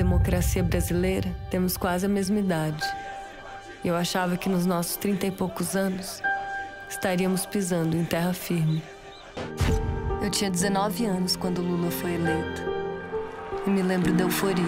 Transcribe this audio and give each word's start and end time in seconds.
democracia 0.00 0.62
brasileira, 0.62 1.30
temos 1.50 1.76
quase 1.76 2.06
a 2.06 2.08
mesma 2.08 2.38
idade. 2.38 2.82
Eu 3.84 3.94
achava 3.94 4.34
que 4.34 4.48
nos 4.48 4.64
nossos 4.64 4.96
trinta 4.96 5.26
e 5.26 5.30
poucos 5.30 5.76
anos 5.76 6.22
estaríamos 6.88 7.44
pisando 7.44 7.94
em 7.98 8.04
terra 8.04 8.32
firme. 8.32 8.82
Eu 10.22 10.30
tinha 10.30 10.50
19 10.50 11.04
anos 11.04 11.36
quando 11.36 11.60
Lula 11.60 11.90
foi 11.90 12.14
eleito. 12.14 12.62
E 13.66 13.68
me 13.68 13.82
lembro 13.82 14.10
da 14.14 14.24
euforia. 14.24 14.64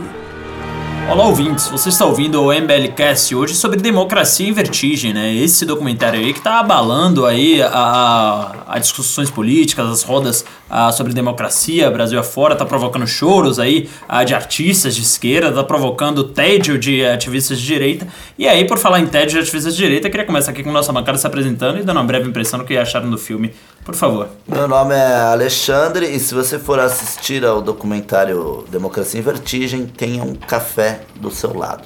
Olá 1.10 1.24
ouvintes, 1.24 1.66
você 1.68 1.88
está 1.88 2.04
ouvindo 2.04 2.42
o 2.42 2.52
MBLcast 2.52 3.34
hoje 3.34 3.54
sobre 3.54 3.80
democracia 3.80 4.46
em 4.46 4.52
vertigem, 4.52 5.14
né? 5.14 5.34
Esse 5.34 5.64
documentário 5.64 6.20
aí 6.20 6.32
que 6.34 6.40
está 6.40 6.60
abalando 6.60 7.24
aí 7.24 7.60
a, 7.62 8.61
a, 8.72 8.78
discussões 8.78 9.30
políticas, 9.30 9.86
as 9.86 10.02
rodas 10.02 10.44
ah, 10.70 10.90
sobre 10.90 11.12
democracia, 11.12 11.90
Brasil 11.90 12.18
afora, 12.18 12.54
está 12.54 12.64
provocando 12.64 13.06
choros 13.06 13.58
aí 13.58 13.88
ah, 14.08 14.24
de 14.24 14.34
artistas 14.34 14.94
de 14.94 15.02
esquerda, 15.02 15.48
está 15.50 15.62
provocando 15.62 16.24
tédio 16.24 16.78
de 16.78 17.04
ativistas 17.04 17.60
de 17.60 17.66
direita. 17.66 18.08
E 18.38 18.48
aí, 18.48 18.66
por 18.66 18.78
falar 18.78 19.00
em 19.00 19.06
tédio 19.06 19.32
de 19.32 19.38
ativistas 19.40 19.76
de 19.76 19.82
direita, 19.82 20.06
eu 20.06 20.10
queria 20.10 20.26
começar 20.26 20.52
aqui 20.52 20.62
com 20.62 20.72
nossa 20.72 20.92
bancada 20.92 21.18
se 21.18 21.26
apresentando 21.26 21.78
e 21.78 21.82
dando 21.82 21.98
uma 21.98 22.04
breve 22.04 22.28
impressão 22.28 22.58
do 22.58 22.64
que 22.64 22.76
acharam 22.76 23.10
do 23.10 23.18
filme. 23.18 23.52
Por 23.84 23.94
favor. 23.94 24.28
Meu 24.46 24.66
nome 24.66 24.94
é 24.94 25.20
Alexandre 25.20 26.06
e 26.06 26.18
se 26.18 26.34
você 26.34 26.58
for 26.58 26.78
assistir 26.78 27.44
ao 27.44 27.60
documentário 27.60 28.64
Democracia 28.70 29.20
em 29.20 29.22
Vertigem, 29.22 29.86
tenha 29.86 30.22
um 30.22 30.34
café 30.34 31.00
do 31.16 31.30
seu 31.30 31.52
lado. 31.54 31.84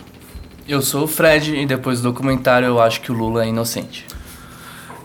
Eu 0.68 0.82
sou 0.82 1.04
o 1.04 1.06
Fred 1.06 1.54
e 1.56 1.64
depois 1.64 2.00
do 2.00 2.10
documentário 2.10 2.66
eu 2.66 2.80
acho 2.80 3.00
que 3.00 3.10
o 3.10 3.14
Lula 3.14 3.44
é 3.44 3.48
inocente. 3.48 4.04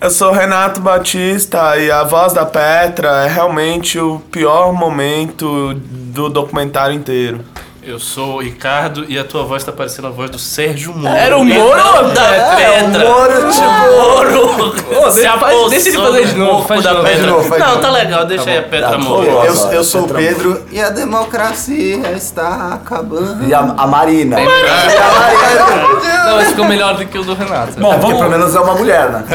Eu 0.02 0.10
sou 0.10 0.32
Renato 0.32 0.82
Batista 0.82 1.78
e 1.78 1.92
a 1.92 2.04
voz 2.04 2.34
da 2.34 2.44
Petra 2.44 3.24
é 3.24 3.28
realmente 3.28 4.00
o 4.00 4.20
pior 4.32 4.74
momento 4.74 5.76
do 5.76 6.28
documentário 6.28 6.96
inteiro. 6.96 7.46
Eu 7.84 7.98
sou 8.00 8.36
o 8.36 8.42
Ricardo 8.42 9.06
e 9.10 9.18
a 9.18 9.24
tua 9.24 9.44
voz 9.44 9.64
tá 9.64 9.72
parecendo 9.72 10.08
a 10.08 10.12
voz 10.12 10.30
do 10.30 10.38
Sérgio 10.38 10.94
Moro. 10.94 11.16
Era 11.16 11.36
o 11.36 11.44
Moro 11.44 12.12
da 12.14 12.28
é, 12.28 12.56
Pedra. 12.56 13.06
O 13.06 13.12
Moro, 13.12 13.52
tipo... 13.52 13.66
Moro. 13.98 14.72
Pô, 14.84 15.12
Se 15.12 15.28
faz, 15.28 15.70
deixa 15.72 15.90
ele 15.90 15.98
fazer 15.98 16.26
de 16.28 16.36
novo. 16.36 16.68
Faz 16.68 16.84
da. 16.84 16.96
Pedra. 17.02 17.26
novo, 17.26 17.50
faz 17.50 17.60
Não, 17.60 17.82
tá 17.82 17.90
legal, 17.90 18.26
deixa 18.26 18.44
Tá 18.44 18.52
aí 18.52 18.58
a 18.60 18.62
bom. 18.62 18.70
Petra 18.70 18.90
Tá, 18.92 18.98
morrer. 19.00 19.30
Eu, 19.30 19.72
eu 19.72 19.84
sou 19.84 20.04
o 20.04 20.08
Pedro 20.08 20.62
e 20.72 20.80
a 20.80 20.92
democracia 20.92 22.12
está 22.12 22.74
acabando. 22.76 23.48
E 23.48 23.54
a, 23.54 23.60
a 23.60 23.88
Marina. 23.88 24.36
Bem 24.36 24.46
E 24.46 24.50
a 24.50 25.12
Marina. 25.12 26.26
Não, 26.26 26.36
mas 26.36 26.50
ficou 26.50 26.66
melhor 26.66 26.96
do 26.96 27.06
que 27.08 27.18
o 27.18 27.24
do 27.24 27.34
Renato. 27.34 27.80
Bom, 27.80 27.90
Porque 27.90 28.02
vamos, 28.02 28.18
pelo 28.20 28.30
menos 28.30 28.56
é 28.56 28.60
uma 28.60 28.76
mulher, 28.76 29.10
né? 29.10 29.26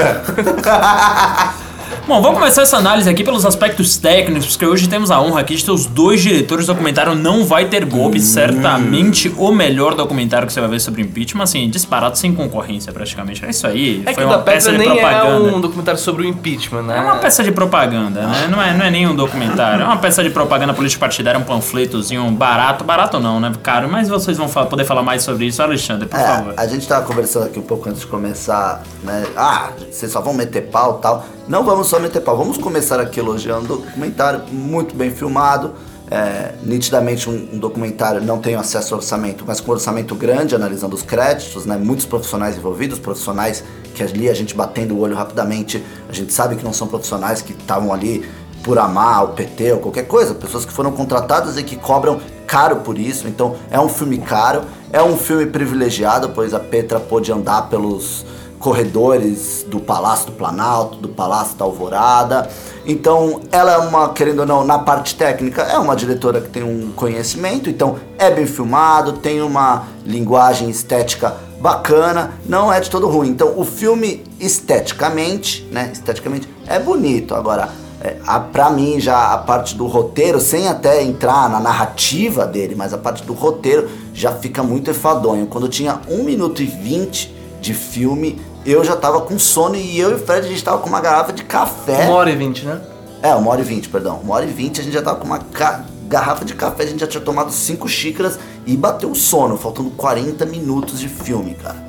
Bom, 2.06 2.22
vamos 2.22 2.38
começar 2.38 2.62
essa 2.62 2.76
análise 2.76 3.10
aqui 3.10 3.24
pelos 3.24 3.44
aspectos 3.44 3.96
técnicos, 3.96 4.50
porque 4.50 4.64
hoje 4.64 4.88
temos 4.88 5.10
a 5.10 5.20
honra 5.20 5.40
aqui 5.40 5.56
de 5.56 5.64
ter 5.64 5.72
os 5.72 5.86
dois 5.86 6.20
diretores 6.22 6.64
do 6.66 6.72
documentário 6.72 7.16
Não 7.16 7.44
Vai 7.44 7.64
Ter 7.64 7.84
Golpe, 7.84 8.20
certamente 8.20 9.34
o 9.36 9.50
melhor 9.50 9.96
documentário 9.96 10.46
que 10.46 10.52
você 10.52 10.60
vai 10.60 10.68
ver 10.70 10.78
sobre 10.80 11.02
impeachment, 11.02 11.42
assim, 11.42 11.68
disparado 11.68 12.16
sem 12.16 12.32
concorrência 12.32 12.92
praticamente. 12.92 13.44
É 13.44 13.50
isso 13.50 13.66
aí, 13.66 14.02
É 14.06 14.10
que 14.10 14.14
foi 14.14 14.24
uma 14.24 14.36
da 14.36 14.42
Petra 14.44 14.52
peça 14.54 14.70
de 14.70 14.78
nem 14.78 14.88
é 14.88 15.00
propaganda. 15.00 15.56
um 15.56 15.60
documentário 15.60 15.98
sobre 16.00 16.22
o 16.22 16.26
impeachment, 16.28 16.82
né? 16.82 16.96
É 16.96 17.00
uma 17.00 17.16
peça 17.16 17.42
de 17.42 17.50
propaganda, 17.50 18.22
né? 18.24 18.46
Não 18.48 18.62
é, 18.62 18.72
não 18.72 18.86
é 18.86 18.90
nem 18.90 19.08
um 19.08 19.14
documentário. 19.16 19.82
É 19.82 19.84
uma 19.84 19.96
peça 19.96 20.22
de 20.22 20.30
propaganda 20.30 20.72
política 20.72 21.00
partidária, 21.00 21.40
um 21.40 21.44
panfletozinho 21.44 22.30
barato. 22.30 22.84
Barato 22.84 23.18
não, 23.18 23.40
né? 23.40 23.50
Caro. 23.64 23.88
Mas 23.90 24.08
vocês 24.08 24.38
vão 24.38 24.48
fa- 24.48 24.64
poder 24.66 24.84
falar 24.84 25.02
mais 25.02 25.24
sobre 25.24 25.46
isso. 25.46 25.60
Alexandre, 25.60 26.06
por 26.06 26.20
favor. 26.20 26.54
É, 26.56 26.60
a 26.62 26.66
gente 26.68 26.86
tava 26.86 27.04
conversando 27.04 27.46
aqui 27.46 27.58
um 27.58 27.62
pouco 27.62 27.88
antes 27.88 28.02
de 28.02 28.06
começar, 28.06 28.84
né? 29.02 29.24
Ah, 29.36 29.70
vocês 29.90 30.12
só 30.12 30.20
vão 30.20 30.32
meter 30.32 30.68
pau 30.70 30.98
e 31.00 31.02
tal. 31.02 31.26
Não 31.48 31.62
vamos 31.64 31.86
só 31.86 31.95
meter 32.00 32.20
pau, 32.20 32.36
vamos 32.36 32.58
começar 32.58 33.00
aqui 33.00 33.20
elogiando 33.20 33.74
o 33.74 33.76
documentário, 33.78 34.44
muito 34.52 34.94
bem 34.94 35.10
filmado. 35.10 35.74
É, 36.08 36.54
nitidamente 36.62 37.28
um, 37.28 37.48
um 37.54 37.58
documentário, 37.58 38.22
não 38.22 38.38
tenho 38.38 38.60
acesso 38.60 38.94
ao 38.94 39.00
orçamento, 39.00 39.42
mas 39.44 39.60
com 39.60 39.72
orçamento 39.72 40.14
grande, 40.14 40.54
analisando 40.54 40.94
os 40.94 41.02
créditos, 41.02 41.66
né? 41.66 41.76
Muitos 41.76 42.06
profissionais 42.06 42.56
envolvidos, 42.56 43.00
profissionais 43.00 43.64
que 43.92 44.04
ali 44.04 44.28
a 44.28 44.34
gente 44.34 44.54
batendo 44.54 44.94
o 44.94 45.00
olho 45.00 45.16
rapidamente, 45.16 45.82
a 46.08 46.12
gente 46.12 46.32
sabe 46.32 46.54
que 46.54 46.64
não 46.64 46.72
são 46.72 46.86
profissionais 46.86 47.42
que 47.42 47.52
estavam 47.52 47.92
ali 47.92 48.24
por 48.62 48.78
amar 48.78 49.24
o 49.24 49.28
PT 49.28 49.72
ou 49.72 49.78
qualquer 49.78 50.06
coisa, 50.06 50.34
pessoas 50.34 50.64
que 50.64 50.72
foram 50.72 50.92
contratadas 50.92 51.56
e 51.56 51.62
que 51.62 51.76
cobram 51.76 52.20
caro 52.46 52.76
por 52.76 52.98
isso. 52.98 53.26
Então 53.28 53.56
é 53.70 53.80
um 53.80 53.88
filme 53.88 54.18
caro, 54.18 54.62
é 54.92 55.02
um 55.02 55.16
filme 55.16 55.46
privilegiado, 55.46 56.30
pois 56.30 56.52
a 56.52 56.60
Petra 56.60 57.00
pôde 57.00 57.32
andar 57.32 57.62
pelos 57.68 58.24
corredores 58.66 59.64
do 59.68 59.78
Palácio 59.78 60.26
do 60.26 60.32
Planalto, 60.32 60.98
do 60.98 61.08
Palácio 61.08 61.56
da 61.56 61.64
Alvorada. 61.64 62.50
Então, 62.84 63.40
ela 63.52 63.74
é 63.74 63.78
uma, 63.78 64.08
querendo 64.08 64.40
ou 64.40 64.46
não, 64.46 64.64
na 64.64 64.76
parte 64.76 65.14
técnica, 65.14 65.62
é 65.62 65.78
uma 65.78 65.94
diretora 65.94 66.40
que 66.40 66.48
tem 66.48 66.64
um 66.64 66.90
conhecimento, 66.90 67.70
então 67.70 67.94
é 68.18 68.28
bem 68.28 68.44
filmado, 68.44 69.12
tem 69.12 69.40
uma 69.40 69.84
linguagem 70.04 70.68
estética 70.68 71.32
bacana, 71.60 72.32
não 72.44 72.72
é 72.72 72.80
de 72.80 72.90
todo 72.90 73.06
ruim. 73.06 73.28
Então, 73.28 73.56
o 73.56 73.64
filme 73.64 74.24
esteticamente, 74.40 75.64
né, 75.70 75.90
esteticamente 75.92 76.48
é 76.66 76.80
bonito. 76.80 77.36
Agora, 77.36 77.68
é, 78.00 78.16
a, 78.26 78.40
pra 78.40 78.68
mim, 78.68 78.98
já 78.98 79.32
a 79.32 79.38
parte 79.38 79.76
do 79.76 79.86
roteiro, 79.86 80.40
sem 80.40 80.66
até 80.66 81.04
entrar 81.04 81.48
na 81.48 81.60
narrativa 81.60 82.44
dele, 82.44 82.74
mas 82.74 82.92
a 82.92 82.98
parte 82.98 83.22
do 83.22 83.32
roteiro 83.32 83.88
já 84.12 84.32
fica 84.32 84.60
muito 84.64 84.90
enfadonho. 84.90 85.46
Quando 85.46 85.68
tinha 85.68 86.00
1 86.10 86.24
minuto 86.24 86.60
e 86.60 86.66
20 86.66 87.36
de 87.60 87.74
filme, 87.74 88.40
eu 88.66 88.84
já 88.84 88.96
tava 88.96 89.20
com 89.20 89.38
sono 89.38 89.76
e 89.76 89.98
eu 89.98 90.10
e 90.10 90.14
o 90.14 90.18
Fred, 90.18 90.46
a 90.46 90.48
gente 90.50 90.62
tava 90.64 90.78
com 90.78 90.88
uma 90.88 91.00
garrafa 91.00 91.32
de 91.32 91.44
café. 91.44 92.04
Uma 92.06 92.14
hora 92.16 92.30
e 92.30 92.36
vinte, 92.36 92.64
né? 92.64 92.80
É, 93.22 93.34
uma 93.34 93.50
hora 93.50 93.60
e 93.60 93.64
vinte, 93.64 93.88
perdão. 93.88 94.20
Uma 94.22 94.34
hora 94.34 94.44
e 94.44 94.48
vinte 94.52 94.80
a 94.80 94.84
gente 94.84 94.92
já 94.92 95.02
tava 95.02 95.18
com 95.18 95.26
uma 95.26 95.38
ca- 95.38 95.84
garrafa 96.08 96.44
de 96.44 96.54
café, 96.54 96.84
a 96.84 96.86
gente 96.86 97.00
já 97.00 97.06
tinha 97.06 97.20
tomado 97.22 97.50
cinco 97.50 97.88
xícaras 97.88 98.38
e 98.66 98.76
bateu 98.76 99.10
o 99.10 99.14
sono, 99.16 99.56
faltando 99.56 99.90
40 99.90 100.44
minutos 100.46 101.00
de 101.00 101.08
filme, 101.08 101.54
cara. 101.54 101.86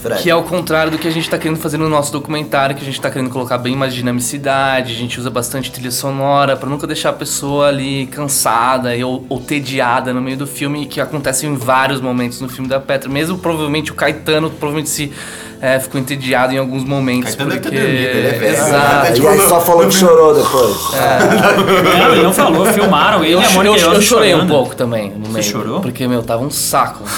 Fred. 0.00 0.22
Que 0.22 0.28
é 0.28 0.34
o 0.34 0.42
contrário 0.42 0.92
do 0.92 0.98
que 0.98 1.08
a 1.08 1.10
gente 1.10 1.30
tá 1.30 1.38
querendo 1.38 1.56
fazer 1.58 1.78
no 1.78 1.88
nosso 1.88 2.12
documentário, 2.12 2.76
que 2.76 2.82
a 2.82 2.84
gente 2.84 3.00
tá 3.00 3.10
querendo 3.10 3.30
colocar 3.30 3.56
bem 3.56 3.74
mais 3.74 3.94
dinamicidade, 3.94 4.92
a 4.92 4.96
gente 4.96 5.18
usa 5.18 5.30
bastante 5.30 5.72
trilha 5.72 5.90
sonora 5.90 6.56
pra 6.58 6.68
nunca 6.68 6.86
deixar 6.86 7.08
a 7.10 7.12
pessoa 7.14 7.68
ali 7.68 8.06
cansada 8.08 8.94
e- 8.94 9.02
ou, 9.02 9.24
ou 9.30 9.40
tediada 9.40 10.12
no 10.12 10.20
meio 10.20 10.36
do 10.36 10.46
filme, 10.46 10.84
que 10.86 11.00
acontece 11.00 11.46
em 11.46 11.54
vários 11.56 12.00
momentos 12.02 12.40
no 12.40 12.48
filme 12.50 12.68
da 12.68 12.78
Petra. 12.80 13.08
Mesmo 13.08 13.38
provavelmente 13.38 13.92
o 13.92 13.94
Caetano 13.94 14.50
provavelmente 14.50 14.90
se 14.90 15.10
é, 15.64 15.80
ficou 15.80 15.98
entediado 15.98 16.52
em 16.52 16.58
alguns 16.58 16.84
momentos. 16.84 17.34
Caetano 17.34 17.48
deve 17.48 17.62
ter 17.62 17.70
porque... 17.70 17.82
dormido, 17.82 18.06
ele 18.06 18.44
é. 18.44 18.50
Exato. 18.50 19.06
E 19.06 19.14
tipo, 19.14 19.28
aí 19.28 19.40
só 19.40 19.60
falou 19.62 19.88
que 19.88 19.94
chorou 19.94 20.34
depois. 20.34 20.76
Não, 21.98 22.12
ele 22.12 22.22
não 22.22 22.32
falou, 22.34 22.66
filmaram 22.66 23.24
ele 23.24 23.32
Eu, 23.32 23.40
e 23.40 23.44
a 23.44 23.46
eu, 23.46 23.52
Mônica 23.52 23.80
eu 23.80 23.92
Iose 23.94 24.02
chorei 24.02 24.34
um 24.34 24.46
pouco 24.46 24.76
também 24.76 25.10
no 25.12 25.30
meio. 25.30 25.42
chorou? 25.42 25.80
Porque, 25.80 26.06
meu, 26.06 26.22
tava 26.22 26.44
um 26.44 26.50
saco. 26.50 27.02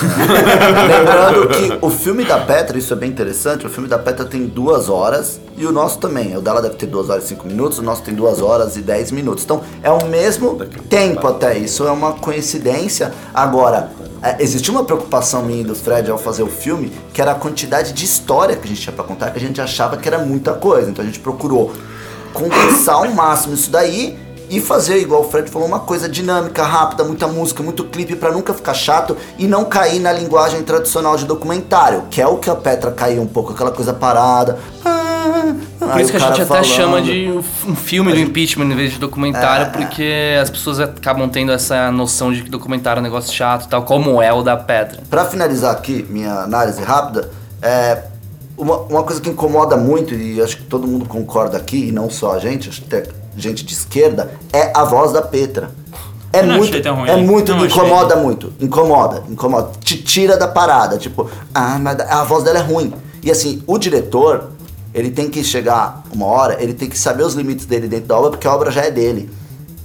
Lembrando 0.88 1.48
que 1.48 1.78
o 1.84 1.90
filme 1.90 2.24
da 2.24 2.38
Petra, 2.38 2.78
isso 2.78 2.92
é 2.92 2.96
bem 2.96 3.10
interessante, 3.10 3.66
o 3.66 3.68
filme 3.68 3.88
da 3.88 3.98
Petra 3.98 4.24
tem 4.24 4.46
duas 4.46 4.88
horas 4.88 5.40
e 5.56 5.66
o 5.66 5.72
nosso 5.72 5.98
também. 5.98 6.36
O 6.36 6.40
dela 6.40 6.62
deve 6.62 6.76
ter 6.76 6.86
duas 6.86 7.10
horas 7.10 7.24
e 7.24 7.28
cinco 7.28 7.48
minutos, 7.48 7.80
o 7.80 7.82
nosso 7.82 8.02
tem 8.02 8.14
duas 8.14 8.40
horas 8.40 8.76
e 8.76 8.80
dez 8.80 9.10
minutos. 9.10 9.42
Então 9.42 9.60
é 9.82 9.90
o 9.90 10.06
mesmo 10.06 10.54
tempo 10.88 11.26
até. 11.26 11.58
Isso 11.58 11.84
é 11.84 11.90
uma 11.90 12.12
coincidência. 12.12 13.12
Agora, 13.34 13.90
é, 14.26 14.36
existia 14.40 14.72
uma 14.72 14.84
preocupação 14.84 15.42
minha 15.42 15.60
e 15.60 15.64
do 15.64 15.74
Fred 15.74 16.10
ao 16.10 16.18
fazer 16.18 16.42
o 16.42 16.48
filme, 16.48 16.92
que 17.12 17.20
era 17.22 17.32
a 17.32 17.34
quantidade 17.34 17.92
de 17.92 18.04
história 18.04 18.56
que 18.56 18.64
a 18.64 18.68
gente 18.68 18.80
tinha 18.80 18.92
pra 18.92 19.04
contar, 19.04 19.30
que 19.30 19.38
a 19.38 19.40
gente 19.40 19.60
achava 19.60 19.96
que 19.96 20.08
era 20.08 20.18
muita 20.18 20.52
coisa. 20.54 20.90
Então 20.90 21.02
a 21.02 21.06
gente 21.06 21.20
procurou 21.20 21.72
condensar 22.32 22.96
ao 22.96 23.08
máximo 23.10 23.54
isso 23.54 23.70
daí 23.70 24.18
e 24.48 24.60
fazer, 24.60 24.98
igual 24.98 25.22
o 25.22 25.30
Fred 25.30 25.50
falou, 25.50 25.66
uma 25.66 25.80
coisa 25.80 26.08
dinâmica, 26.08 26.62
rápida, 26.62 27.04
muita 27.04 27.26
música, 27.26 27.62
muito 27.62 27.84
clipe 27.84 28.14
pra 28.14 28.30
nunca 28.30 28.54
ficar 28.54 28.74
chato 28.74 29.16
e 29.38 29.46
não 29.46 29.64
cair 29.64 30.00
na 30.00 30.12
linguagem 30.12 30.62
tradicional 30.62 31.16
de 31.16 31.24
documentário, 31.24 32.04
que 32.10 32.20
é 32.20 32.26
o 32.26 32.36
que 32.36 32.48
a 32.48 32.54
Petra 32.54 32.90
caiu 32.92 33.22
um 33.22 33.26
pouco, 33.26 33.52
aquela 33.52 33.72
coisa 33.72 33.92
parada. 33.92 34.58
Por 35.78 36.00
isso 36.00 36.10
que 36.10 36.16
a 36.16 36.20
gente 36.20 36.42
até 36.42 36.62
chama 36.62 37.00
de 37.02 37.30
um 37.66 37.76
filme 37.76 38.12
do 38.12 38.18
impeachment 38.18 38.66
em 38.66 38.74
vez 38.76 38.92
de 38.92 38.98
documentário, 38.98 39.72
porque 39.72 40.38
as 40.40 40.50
pessoas 40.50 40.80
acabam 40.80 41.28
tendo 41.28 41.52
essa 41.52 41.90
noção 41.90 42.32
de 42.32 42.42
que 42.42 42.50
documentário 42.50 42.98
é 42.98 43.00
um 43.00 43.04
negócio 43.04 43.32
chato 43.32 43.66
e 43.66 43.68
tal, 43.68 43.82
como 43.82 44.20
é 44.20 44.32
o 44.32 44.42
da 44.42 44.56
Petra. 44.56 45.02
Pra 45.08 45.24
finalizar 45.24 45.72
aqui 45.72 46.06
minha 46.08 46.32
análise 46.40 46.82
rápida, 46.82 47.30
é 47.62 48.02
uma, 48.56 48.78
uma 48.82 49.02
coisa 49.02 49.20
que 49.20 49.28
incomoda 49.28 49.76
muito, 49.76 50.14
e 50.14 50.40
acho 50.40 50.56
que 50.56 50.64
todo 50.64 50.86
mundo 50.86 51.06
concorda 51.06 51.56
aqui, 51.56 51.88
e 51.88 51.92
não 51.92 52.08
só 52.08 52.34
a 52.34 52.38
gente, 52.38 52.68
acho 52.68 52.82
que 52.82 52.94
até 52.94 53.08
gente 53.36 53.64
de 53.64 53.74
esquerda, 53.74 54.30
é 54.52 54.72
a 54.74 54.84
voz 54.84 55.12
da 55.12 55.22
Petra. 55.22 55.70
É 56.32 56.42
não 56.42 56.58
muito, 56.58 56.76
ruim. 56.92 57.08
é 57.08 57.16
muito, 57.16 57.52
Não 57.52 57.64
achei. 57.64 57.68
incomoda 57.68 58.16
muito, 58.16 58.52
incomoda, 58.60 59.22
incomoda, 59.28 59.70
te 59.82 59.96
tira 60.02 60.36
da 60.36 60.48
parada, 60.48 60.98
tipo, 60.98 61.30
ah, 61.54 61.78
mas 61.78 61.98
a 62.00 62.24
voz 62.24 62.44
dela 62.44 62.58
é 62.58 62.62
ruim. 62.62 62.92
E 63.22 63.30
assim, 63.30 63.62
o 63.66 63.78
diretor, 63.78 64.50
ele 64.96 65.10
tem 65.10 65.28
que 65.28 65.44
chegar 65.44 66.02
uma 66.10 66.24
hora, 66.24 66.56
ele 66.58 66.72
tem 66.72 66.88
que 66.88 66.98
saber 66.98 67.22
os 67.22 67.34
limites 67.34 67.66
dele 67.66 67.86
dentro 67.86 68.06
da 68.06 68.16
obra, 68.16 68.30
porque 68.30 68.46
a 68.46 68.54
obra 68.54 68.70
já 68.70 68.80
é 68.80 68.90
dele. 68.90 69.28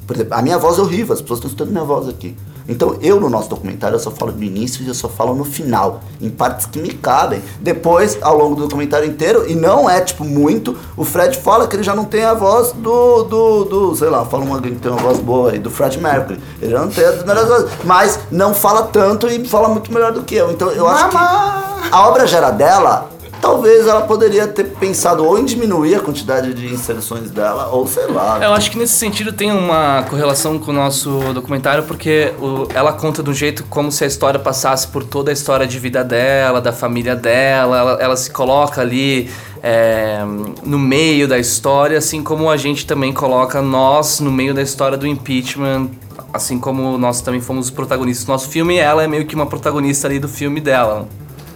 Por 0.07 0.15
exemplo, 0.15 0.33
a 0.33 0.41
minha 0.41 0.57
voz 0.57 0.79
é 0.79 0.81
horrível, 0.81 1.13
as 1.13 1.21
pessoas 1.21 1.39
estão 1.39 1.49
escutando 1.49 1.71
minha 1.71 1.83
voz 1.83 2.07
aqui. 2.07 2.33
Então 2.65 2.95
eu 3.01 3.19
no 3.19 3.29
nosso 3.29 3.49
documentário 3.49 3.95
eu 3.95 3.99
só 3.99 4.09
falo 4.09 4.31
no 4.31 4.41
início 4.41 4.85
e 4.85 4.87
eu 4.87 4.93
só 4.93 5.09
falo 5.09 5.35
no 5.35 5.43
final, 5.43 5.99
em 6.21 6.29
partes 6.29 6.65
que 6.65 6.79
me 6.79 6.93
cabem. 6.93 7.43
Depois, 7.59 8.17
ao 8.21 8.37
longo 8.37 8.55
do 8.55 8.61
documentário 8.63 9.05
inteiro, 9.05 9.43
e 9.49 9.53
não 9.53 9.89
é 9.89 9.99
tipo 9.99 10.23
muito, 10.23 10.77
o 10.95 11.03
Fred 11.03 11.37
fala 11.37 11.67
que 11.67 11.75
ele 11.75 11.83
já 11.83 11.93
não 11.93 12.05
tem 12.05 12.23
a 12.23 12.33
voz 12.33 12.71
do, 12.71 13.23
do, 13.23 13.65
do 13.65 13.95
sei 13.97 14.09
lá, 14.09 14.23
fala 14.23 14.45
uma 14.45 14.61
que 14.61 14.71
tem 14.71 14.91
uma 14.91 15.01
voz 15.01 15.19
boa 15.19 15.51
aí, 15.51 15.59
do 15.59 15.69
Fred 15.69 15.99
Mercury. 15.99 16.39
Ele 16.61 16.71
já 16.71 16.79
não 16.79 16.89
tem 16.89 17.03
as 17.03 17.25
melhores 17.25 17.49
vozes, 17.49 17.69
mas 17.83 18.17
não 18.31 18.53
fala 18.53 18.83
tanto 18.83 19.27
e 19.27 19.45
fala 19.45 19.67
muito 19.67 19.93
melhor 19.93 20.13
do 20.13 20.23
que 20.23 20.35
eu. 20.35 20.51
Então 20.51 20.69
eu 20.71 20.87
acho 20.87 21.09
que 21.09 21.17
a 21.17 22.07
obra 22.07 22.25
gera 22.25 22.49
dela 22.49 23.10
talvez 23.41 23.87
ela 23.87 24.01
poderia 24.01 24.47
ter 24.47 24.65
pensado 24.65 25.25
ou 25.25 25.37
em 25.39 25.43
diminuir 25.45 25.95
a 25.95 25.99
quantidade 25.99 26.53
de 26.53 26.71
inserções 26.73 27.29
dela, 27.31 27.67
ou 27.71 27.87
sei 27.87 28.05
lá. 28.07 28.39
Eu 28.41 28.53
acho 28.53 28.69
que 28.71 28.77
nesse 28.77 28.93
sentido 28.93 29.33
tem 29.33 29.51
uma 29.51 30.03
correlação 30.09 30.59
com 30.59 30.71
o 30.71 30.73
nosso 30.73 31.09
documentário, 31.33 31.83
porque 31.83 32.33
o- 32.39 32.67
ela 32.73 32.93
conta 32.93 33.23
de 33.23 33.29
um 33.29 33.33
jeito 33.33 33.63
como 33.69 33.91
se 33.91 34.03
a 34.03 34.07
história 34.07 34.39
passasse 34.39 34.87
por 34.87 35.03
toda 35.03 35.31
a 35.31 35.33
história 35.33 35.65
de 35.65 35.79
vida 35.79 36.03
dela, 36.03 36.61
da 36.61 36.71
família 36.71 37.15
dela, 37.15 37.77
ela, 37.77 37.91
ela 38.01 38.15
se 38.15 38.29
coloca 38.31 38.79
ali 38.81 39.29
é, 39.63 40.21
no 40.63 40.79
meio 40.79 41.27
da 41.27 41.37
história, 41.37 41.97
assim 41.97 42.23
como 42.23 42.49
a 42.49 42.57
gente 42.57 42.83
também 42.85 43.13
coloca 43.13 43.61
nós 43.61 44.19
no 44.19 44.31
meio 44.31 44.53
da 44.55 44.61
história 44.63 44.97
do 44.97 45.05
impeachment. 45.05 45.89
Assim 46.33 46.57
como 46.59 46.97
nós 46.97 47.21
também 47.21 47.41
fomos 47.41 47.65
os 47.65 47.71
protagonistas 47.71 48.25
do 48.25 48.31
nosso 48.31 48.49
filme, 48.49 48.77
ela 48.77 49.03
é 49.03 49.07
meio 49.07 49.25
que 49.25 49.35
uma 49.35 49.45
protagonista 49.45 50.07
ali 50.07 50.17
do 50.17 50.27
filme 50.29 50.59
dela. 50.61 51.07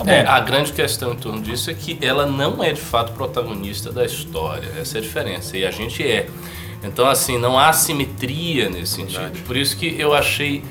É, 0.06 0.22
a 0.22 0.40
grande 0.40 0.74
questão 0.74 1.14
em 1.14 1.16
torno 1.16 1.42
disso 1.42 1.70
é 1.70 1.74
que 1.74 1.98
ela 2.02 2.26
não 2.26 2.64
é 2.64 2.74
de 2.74 2.82
fato 2.82 3.14
protagonista 3.14 3.92
da 3.92 4.06
história. 4.06 4.70
Essa 4.80 4.98
é 4.98 5.00
a 5.00 5.02
diferença. 5.02 5.58
E 5.58 5.66
a 5.66 5.72
gente 5.72 6.04
é. 6.04 6.28
Então, 6.84 7.08
assim, 7.08 7.38
não 7.38 7.58
há 7.58 7.72
simetria 7.74 8.70
nesse 8.70 8.94
sentido. 8.94 9.44
Por 9.46 9.56
isso 9.56 9.78
que 9.78 9.96
eu 10.00 10.14
achei 10.14 10.64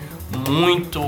muito 0.49 1.01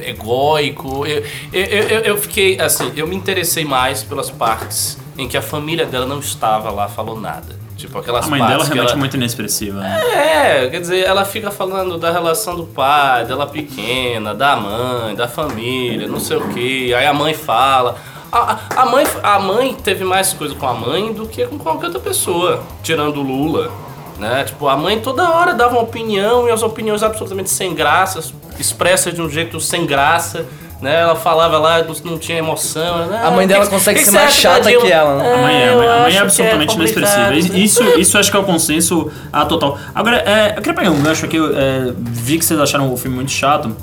egóico. 0.00 1.06
Eu, 1.06 1.24
eu, 1.52 1.64
eu, 1.64 2.00
eu 2.00 2.18
fiquei, 2.18 2.60
assim, 2.60 2.92
eu 2.96 3.06
me 3.06 3.16
interessei 3.16 3.64
mais 3.64 4.02
pelas 4.02 4.30
partes 4.30 4.98
em 5.16 5.28
que 5.28 5.36
a 5.36 5.42
família 5.42 5.86
dela 5.86 6.06
não 6.06 6.18
estava 6.18 6.70
lá, 6.70 6.88
falou 6.88 7.20
nada. 7.20 7.63
Tipo, 7.86 7.98
aquelas 7.98 8.24
A 8.26 8.28
mãe 8.30 8.40
dela 8.40 8.64
realmente 8.64 8.78
ela- 8.78 8.92
é 8.92 8.96
muito 8.96 9.14
inexpressiva. 9.16 9.80
Né? 9.80 10.00
é, 10.14 10.68
quer 10.70 10.80
dizer, 10.80 11.04
ela 11.04 11.24
fica 11.24 11.50
falando 11.50 11.98
da 11.98 12.10
relação 12.10 12.56
do 12.56 12.64
pai, 12.64 13.26
dela 13.26 13.46
pequena, 13.46 14.34
da 14.34 14.56
mãe, 14.56 15.14
da 15.14 15.28
família, 15.28 16.08
não 16.08 16.18
sei 16.18 16.38
o 16.38 16.48
que. 16.48 16.94
Aí 16.94 17.06
a 17.06 17.12
mãe 17.12 17.34
fala. 17.34 17.96
A, 18.32 18.52
a- 18.52 18.58
a 18.82 18.86
mãe, 18.86 19.06
a 19.22 19.38
mãe 19.38 19.74
teve 19.74 20.02
mais 20.02 20.32
coisa 20.32 20.54
com 20.54 20.66
a 20.66 20.72
mãe 20.72 21.12
do 21.12 21.26
que 21.28 21.44
com 21.46 21.58
qualquer 21.58 21.86
outra 21.86 22.00
pessoa, 22.00 22.62
tirando 22.82 23.18
o 23.18 23.22
Lula. 23.22 23.70
Né? 24.18 24.44
Tipo, 24.44 24.68
a 24.68 24.76
mãe 24.76 25.00
toda 25.00 25.28
hora 25.28 25.52
dava 25.54 25.74
uma 25.74 25.82
opinião 25.82 26.48
e 26.48 26.50
as 26.52 26.62
opiniões 26.62 27.02
absolutamente 27.02 27.50
sem 27.50 27.74
graça, 27.74 28.20
expressas 28.58 29.12
de 29.12 29.20
um 29.20 29.28
jeito 29.28 29.60
sem 29.60 29.84
graça. 29.84 30.46
Né? 30.84 31.00
Ela 31.00 31.16
falava 31.16 31.58
lá, 31.58 31.82
não- 31.82 32.12
não 32.12 32.18
tinha 32.18 32.38
emoção. 32.38 33.06
né? 33.06 33.20
A 33.24 33.30
mãe 33.30 33.46
dela 33.46 33.64
Que- 33.64 33.70
consegue 33.70 33.98
que 34.00 34.04
ser 34.04 34.12
mais 34.12 34.32
chata 34.34 34.70
que 34.70 34.92
ela, 34.92 35.16
né? 35.16 35.34
A 35.34 35.36
mãe 35.38 35.54
é, 35.62 35.68
a 35.70 35.76
mãe, 35.76 35.86
a 35.88 35.90
mãe 35.90 35.98
acho 36.00 36.08
é 36.08 36.10
que 36.12 36.18
absolutamente 36.18 36.76
complicado. 36.76 37.32
inexpressiva. 37.32 37.58
Isso, 37.58 37.82
isso 37.98 38.18
acho 38.18 38.30
que 38.30 38.36
é 38.36 38.40
o 38.40 38.44
consenso 38.44 39.10
a 39.32 39.46
total. 39.46 39.78
Agora, 39.94 40.18
é, 40.18 40.50
eu 40.56 40.62
queria 40.62 40.74
pegar 40.74 40.90
um 40.90 41.02
gancho 41.02 41.24
aqui, 41.24 41.36
eu, 41.36 41.56
é, 41.56 41.92
vi 41.96 42.38
que 42.38 42.44
vocês 42.44 42.60
acharam 42.60 42.92
o 42.92 42.96
filme 42.96 43.16
muito 43.16 43.32
chato. 43.32 43.74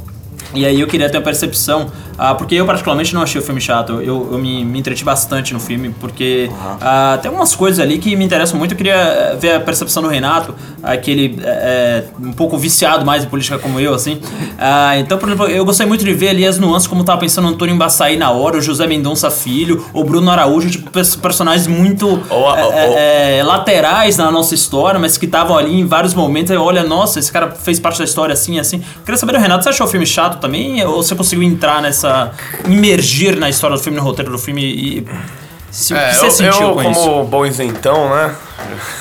E 0.53 0.65
aí 0.65 0.79
eu 0.81 0.87
queria 0.87 1.09
ter 1.09 1.17
a 1.17 1.21
percepção, 1.21 1.89
ah, 2.23 2.35
porque 2.35 2.53
eu 2.55 2.65
particularmente 2.65 3.13
não 3.15 3.21
achei 3.23 3.41
o 3.41 3.43
filme 3.43 3.59
chato, 3.59 3.93
eu, 3.93 4.29
eu 4.31 4.37
me, 4.37 4.63
me 4.63 4.77
entreti 4.79 5.03
bastante 5.03 5.53
no 5.53 5.59
filme, 5.59 5.89
porque 5.99 6.49
ah, 6.79 7.17
tem 7.21 7.29
algumas 7.29 7.55
coisas 7.55 7.79
ali 7.79 7.97
que 7.97 8.15
me 8.15 8.23
interessam 8.23 8.59
muito, 8.59 8.73
eu 8.73 8.77
queria 8.77 8.93
eh, 8.95 9.37
ver 9.39 9.55
a 9.55 9.59
percepção 9.59 10.03
do 10.03 10.07
Renato, 10.09 10.53
aquele 10.83 11.39
é, 11.43 12.03
um 12.21 12.31
pouco 12.31 12.57
viciado 12.57 13.03
mais 13.05 13.23
em 13.23 13.27
política 13.27 13.57
como 13.57 13.79
eu, 13.79 13.93
assim. 13.93 14.19
Ah, 14.59 14.97
então, 14.99 15.17
por 15.17 15.29
exemplo, 15.29 15.47
eu 15.47 15.65
gostei 15.65 15.85
muito 15.85 16.03
de 16.05 16.13
ver 16.13 16.29
ali 16.29 16.45
as 16.45 16.57
nuances, 16.59 16.87
como 16.87 17.03
tava 17.03 17.19
pensando 17.19 17.45
o 17.45 17.49
Antônio 17.49 17.73
Embaçaí 17.73 18.17
na 18.17 18.29
hora, 18.31 18.57
o 18.57 18.61
José 18.61 18.85
Mendonça 18.87 19.31
Filho, 19.31 19.83
o 19.93 20.03
Bruno 20.03 20.29
Araújo, 20.29 20.69
tipo, 20.69 20.89
pers- 20.91 21.15
personagens 21.15 21.65
muito 21.67 22.21
a- 22.29 22.59
é, 22.77 23.39
é, 23.39 23.43
laterais 23.43 24.17
na 24.17 24.29
nossa 24.31 24.53
história, 24.53 24.99
mas 24.99 25.17
que 25.17 25.25
estavam 25.25 25.57
ali 25.57 25.79
em 25.79 25.85
vários 25.85 26.13
momentos. 26.13 26.51
Aí, 26.51 26.57
olha, 26.57 26.83
nossa, 26.83 27.19
esse 27.19 27.31
cara 27.31 27.49
fez 27.51 27.79
parte 27.79 27.97
da 27.99 28.05
história 28.05 28.33
assim, 28.33 28.59
assim. 28.59 28.83
Queria 29.03 29.17
saber 29.17 29.33
do 29.33 29.39
Renato, 29.39 29.63
você 29.63 29.69
achou 29.69 29.87
o 29.87 29.89
filme 29.89 30.05
chato 30.05 30.39
também? 30.39 30.83
Ou 30.85 31.01
você 31.01 31.15
conseguiu 31.15 31.43
entrar 31.47 31.81
nessa. 31.81 32.10
Imergir 32.65 33.35
na 33.37 33.49
história 33.49 33.75
do 33.77 33.81
filme, 33.83 33.97
no 33.97 34.03
roteiro 34.03 34.31
do 34.31 34.37
filme 34.37 34.63
e. 34.63 35.07
Se, 35.69 35.93
o 35.93 35.97
É, 35.97 36.09
que 36.09 36.15
você 36.15 36.25
eu, 36.25 36.31
sentiu 36.31 36.61
eu, 36.67 36.73
com 36.75 36.83
como 36.83 36.91
isso? 36.91 37.23
bom 37.23 37.45
isentão, 37.45 38.09
né? 38.09 38.35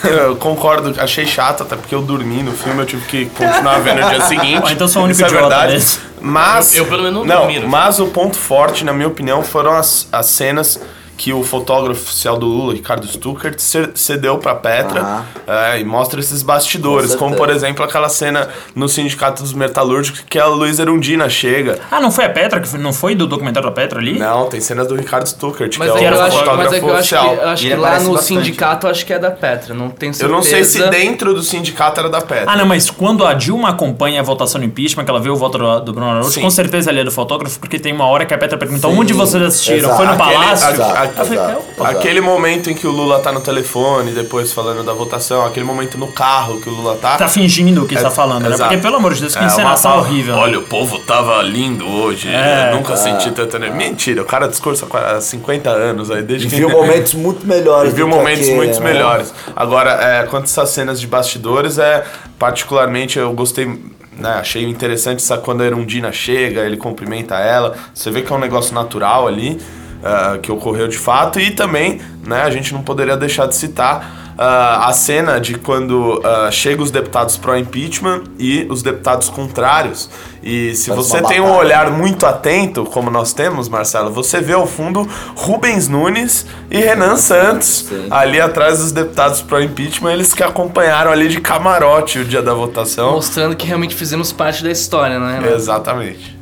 Eu 0.05 0.37
concordo, 0.37 0.95
achei 1.01 1.27
chato, 1.27 1.65
até 1.65 1.75
porque 1.75 1.93
eu 1.93 2.01
dormi 2.01 2.45
no 2.45 2.53
filme, 2.53 2.81
eu 2.81 2.87
tive 2.87 3.05
que 3.07 3.27
continuar 3.27 3.81
vendo 3.81 4.01
no 4.03 4.09
dia 4.09 4.21
seguinte. 4.27 4.62
Ah, 4.65 4.73
então 4.73 4.87
sou 4.87 5.03
o 5.03 5.05
único 5.07 5.17
Isso 5.21 5.25
é 5.25 5.29
idiota 5.29 5.49
verdade. 5.49 5.73
mesmo. 5.73 6.01
Mas. 6.21 6.77
Eu- 6.77 6.85
eu 6.85 6.89
pelo 6.89 7.03
menos 7.03 7.27
não 7.27 7.35
não 7.37 7.43
dormi 7.47 7.67
Mas 7.67 7.99
o 7.99 8.07
ponto 8.07 8.37
forte, 8.37 8.85
na 8.85 8.93
minha 8.93 9.09
opinião, 9.09 9.43
foram 9.43 9.73
as, 9.77 10.06
as 10.13 10.27
cenas 10.27 10.79
que 11.20 11.34
o 11.34 11.44
fotógrafo 11.44 12.00
oficial 12.00 12.38
do 12.38 12.46
Lula, 12.46 12.72
Ricardo 12.72 13.06
Stuckert, 13.06 13.58
ce- 13.58 13.90
cedeu 13.94 14.38
pra 14.38 14.55
Petra 14.55 15.00
Aham. 15.02 15.25
é, 15.46 15.78
e 15.81 15.84
mostra 15.84 16.19
esses 16.19 16.43
bastidores, 16.43 17.12
Com 17.12 17.19
como 17.26 17.37
por 17.37 17.50
exemplo 17.50 17.84
aquela 17.84 18.08
cena 18.08 18.49
no 18.75 18.88
Sindicato 18.88 19.43
dos 19.43 19.52
Metalúrgicos 19.52 20.25
que 20.31 20.38
a 20.38 20.46
Luísa 20.46 20.81
Erundina 20.81 21.28
chega. 21.28 21.78
Ah, 21.90 22.00
não 22.00 22.11
foi 22.11 22.25
a 22.25 22.31
Petra? 22.31 22.58
que 22.58 22.78
Não 22.78 22.94
foi 22.94 23.14
do 23.14 23.26
documentário 23.26 23.69
da 23.69 23.75
Petra 23.75 23.99
ali? 23.99 24.19
Não, 24.19 24.46
tem 24.46 24.62
cenas 24.62 24.87
do 24.88 24.94
Ricardo 24.96 25.26
Stuckert, 25.28 25.76
Mas 25.78 25.93
que 25.93 25.99
é 25.99 26.05
é 26.05 26.11
o 26.11 26.14
eu 26.14 26.22
acho, 26.22 26.38
fotógrafo 26.38 26.56
mas 26.70 26.72
é 26.72 26.81
que 26.81 26.87
eu 26.87 26.96
acho 26.96 27.08
que, 27.11 27.14
oficial. 27.17 27.34
eu 27.34 27.49
acho 27.50 27.64
E 27.67 27.69
que 27.69 27.75
lá 27.75 28.00
no 28.00 28.12
bastante. 28.14 28.25
sindicato 28.25 28.87
eu 28.87 28.90
acho 28.90 29.05
que 29.05 29.12
é 29.12 29.19
da 29.19 29.31
Petra, 29.31 29.75
não 29.75 29.90
tenho 29.90 30.11
Eu 30.11 30.14
certeza. 30.14 30.34
não 30.34 30.43
sei 30.43 30.64
se 30.64 30.82
dentro 30.88 31.34
do 31.34 31.43
sindicato 31.43 32.00
era 32.00 32.08
da 32.08 32.22
Petra. 32.22 32.46
Ah, 32.50 32.56
não, 32.56 32.64
mas 32.64 32.88
quando 32.88 33.26
a 33.26 33.34
Dilma 33.34 33.69
acompanha 33.69 34.20
a 34.20 34.22
votação 34.22 34.58
do 34.58 34.64
impeachment, 34.64 35.05
que 35.05 35.11
ela 35.11 35.20
vê 35.20 35.28
o 35.28 35.37
voto 35.37 35.58
do, 35.58 35.81
do 35.81 35.93
Bruno 35.93 36.11
Araújo, 36.12 36.31
Sim. 36.31 36.40
com 36.40 36.49
certeza 36.50 36.88
ali 36.88 37.00
é 37.00 37.05
do 37.05 37.12
fotógrafo, 37.12 37.61
porque 37.61 37.78
tem 37.78 37.93
uma 37.93 38.06
hora 38.06 38.25
que 38.25 38.32
a 38.32 38.38
Petra 38.38 38.56
pergunta 38.56 38.88
onde 38.88 39.12
vocês 39.12 39.43
assistiram? 39.43 39.81
Exato. 39.90 39.96
Foi 39.96 40.06
no 40.06 40.12
Aquele- 40.12 40.32
Palácio? 40.34 40.69
eu 40.70 40.76
falei, 40.76 41.10
exato. 41.19 41.59
"Opa, 41.79 41.89
Aquele 41.91 42.21
momento 42.21 42.71
em 42.71 42.75
que 42.75 42.87
o 42.87 42.91
Lula 42.91 43.21
tá 43.21 43.33
no 43.33 43.41
telefone, 43.41 44.12
depois 44.12 44.53
falando 44.53 44.83
da 44.85 44.93
votação, 44.93 45.45
aquele 45.45 45.65
momento 45.67 45.97
no 45.99 46.09
carro 46.09 46.61
que 46.61 46.69
o 46.69 46.73
Lula 46.73 46.97
tá. 46.97 47.17
Tá 47.17 47.29
fingindo 47.29 47.83
o 47.85 47.87
que 47.87 47.95
É, 47.95 47.99
está 47.99 48.11
falando, 48.11 48.43
né? 48.43 48.49
exato. 48.55 48.71
Porque, 48.71 48.83
pelo 48.83 48.97
amor 48.97 49.15
de 49.15 49.21
Deus, 49.21 49.33
que 49.35 49.39
É, 49.39 49.43
uma 49.43 49.51
encenação 49.53 49.91
fala, 49.93 50.03
horrível. 50.03 50.35
né? 50.37 50.43
Olha, 50.43 50.59
o 50.59 50.62
povo 50.62 50.99
tava 51.01 51.43
lindo 51.43 51.87
hoje. 51.87 52.29
É, 52.29 52.71
eu 52.73 52.77
nunca 52.77 52.97
senti 52.97 53.31
tanta. 53.31 53.59
Mentira, 53.59 54.23
o 54.23 54.25
cara 54.25 54.47
discursa 54.49 54.87
há 54.93 55.21
50 55.21 55.71
anos 55.71 56.11
aí, 56.11 56.23
desde 56.23 56.47
E 56.47 56.51
que. 56.51 56.57
viu 56.57 56.69
momentos 56.71 57.15
muito 57.15 57.47
melhores. 57.47 57.93
E 57.93 57.95
viu 57.95 58.06
momentos 58.09 58.43
aquele, 58.43 58.56
muito 58.56 58.81
né? 58.81 58.93
melhores. 58.93 59.33
Agora, 59.55 59.91
é, 59.93 60.23
quanto 60.27 60.45
a 60.45 60.47
essas 60.47 60.71
cenas 60.71 61.01
de 61.01 61.06
bastidores, 61.06 61.79
é 61.79 62.05
particularmente 62.39 63.19
eu 63.19 63.33
gostei. 63.33 63.67
Né, 64.13 64.29
achei 64.39 64.65
interessante 64.65 65.23
essa, 65.23 65.39
quando 65.39 65.63
a 65.63 65.65
Erundina 65.67 66.13
chega, 66.13 66.61
ele 66.63 66.77
cumprimenta 66.77 67.37
ela. 67.37 67.75
Você 67.95 68.11
vê 68.11 68.21
que 68.21 68.31
é 68.31 68.37
um 68.37 68.39
negócio 68.41 68.75
natural 68.75 69.27
ali, 69.27 69.59
ah, 70.02 70.38
que 70.41 70.50
ocorreu 70.50 70.88
de 70.88 70.99
fato. 70.99 71.38
E 71.41 71.50
também, 71.50 72.00
né, 72.26 72.43
a 72.43 72.50
gente 72.50 72.73
não 72.73 72.82
poderia 72.82 73.17
deixar 73.17 73.47
de 73.47 73.55
citar 73.55 74.35
ah, 74.43 74.88
a 74.88 74.93
cena 74.94 75.38
de 75.38 75.58
quando 75.58 76.19
ah, 76.25 76.50
chegam 76.50 76.82
os 76.82 76.91
deputados 76.91 77.37
pró-impeachment 77.37 78.23
e 78.38 78.67
os 78.70 78.82
deputados 78.82 79.29
contrários. 79.29 80.08
E 80.43 80.75
se 80.75 80.88
Parece 80.88 81.08
você 81.11 81.23
tem 81.23 81.41
um 81.43 81.55
olhar 81.55 81.91
muito 81.91 82.25
atento, 82.25 82.85
como 82.87 83.11
nós 83.11 83.35
temos, 83.35 83.69
Marcelo, 83.69 84.10
você 84.10 84.41
vê 84.41 84.55
ao 84.55 84.67
fundo 84.67 85.06
Rubens 85.36 85.86
Nunes 85.89 86.46
e 86.70 86.79
Renan 86.79 87.19
Santos 87.19 87.86
Sim. 87.86 88.06
ali 88.10 88.41
atrás 88.41 88.79
dos 88.79 88.93
deputados 88.93 89.43
pro 89.43 89.63
impeachment, 89.63 90.15
eles 90.15 90.32
que 90.32 90.43
acompanharam 90.43 91.10
ali 91.10 91.29
de 91.29 91.43
camarote 91.43 92.20
o 92.20 92.25
dia 92.25 92.41
da 92.41 92.55
votação. 92.55 93.13
Mostrando 93.13 93.55
que 93.55 93.67
realmente 93.67 93.94
fizemos 93.94 94.32
parte 94.32 94.65
da 94.65 94.70
história, 94.70 95.19
né? 95.19 95.34
Renato? 95.34 95.55
Exatamente. 95.55 96.40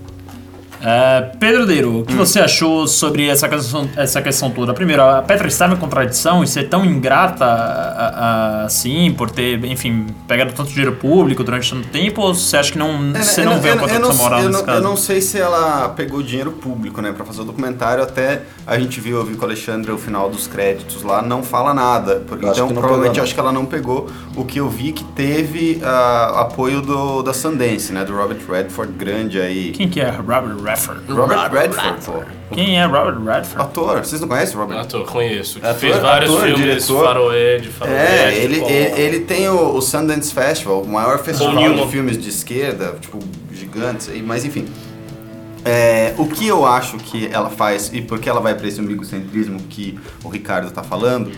É, 0.81 1.33
Pedro 1.41 1.67
Deiro, 1.67 2.01
o 2.01 2.05
que 2.05 2.15
você 2.15 2.39
achou 2.41 2.87
sobre 2.87 3.27
essa 3.29 3.49
questão, 3.49 3.89
essa 3.97 4.23
questão 4.23 4.51
toda? 4.51 4.73
Primeiro, 4.73 5.03
a 5.03 5.23
Petra 5.23 5.49
estava 5.49 5.75
em 5.75 5.77
contradição 5.77 6.43
e 6.45 6.47
ser 6.47 6.69
tão 6.69 6.85
ingrata 6.85 7.45
a- 7.45 7.49
a- 8.61 8.65
assim, 8.65 9.13
por 9.17 9.31
ter, 9.31 9.65
enfim, 9.65 10.07
pegado 10.29 10.53
tanto 10.53 10.71
dinheiro 10.71 10.93
público 10.97 11.43
durante 11.43 11.71
tanto 11.71 11.89
tempo, 11.89 12.21
ou 12.23 12.35
você 12.35 12.57
acha 12.57 12.71
que 12.73 12.79
não, 12.79 13.13
você 13.13 13.41
É, 13.41 13.45
não 13.45 13.55
eu 13.55 13.61
vê 13.61 13.71
uma 13.73 13.79
contradição 13.89 14.09
não- 14.09 14.17
moral 14.17 14.39
eu 14.41 14.47
nesse 14.49 14.59
não, 14.61 14.67
caso? 14.67 14.79
Eu 14.79 14.85
não 14.85 14.97
sei 14.97 15.21
se 15.21 15.39
ela 15.39 15.89
pegou 15.91 16.23
dinheiro 16.23 16.53
público, 16.53 17.01
né, 17.03 17.13
pra 17.13 17.25
fazer 17.25 17.41
o 17.41 17.45
documentário. 17.45 18.03
Até 18.05 18.43
a 18.67 18.79
gente 18.79 19.01
viu, 19.01 19.17
eu 19.19 19.25
vi 19.25 19.35
com 19.35 19.43
o 19.43 19.45
Alexandre 19.47 19.91
o 19.91 19.99
final 19.99 20.31
dos 20.31 20.47
créditos 20.47 21.03
lá, 21.03 21.21
não 21.23 21.43
fala 21.43 21.75
nada. 21.75 22.23
Acho 22.31 22.51
então, 22.53 22.67
não 22.69 22.75
provavelmente, 22.77 23.21
acho 23.21 23.35
que 23.35 23.41
ela 23.41 23.53
não 23.53 23.65
pegou. 23.67 24.09
O 24.37 24.45
que 24.45 24.59
eu 24.61 24.69
vi 24.69 24.93
que 24.93 25.03
teve 25.03 25.81
ah, 25.83 26.43
apoio 26.43 26.81
do, 26.81 27.23
da 27.23 27.33
Sundance, 27.35 27.93
né, 27.93 28.05
do 28.05 28.15
Robert 28.17 28.39
Redford, 28.49 28.93
grande 28.93 29.41
aí. 29.41 29.73
Quem 29.73 29.89
que 29.89 30.01
é 30.01 30.09
Robert 30.11 30.55
Redford? 30.55 30.68
Robert 31.09 31.51
Redford, 31.53 32.05
pô. 32.05 32.23
Quem 32.55 32.79
é 32.81 32.85
Robert 32.85 33.19
Redford? 33.23 33.63
Ator, 33.63 33.99
vocês 34.05 34.21
não 34.21 34.29
conhecem 34.29 34.57
o 34.57 34.61
Robert? 34.61 34.79
Ator, 34.81 35.07
conheço. 35.07 35.59
Ator, 35.59 35.75
fez 35.75 35.97
vários 35.99 36.31
ator, 36.31 36.43
filmes, 36.47 36.63
diretor. 36.65 37.05
faroeste, 37.05 37.69
faroeste. 37.69 38.05
É, 38.15 38.35
ele, 38.35 38.61
com- 38.61 38.69
ele, 38.69 39.01
ele 39.01 39.21
tem 39.21 39.49
o, 39.49 39.75
o 39.77 39.81
Sundance 39.83 40.33
Festival, 40.33 40.83
o 40.83 40.89
maior 40.89 41.19
festival 41.19 41.57
de 41.57 41.87
filmes 41.91 42.19
de 42.21 42.29
esquerda, 42.29 42.95
tipo, 43.01 43.19
gigantes, 43.53 44.09
mas 44.25 44.45
enfim. 44.45 44.67
É, 45.65 46.15
o 46.17 46.27
que 46.27 46.47
eu 46.47 46.65
acho 46.65 46.97
que 46.99 47.29
ela 47.33 47.51
faz, 47.51 47.91
e 47.93 48.01
porque 48.01 48.29
ela 48.29 48.41
vai 48.41 48.55
para 48.55 48.67
esse 48.69 48.81
ambicocentrismo 48.81 49.61
que 49.69 49.99
o 50.25 50.29
Ricardo 50.29 50.71
tá 50.71 50.83
falando, 50.83 51.31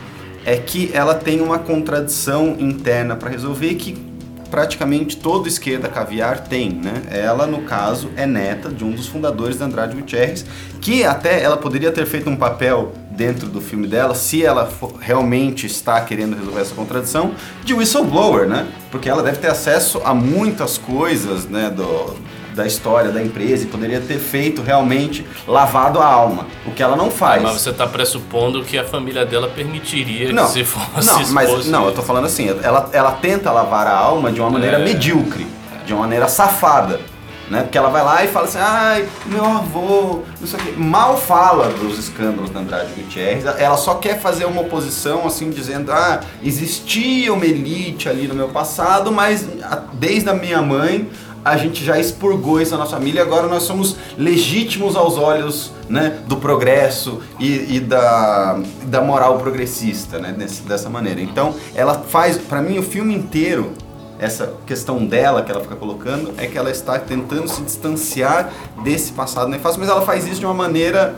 é 0.44 0.56
que 0.56 0.90
ela 0.94 1.14
tem 1.14 1.40
uma 1.40 1.58
contradição 1.58 2.56
interna 2.58 3.16
para 3.16 3.28
resolver 3.30 3.74
que 3.74 4.09
praticamente 4.50 5.16
toda 5.16 5.48
esquerda 5.48 5.88
caviar 5.88 6.40
tem, 6.40 6.70
né? 6.70 7.02
Ela, 7.10 7.46
no 7.46 7.62
caso, 7.62 8.10
é 8.16 8.26
neta 8.26 8.68
de 8.68 8.84
um 8.84 8.90
dos 8.90 9.06
fundadores 9.06 9.56
da 9.58 9.66
Andrade 9.66 9.94
Gutierrez, 9.94 10.44
que 10.80 11.04
até 11.04 11.42
ela 11.42 11.56
poderia 11.56 11.92
ter 11.92 12.04
feito 12.06 12.28
um 12.28 12.36
papel 12.36 12.92
dentro 13.10 13.48
do 13.48 13.60
filme 13.60 13.86
dela, 13.86 14.14
se 14.14 14.44
ela 14.44 14.70
realmente 14.98 15.66
está 15.66 16.00
querendo 16.00 16.36
resolver 16.36 16.60
essa 16.60 16.74
contradição, 16.74 17.34
de 17.64 17.74
whistleblower, 17.74 18.48
né? 18.48 18.66
Porque 18.90 19.08
ela 19.08 19.22
deve 19.22 19.38
ter 19.38 19.48
acesso 19.50 20.00
a 20.04 20.14
muitas 20.14 20.78
coisas, 20.78 21.44
né, 21.44 21.70
do, 21.70 22.16
da 22.54 22.66
história 22.66 23.10
da 23.10 23.22
empresa 23.22 23.64
e 23.64 23.66
poderia 23.66 24.00
ter 24.00 24.18
feito 24.18 24.62
realmente 24.62 25.26
lavado 25.46 26.00
a 26.00 26.06
alma, 26.06 26.46
o 26.66 26.70
que 26.70 26.82
ela 26.82 26.96
não 26.96 27.10
faz. 27.10 27.42
Mas 27.42 27.60
você 27.60 27.72
tá 27.72 27.86
pressupondo 27.86 28.62
que 28.64 28.78
a 28.78 28.84
família 28.84 29.24
dela 29.24 29.48
permitiria 29.48 30.32
Não, 30.32 30.44
que 30.46 30.52
se 30.52 30.64
fosse 30.64 31.06
não, 31.06 31.32
mas 31.32 31.66
não, 31.66 31.86
eu 31.86 31.92
tô 31.92 32.02
falando 32.02 32.26
assim, 32.26 32.48
ela, 32.62 32.88
ela 32.92 33.12
tenta 33.12 33.50
lavar 33.50 33.86
a 33.86 33.96
alma 33.96 34.32
de 34.32 34.40
uma 34.40 34.50
maneira 34.50 34.78
É. 34.78 34.84
medíocre, 34.84 35.46
de 35.86 35.92
uma 35.92 36.02
maneira 36.02 36.28
safada. 36.28 37.00
Né? 37.48 37.62
Porque 37.62 37.76
ela 37.76 37.88
vai 37.90 38.04
lá 38.04 38.24
e 38.24 38.28
fala 38.28 38.46
assim, 38.46 38.58
ai, 38.60 39.08
meu 39.26 39.44
avô, 39.44 40.22
não 40.40 40.46
sei 40.46 40.60
o 40.60 40.62
quê. 40.62 40.72
Mal 40.76 41.16
fala 41.16 41.66
dos 41.70 41.98
escândalos 41.98 42.48
da 42.50 42.60
Andrade 42.60 42.92
Gutierrez, 42.92 43.44
ela 43.44 43.76
só 43.76 43.94
quer 43.94 44.20
fazer 44.20 44.44
uma 44.44 44.60
oposição, 44.60 45.26
assim, 45.26 45.50
dizendo, 45.50 45.90
ah, 45.90 46.20
existia 46.44 47.32
uma 47.34 47.44
elite 47.44 48.08
ali 48.08 48.28
no 48.28 48.36
meu 48.36 48.50
passado, 48.50 49.10
mas 49.10 49.48
desde 49.94 50.28
a 50.30 50.34
minha 50.34 50.62
mãe 50.62 51.08
a 51.44 51.56
gente 51.56 51.84
já 51.84 51.98
expurgou 51.98 52.60
isso 52.60 52.72
na 52.72 52.78
nossa 52.78 52.96
família, 52.96 53.22
agora 53.22 53.46
nós 53.46 53.62
somos 53.62 53.96
legítimos 54.16 54.96
aos 54.96 55.16
olhos 55.16 55.72
né, 55.88 56.20
do 56.26 56.36
progresso 56.36 57.20
e, 57.38 57.76
e 57.76 57.80
da, 57.80 58.60
da 58.84 59.00
moral 59.00 59.38
progressista, 59.38 60.18
né, 60.18 60.34
dessa 60.66 60.90
maneira. 60.90 61.20
Então, 61.20 61.54
ela 61.74 61.94
faz, 61.94 62.36
pra 62.36 62.60
mim, 62.60 62.78
o 62.78 62.82
filme 62.82 63.14
inteiro, 63.14 63.72
essa 64.18 64.52
questão 64.66 65.06
dela 65.06 65.42
que 65.42 65.50
ela 65.50 65.62
fica 65.62 65.76
colocando, 65.76 66.34
é 66.36 66.46
que 66.46 66.58
ela 66.58 66.70
está 66.70 66.98
tentando 66.98 67.48
se 67.48 67.62
distanciar 67.62 68.52
desse 68.84 69.12
passado 69.12 69.48
nefasto, 69.48 69.80
mas 69.80 69.88
ela 69.88 70.02
faz 70.02 70.26
isso 70.26 70.40
de 70.40 70.46
uma 70.46 70.54
maneira 70.54 71.16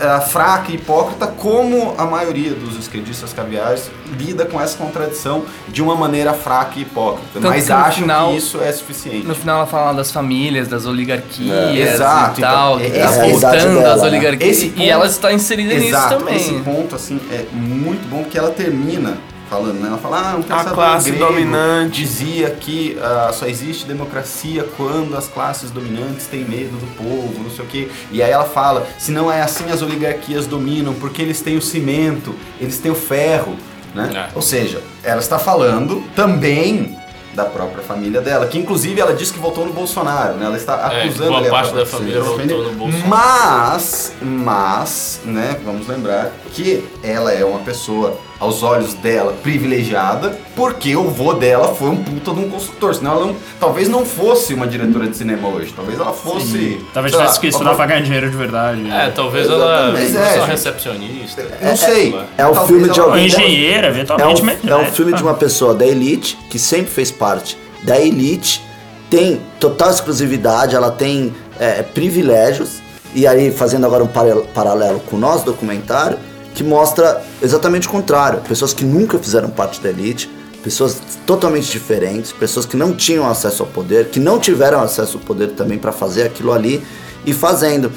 eh, 0.00 0.20
fraca 0.20 0.70
e 0.70 0.76
hipócrita, 0.76 1.26
como 1.26 1.94
a 1.98 2.04
maioria 2.06 2.52
dos 2.54 2.78
esquerdistas 2.78 3.32
caviares 3.32 3.90
lida 4.18 4.44
com 4.46 4.60
essa 4.60 4.76
contradição 4.78 5.44
de 5.68 5.82
uma 5.82 5.94
maneira 5.96 6.32
fraca 6.32 6.78
e 6.78 6.82
hipócrita. 6.82 7.26
Tanto 7.34 7.48
mas 7.48 7.66
que 7.66 7.72
acham 7.72 7.92
final- 8.02 8.30
que 8.30 8.36
isso 8.36 8.60
é 8.62 8.72
suficiente. 8.72 9.26
No 9.26 9.34
final 9.34 9.56
ela 9.58 9.66
fala 9.66 9.92
das 9.94 10.10
famílias, 10.12 10.68
das 10.68 10.86
oligarquias 10.86 11.50
É, 11.78 11.94
exato, 11.94 12.40
e 12.40 12.42
tal, 12.42 12.80
então, 12.80 12.94
é- 12.94 12.98
é 12.98 13.02
a 13.04 13.10
realidade 13.10 13.56
exportando 13.56 13.80
dela, 13.80 13.94
as 13.94 14.02
né? 14.02 14.08
oligarquias. 14.08 14.56
Esse 14.56 14.66
e 14.66 14.70
ponto- 14.70 14.82
ela 14.82 15.06
está 15.06 15.32
inserida 15.32 15.74
Exato, 15.74 16.14
nisso 16.14 16.18
também. 16.26 16.36
esse 16.36 16.52
ponto 16.62 16.94
assim 16.94 17.20
é 17.30 17.44
muito 17.52 18.08
bom 18.08 18.22
porque 18.22 18.38
ela 18.38 18.50
termina 18.50 19.18
falando, 19.48 19.80
né? 19.80 19.88
Ela 19.88 19.98
fala, 19.98 20.32
ah, 20.32 20.36
um 20.36 20.42
pensador 20.42 20.74
classe 20.74 21.10
grego 21.10 21.26
dominante. 21.26 22.00
dizia 22.02 22.50
que 22.50 22.98
ah, 23.00 23.30
só 23.32 23.46
existe 23.46 23.86
democracia 23.86 24.64
quando 24.76 25.16
as 25.16 25.26
classes 25.28 25.70
dominantes 25.70 26.26
têm 26.26 26.44
medo 26.44 26.76
do 26.76 26.86
povo, 26.96 27.42
não 27.42 27.50
sei 27.50 27.64
o 27.64 27.68
quê. 27.68 27.88
E 28.10 28.22
aí 28.22 28.30
ela 28.30 28.44
fala, 28.44 28.86
se 28.98 29.10
não 29.10 29.30
é 29.32 29.40
assim 29.42 29.70
as 29.70 29.82
oligarquias 29.82 30.46
dominam, 30.46 30.94
porque 30.94 31.22
eles 31.22 31.40
têm 31.40 31.56
o 31.56 31.62
cimento, 31.62 32.34
eles 32.60 32.78
têm 32.78 32.90
o 32.90 32.94
ferro, 32.94 33.56
né? 33.94 34.10
É. 34.14 34.28
Ou 34.34 34.42
seja, 34.42 34.82
ela 35.02 35.20
está 35.20 35.38
falando 35.38 36.02
também 36.14 36.96
da 37.34 37.44
própria 37.44 37.84
família 37.84 38.20
dela, 38.20 38.46
que 38.48 38.58
inclusive 38.58 39.00
ela 39.00 39.12
disse 39.14 39.32
que 39.32 39.38
votou 39.38 39.64
no 39.64 39.72
Bolsonaro, 39.72 40.34
né? 40.34 40.46
Ela 40.46 40.56
está 40.56 40.90
É, 40.92 41.02
acusando 41.04 41.28
boa 41.28 41.38
ali 41.38 41.46
a 41.48 41.50
parte 41.50 41.72
da 41.74 41.86
família 41.86 42.24
família. 42.24 42.56
votou 42.56 42.72
no 42.72 42.78
Bolsonaro. 42.78 43.08
Mas, 43.08 44.12
mas, 44.20 45.20
né, 45.24 45.56
vamos 45.64 45.86
lembrar 45.86 46.32
que 46.52 46.82
ela 47.02 47.30
é 47.32 47.44
uma 47.44 47.60
pessoa, 47.60 48.18
aos 48.40 48.62
olhos 48.62 48.94
dela, 48.94 49.32
privilegiada, 49.42 50.38
porque 50.54 50.94
o 50.94 51.04
vô 51.10 51.34
dela 51.34 51.74
foi 51.74 51.88
um 51.88 51.96
puta 52.04 52.32
de 52.32 52.38
um 52.40 52.48
construtor. 52.48 52.94
Senão 52.94 53.12
ela 53.12 53.26
não, 53.26 53.36
talvez 53.58 53.88
não 53.88 54.04
fosse 54.06 54.54
uma 54.54 54.66
diretora 54.66 55.08
de 55.08 55.16
cinema 55.16 55.48
hoje. 55.48 55.72
Talvez 55.74 55.98
ela 55.98 56.12
fosse. 56.12 56.80
Talvez 56.94 57.12
sei 57.12 57.18
lá, 57.20 57.26
tivesse 57.26 57.40
que 57.40 57.46
estudar 57.48 57.74
pra 57.74 57.86
ganhar 57.86 58.02
dinheiro 58.02 58.30
de 58.30 58.36
verdade. 58.36 58.88
É, 58.90 59.10
talvez 59.10 59.46
ela 59.48 59.90
Exatamente. 59.90 60.12
fosse 60.12 60.16
É, 60.18 60.34
gente. 60.40 60.46
recepcionista. 60.50 61.46
Não 61.60 61.76
sei. 61.76 62.14
É 62.38 62.46
o 62.46 62.52
Talvez 62.52 62.66
filme 62.68 62.92
de 62.92 63.00
ela- 63.00 63.08
alguém. 63.10 63.26
engenheira, 63.26 63.86
É 63.88 63.90
eventualmente. 63.90 64.42
um, 64.42 64.44
mas- 64.44 64.64
é 64.64 64.76
um 64.76 64.84
filme 64.86 65.12
de 65.12 65.22
uma 65.22 65.34
pessoa 65.34 65.74
da 65.74 65.86
elite 65.86 66.38
que 66.48 66.58
sempre 66.58 66.90
fez 66.92 67.10
parte 67.10 67.58
da 67.82 67.98
elite, 68.00 68.62
tem 69.10 69.40
total 69.58 69.90
exclusividade, 69.90 70.76
ela 70.76 70.90
tem 70.90 71.34
é, 71.60 71.82
privilégios, 71.82 72.78
e 73.12 73.26
aí 73.26 73.50
fazendo 73.50 73.84
agora 73.84 74.04
um 74.04 74.06
paralelo- 74.06 74.46
paralelo 74.54 75.00
com 75.00 75.16
o 75.16 75.18
nosso 75.18 75.44
documentário, 75.44 76.16
que 76.58 76.64
mostra 76.64 77.22
exatamente 77.40 77.86
o 77.86 77.90
contrário: 77.90 78.40
pessoas 78.40 78.74
que 78.74 78.84
nunca 78.84 79.16
fizeram 79.16 79.48
parte 79.48 79.80
da 79.80 79.90
elite, 79.90 80.28
pessoas 80.60 81.00
totalmente 81.24 81.70
diferentes, 81.70 82.32
pessoas 82.32 82.66
que 82.66 82.76
não 82.76 82.92
tinham 82.92 83.30
acesso 83.30 83.62
ao 83.62 83.68
poder, 83.68 84.08
que 84.08 84.18
não 84.18 84.40
tiveram 84.40 84.80
acesso 84.80 85.18
ao 85.18 85.22
poder 85.22 85.50
também 85.50 85.78
para 85.78 85.92
fazer 85.92 86.24
aquilo 86.24 86.52
ali 86.52 86.82
e 87.24 87.32
fazendo. 87.32 87.92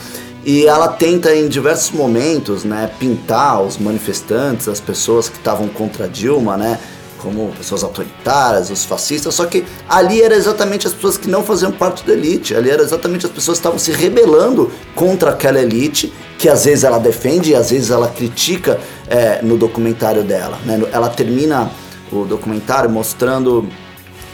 E 0.45 0.67
ela 0.67 0.87
tenta 0.87 1.35
em 1.35 1.47
diversos 1.47 1.89
momentos, 1.89 2.63
né, 2.63 2.91
pintar 2.99 3.63
os 3.63 3.77
manifestantes, 3.77 4.67
as 4.67 4.79
pessoas 4.79 5.27
que 5.27 5.37
estavam 5.37 5.67
contra 5.67 6.07
Dilma, 6.07 6.55
né, 6.55 6.79
como 7.21 7.51
pessoas 7.53 7.83
autoritárias, 7.83 8.69
os 8.69 8.83
fascistas, 8.83 9.33
só 9.35 9.45
que 9.45 9.63
ali 9.87 10.21
era 10.21 10.35
exatamente 10.35 10.87
as 10.87 10.93
pessoas 10.93 11.17
que 11.17 11.29
não 11.29 11.43
faziam 11.43 11.71
parte 11.71 12.05
da 12.05 12.13
elite, 12.13 12.55
ali 12.55 12.69
era 12.69 12.81
exatamente 12.81 13.25
as 13.25 13.31
pessoas 13.31 13.57
que 13.57 13.61
estavam 13.61 13.79
se 13.79 13.91
rebelando 13.91 14.71
contra 14.95 15.31
aquela 15.31 15.59
elite, 15.59 16.11
que 16.37 16.49
às 16.49 16.65
vezes 16.65 16.83
ela 16.83 16.99
defende 16.99 17.51
e 17.51 17.55
às 17.55 17.69
vezes 17.69 17.91
ela 17.91 18.07
critica 18.07 18.79
é, 19.07 19.41
no 19.41 19.57
documentário 19.57 20.23
dela. 20.23 20.57
Né? 20.65 20.81
Ela 20.91 21.09
termina 21.09 21.71
o 22.11 22.25
documentário 22.25 22.89
mostrando 22.89 23.67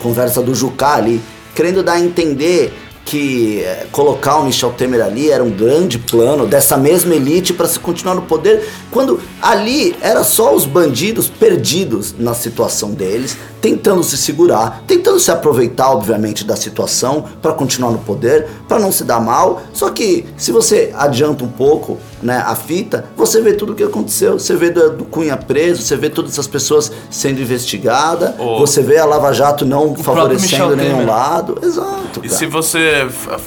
conversa 0.01 0.41
do 0.41 0.55
Jucá 0.55 0.95
ali, 0.95 1.21
querendo 1.53 1.83
dar 1.83 1.93
a 1.93 1.99
entender 1.99 2.73
que 3.07 3.61
eh, 3.61 3.87
colocar 3.89 4.35
o 4.37 4.43
Michel 4.43 4.71
Temer 4.73 5.01
ali 5.01 5.31
era 5.31 5.41
um 5.41 5.49
grande 5.49 5.97
plano 5.97 6.45
dessa 6.45 6.75
mesma 6.75 7.15
elite 7.15 7.53
para 7.53 7.65
se 7.65 7.79
continuar 7.79 8.15
no 8.15 8.23
poder, 8.23 8.67
quando 8.91 9.17
ali 9.41 9.95
era 10.01 10.25
só 10.25 10.53
os 10.53 10.65
bandidos 10.65 11.29
perdidos 11.29 12.13
na 12.19 12.33
situação 12.33 12.91
deles, 12.91 13.37
tentando 13.61 14.03
se 14.03 14.17
segurar, 14.17 14.83
tentando 14.85 15.19
se 15.21 15.31
aproveitar, 15.31 15.89
obviamente, 15.91 16.43
da 16.43 16.55
situação 16.57 17.23
para 17.41 17.53
continuar 17.53 17.91
no 17.91 17.99
poder, 17.99 18.45
para 18.67 18.77
não 18.77 18.91
se 18.91 19.03
dar 19.05 19.19
mal. 19.21 19.61
Só 19.73 19.89
que 19.89 20.25
se 20.35 20.51
você 20.51 20.91
adianta 20.95 21.43
um 21.45 21.47
pouco, 21.49 21.97
né, 22.21 22.43
a 22.45 22.55
fita, 22.55 23.05
você 23.15 23.41
vê 23.41 23.53
tudo 23.53 23.71
o 23.71 23.75
que 23.75 23.83
aconteceu, 23.83 24.37
você 24.37 24.55
vê 24.55 24.69
do, 24.69 24.89
do 24.97 25.05
Cunha 25.05 25.37
preso, 25.37 25.81
você 25.81 25.95
vê 25.95 26.09
todas 26.09 26.31
essas 26.33 26.45
pessoas 26.47 26.91
sendo 27.09 27.41
investigadas, 27.41 28.33
O- 28.37 28.59
você 28.59 28.81
vê 28.81 28.97
a 28.97 29.05
Lava 29.05 29.31
Jato 29.33 29.65
não 29.65 29.93
próprio 29.93 30.03
favorecendo 30.03 30.75
nenhum 30.75 30.97
Temer. 30.99 31.07
lado. 31.07 31.57
Exato. 31.63 32.19
E 32.23 32.27
cara. 32.27 32.33
se 32.39 32.45
você. 32.45 32.96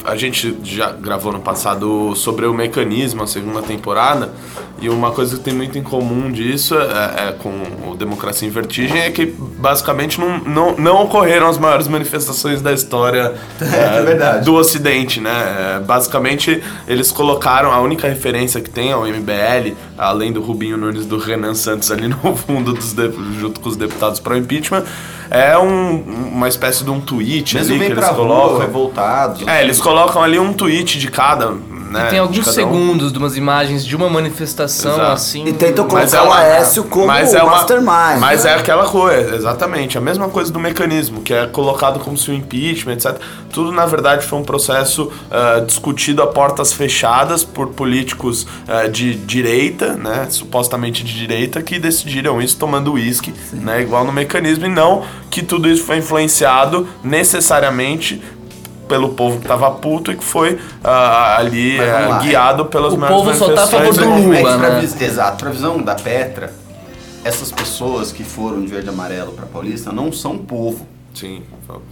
A 0.04 0.16
gente 0.16 0.57
já 0.62 0.92
gravou 0.92 1.33
no 1.33 1.40
passado 1.40 2.14
sobre 2.14 2.47
o 2.47 2.54
mecanismo, 2.54 3.23
a 3.23 3.26
segunda 3.26 3.62
temporada, 3.62 4.30
e 4.80 4.88
uma 4.88 5.11
coisa 5.11 5.37
que 5.37 5.42
tem 5.42 5.52
muito 5.52 5.76
em 5.78 5.83
comum 5.83 6.30
disso 6.30 6.75
é, 6.75 7.28
é 7.28 7.33
com 7.33 7.50
o 7.90 7.95
Democracia 7.95 8.49
em 8.49 8.50
Vertigem 8.50 8.99
é 9.00 9.11
que 9.11 9.26
basicamente 9.26 10.19
não, 10.19 10.38
não, 10.38 10.76
não 10.76 11.02
ocorreram 11.02 11.49
as 11.49 11.59
maiores 11.59 11.87
manifestações 11.87 12.62
da 12.62 12.73
história 12.73 13.35
É 13.61 14.02
verdade. 14.02 14.45
do 14.45 14.54
Ocidente, 14.54 15.21
né? 15.21 15.76
É, 15.76 15.80
basicamente, 15.80 16.62
eles 16.88 17.12
colocaram 17.12 17.71
a 17.71 17.80
única 17.80 18.09
referência 18.09 18.61
que 18.61 18.71
tem 18.71 18.90
ao 18.92 19.07
MBL, 19.07 19.75
além 20.00 20.33
do 20.33 20.40
Rubinho 20.40 20.76
Nunes 20.76 21.04
do 21.07 21.19
Renan 21.19 21.54
Santos 21.54 21.90
ali 21.90 22.09
no 22.09 22.35
fundo, 22.37 22.73
dos 22.73 22.92
de- 22.92 23.12
junto 23.38 23.61
com 23.61 23.69
os 23.69 23.76
deputados 23.76 24.19
para 24.19 24.35
o 24.35 24.37
impeachment, 24.37 24.85
é 25.30 25.57
um- 25.59 26.02
uma 26.33 26.49
espécie 26.49 26.83
de 26.83 26.90
um 26.90 27.00
tweet 27.00 27.54
Mesmo 27.54 27.75
ali 27.75 27.85
que 27.87 27.92
eles 27.92 28.04
rua, 28.07 28.14
colocam. 28.16 28.59
revoltados. 28.59 29.47
É, 29.47 29.62
eles 29.62 29.80
colocam 29.80 30.23
ali 30.23 30.38
um 30.38 30.52
tweet 30.52 30.99
de 30.99 31.09
cada. 31.11 31.52
Né, 31.90 32.02
Tem 32.02 32.11
de 32.11 32.18
alguns 32.20 32.47
um. 32.47 32.52
segundos 32.52 33.12
de 33.12 33.18
umas 33.18 33.37
imagens 33.37 33.85
de 33.85 33.97
uma 33.97 34.09
manifestação 34.09 34.92
Exato. 34.92 35.11
assim. 35.12 35.44
E 35.44 35.52
tentam 35.52 35.88
Mas 35.90 36.12
colocar 36.12 36.16
é 36.18 36.20
o 36.20 36.25
uma- 36.26 36.38
Aécio 36.38 36.85
como 36.85 37.06
mas 37.09 37.35
é 37.35 37.42
uma- 37.42 37.52
mastermind. 37.52 38.20
Mas 38.20 38.44
né? 38.44 38.52
é 38.52 38.54
aquela 38.54 38.85
coisa, 38.87 39.35
exatamente. 39.35 39.99
A 39.99 40.00
mesma 40.00 40.28
coisa 40.28 40.52
do 40.52 40.61
mecanismo, 40.61 41.20
que 41.20 41.35
é 41.35 41.47
colocado 41.47 41.99
como 41.99 42.16
se 42.16 42.30
o 42.30 42.35
impeachment, 42.35 42.92
etc. 42.92 43.16
Tudo, 43.52 43.73
na 43.73 43.87
verdade, 43.87 44.25
foi 44.25 44.38
um 44.38 44.44
processo 44.44 45.11
ah, 45.30 45.61
discutido 45.66 46.23
a 46.23 46.28
portas 46.28 46.73
fechadas 46.73 47.42
por 47.42 47.70
políticos 47.70 48.47
ah, 48.68 48.87
de 48.87 49.14
direita, 49.16 49.94
né? 49.94 50.28
Supostamente 50.30 51.02
de 51.02 51.12
direita, 51.12 51.61
que 51.61 51.78
decidiram 51.80 52.40
isso 52.40 52.56
tomando 52.56 52.92
uísque, 52.92 53.35
né? 53.52 53.82
Igual 53.82 54.04
no 54.04 54.12
mecanismo, 54.12 54.64
e 54.66 54.68
não 54.68 55.02
que 55.28 55.42
tudo 55.42 55.68
isso 55.68 55.82
foi 55.85 55.97
influenciado 55.99 56.87
necessariamente 57.02 58.23
pelo 58.90 59.11
povo 59.11 59.38
que 59.40 59.47
tava 59.47 59.70
puto 59.70 60.11
e 60.11 60.16
que 60.16 60.25
foi 60.25 60.59
ah, 60.82 61.37
ali 61.38 61.78
lá, 61.78 62.18
guiado 62.18 62.66
pelas 62.66 62.92
o 62.92 62.99
povo 62.99 63.32
só 63.32 63.52
tá 63.54 63.62
a 63.62 63.66
favor 63.68 63.94
manifestações, 63.94 63.97
do? 64.25 64.28
Lula, 64.28 64.56
né? 64.59 64.80
vis- 64.80 65.00
Exato, 65.00 65.37
pra 65.44 65.50
visão 65.52 65.80
da 65.80 65.94
Petra, 65.94 66.52
essas 67.25 67.52
pessoas 67.52 68.11
que 68.11 68.25
foram 68.25 68.61
de 68.61 68.66
verde 68.66 68.88
e 68.88 68.90
amarelo 68.90 69.30
pra 69.32 69.47
Paulista 69.47 69.92
não 69.92 70.11
são 70.12 70.37
povo, 70.37 70.85
Sim. 71.14 71.42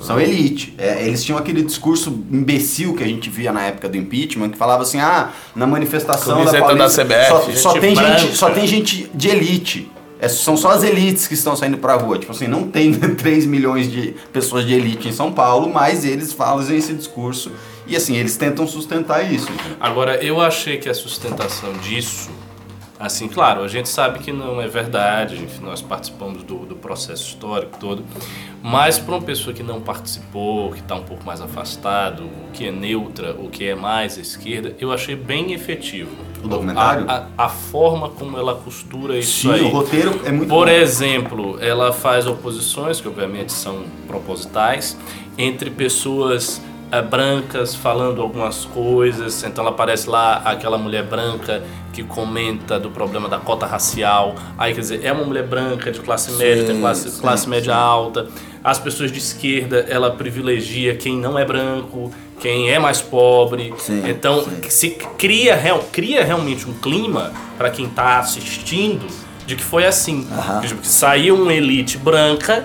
são 0.01 0.19
elite. 0.21 0.75
É, 0.77 1.07
eles 1.07 1.23
tinham 1.23 1.39
aquele 1.39 1.63
discurso 1.63 2.11
imbecil 2.33 2.95
que 2.95 3.05
a 3.05 3.07
gente 3.07 3.31
via 3.31 3.53
na 3.53 3.63
época 3.63 3.89
do 3.89 3.97
impeachment, 3.97 4.51
que 4.51 4.59
falava 4.59 4.83
assim, 4.83 4.99
ah, 4.99 5.29
na 5.55 5.67
manifestação 5.69 6.45
da 6.45 6.51
Camiseta 6.51 6.61
da 6.61 6.67
Paulista 6.77 7.05
CBF, 7.05 7.29
só, 7.29 7.43
gente 7.47 7.59
só 7.61 7.73
tem 7.75 7.95
branca. 7.95 8.19
gente, 8.19 8.37
só 8.37 8.51
tem 8.51 8.67
gente 8.67 9.11
de 9.15 9.29
elite. 9.29 9.93
É, 10.21 10.29
são 10.29 10.57
só 10.57 10.71
as 10.71 10.83
elites 10.83 11.27
que 11.29 11.35
estão 11.35 11.55
saindo 11.55 11.79
pra 11.79 11.95
rua. 11.95 12.19
Tipo 12.19 12.33
assim, 12.33 12.47
não 12.47 12.69
tem 12.69 12.93
3 13.15 13.47
milhões 13.47 13.91
de 13.91 14.15
pessoas 14.33 14.67
de 14.67 14.75
elite 14.75 15.09
em 15.09 15.13
São 15.13 15.33
Paulo, 15.33 15.73
mas 15.73 16.05
eles 16.05 16.33
fazem 16.33 16.77
esse 16.79 16.93
discurso 16.93 17.53
e 17.87 17.97
assim, 17.97 18.17
eles 18.17 18.37
tentam 18.37 18.67
sustentar 18.67 19.33
isso. 19.33 19.49
Agora, 19.81 20.23
eu 20.23 20.41
achei 20.41 20.77
que 20.77 20.89
a 20.89 20.95
sustentação 20.95 21.73
disso, 21.79 22.29
assim, 22.99 23.29
claro, 23.29 23.63
a 23.63 23.69
gente 23.69 23.89
sabe 23.89 24.19
que 24.19 24.33
não 24.33 24.61
é 24.61 24.67
verdade, 24.67 25.37
enfim, 25.37 25.63
nós 25.65 25.81
participamos 25.81 26.43
do, 26.43 26.67
do 26.67 26.75
processo 26.77 27.29
histórico 27.29 27.79
todo, 27.79 28.03
mas 28.63 28.99
para 28.99 29.15
uma 29.15 29.23
pessoa 29.23 29.55
que 29.55 29.63
não 29.63 29.81
participou, 29.81 30.73
que 30.73 30.81
está 30.81 30.97
um 30.97 31.03
pouco 31.05 31.25
mais 31.25 31.41
afastado, 31.41 32.25
o 32.25 32.51
que 32.53 32.67
é 32.67 32.73
neutra, 32.73 33.33
o 33.39 33.49
que 33.49 33.69
é 33.69 33.75
mais 33.75 34.19
à 34.19 34.21
esquerda, 34.21 34.75
eu 34.81 34.91
achei 34.93 35.15
bem 35.15 35.53
efetivo. 35.53 36.11
O 36.43 36.49
documentário? 36.49 37.05
A, 37.09 37.27
a- 37.39 37.45
a 37.47 37.49
forma 37.49 38.09
como 38.09 38.37
ela 38.37 38.55
costura 38.55 39.17
isso 39.17 39.43
Sim, 39.49 39.53
aí. 39.55 39.63
o 39.63 39.69
roteiro 39.69 40.21
é 40.25 40.33
muito 40.33 40.49
Por 40.49 40.67
bom. 40.67 40.73
exemplo, 40.73 41.59
ela 41.61 41.93
faz 41.93 42.27
oposições, 42.27 43.01
que 43.01 43.07
obviamente 43.09 43.53
são 43.53 43.85
propositais, 44.07 44.97
entre 45.37 45.71
pessoas 45.71 46.61
eh, 46.91 47.03
brancas 47.03 47.75
falando 47.75 48.23
algumas 48.23 48.65
coisas. 48.65 49.43
Então 49.45 49.63
ela 49.63 49.73
aparece 49.73 50.09
lá 50.09 50.43
aquela 50.45 50.79
mulher 50.79 51.05
branca 51.05 51.63
que 51.93 52.03
comenta 52.03 52.79
do 52.79 52.91
problema 52.91 53.29
da 53.29 53.39
cota 53.39 53.67
racial. 53.67 54.35
Aí 54.57 54.73
quer 54.73 54.81
dizer, 54.81 55.05
é 55.05 55.13
uma 55.13 55.25
mulher 55.25 55.47
branca 55.47 55.91
de 55.91 56.01
classe 56.01 56.33
média, 56.33 56.65
tem 56.65 56.81
classe, 56.81 57.11
sim, 57.11 57.21
classe 57.21 57.45
sim. 57.45 57.51
média 57.51 57.75
alta. 57.75 58.29
As 58.63 58.79
pessoas 58.79 59.13
de 59.13 59.19
esquerda, 59.19 59.85
ela 59.89 60.11
privilegia 60.11 60.97
quem 60.97 61.17
não 61.17 61.39
é 61.39 61.45
branco, 61.45 62.11
quem 62.41 62.71
é 62.71 62.79
mais 62.79 63.01
pobre. 63.01 63.75
Sim, 63.79 64.05
então 64.09 64.45
sim. 64.45 64.61
se 64.69 64.91
cria, 65.19 65.57
real, 65.57 65.85
cria 65.93 66.25
realmente 66.25 66.69
um 66.69 66.75
clima 66.75 67.33
para 67.57 67.71
quem 67.71 67.87
está 67.87 68.19
assistindo 68.19 69.07
de 69.47 69.57
que 69.57 69.65
foi 69.65 69.87
assim. 69.87 70.27
Que 70.61 70.89
saiu 70.89 71.35
uma 71.35 71.53
elite 71.53 71.99
branca 71.99 72.65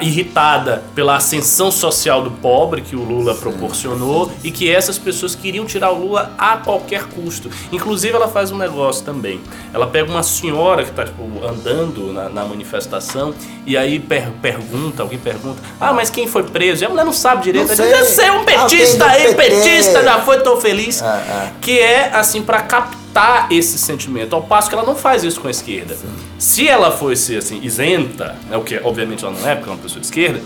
irritada 0.00 0.82
pela 0.94 1.16
ascensão 1.16 1.70
social 1.70 2.22
do 2.22 2.30
pobre 2.30 2.80
que 2.80 2.94
o 2.94 3.02
Lula 3.02 3.34
proporcionou 3.34 4.30
e 4.42 4.50
que 4.50 4.70
essas 4.70 4.98
pessoas 4.98 5.34
queriam 5.34 5.64
tirar 5.64 5.90
o 5.90 5.98
Lula 5.98 6.32
a 6.38 6.56
qualquer 6.58 7.04
custo. 7.04 7.50
Inclusive 7.72 8.14
ela 8.14 8.28
faz 8.28 8.50
um 8.50 8.56
negócio 8.58 9.04
também. 9.04 9.40
Ela 9.72 9.86
pega 9.86 10.10
uma 10.10 10.22
senhora 10.22 10.84
que 10.84 10.90
está 10.90 11.04
tipo, 11.04 11.22
andando 11.44 12.12
na, 12.12 12.28
na 12.28 12.44
manifestação 12.44 13.34
e 13.66 13.76
aí 13.76 13.98
per- 13.98 14.30
pergunta, 14.40 15.02
alguém 15.02 15.18
pergunta, 15.18 15.60
ah, 15.80 15.92
mas 15.92 16.10
quem 16.10 16.26
foi 16.28 16.44
preso? 16.44 16.84
E 16.84 16.86
a 16.86 16.88
mulher 16.88 17.04
não 17.04 17.12
sabe 17.12 17.42
direito. 17.42 17.76
Não 17.76 17.84
Ela 17.84 17.98
diz, 17.98 18.08
sei. 18.08 18.14
"Você 18.16 18.22
é 18.24 18.32
um 18.32 18.44
petista 18.44 19.06
aí, 19.06 19.34
PT." 19.34 19.34
petista, 19.36 20.02
já 20.02 20.20
foi 20.20 20.40
tão 20.40 20.60
feliz. 20.60 21.02
É, 21.02 21.06
é. 21.06 21.50
Que 21.60 21.78
é 21.80 22.10
assim 22.14 22.42
para 22.42 22.60
captar 22.62 23.03
esse 23.50 23.78
sentimento, 23.78 24.34
ao 24.34 24.42
passo 24.42 24.68
que 24.68 24.74
ela 24.74 24.84
não 24.84 24.96
faz 24.96 25.22
isso 25.24 25.40
com 25.40 25.48
a 25.48 25.50
esquerda. 25.50 25.96
Se 26.38 26.68
ela 26.68 26.90
fosse 26.90 27.36
assim 27.36 27.60
isenta, 27.62 28.34
né, 28.50 28.56
o 28.56 28.62
que 28.62 28.80
obviamente 28.82 29.24
ela 29.24 29.34
não 29.38 29.48
é, 29.48 29.54
porque 29.54 29.70
é 29.70 29.72
uma 29.72 29.78
pessoa 29.80 30.00
de 30.00 30.06
esquerda, 30.06 30.40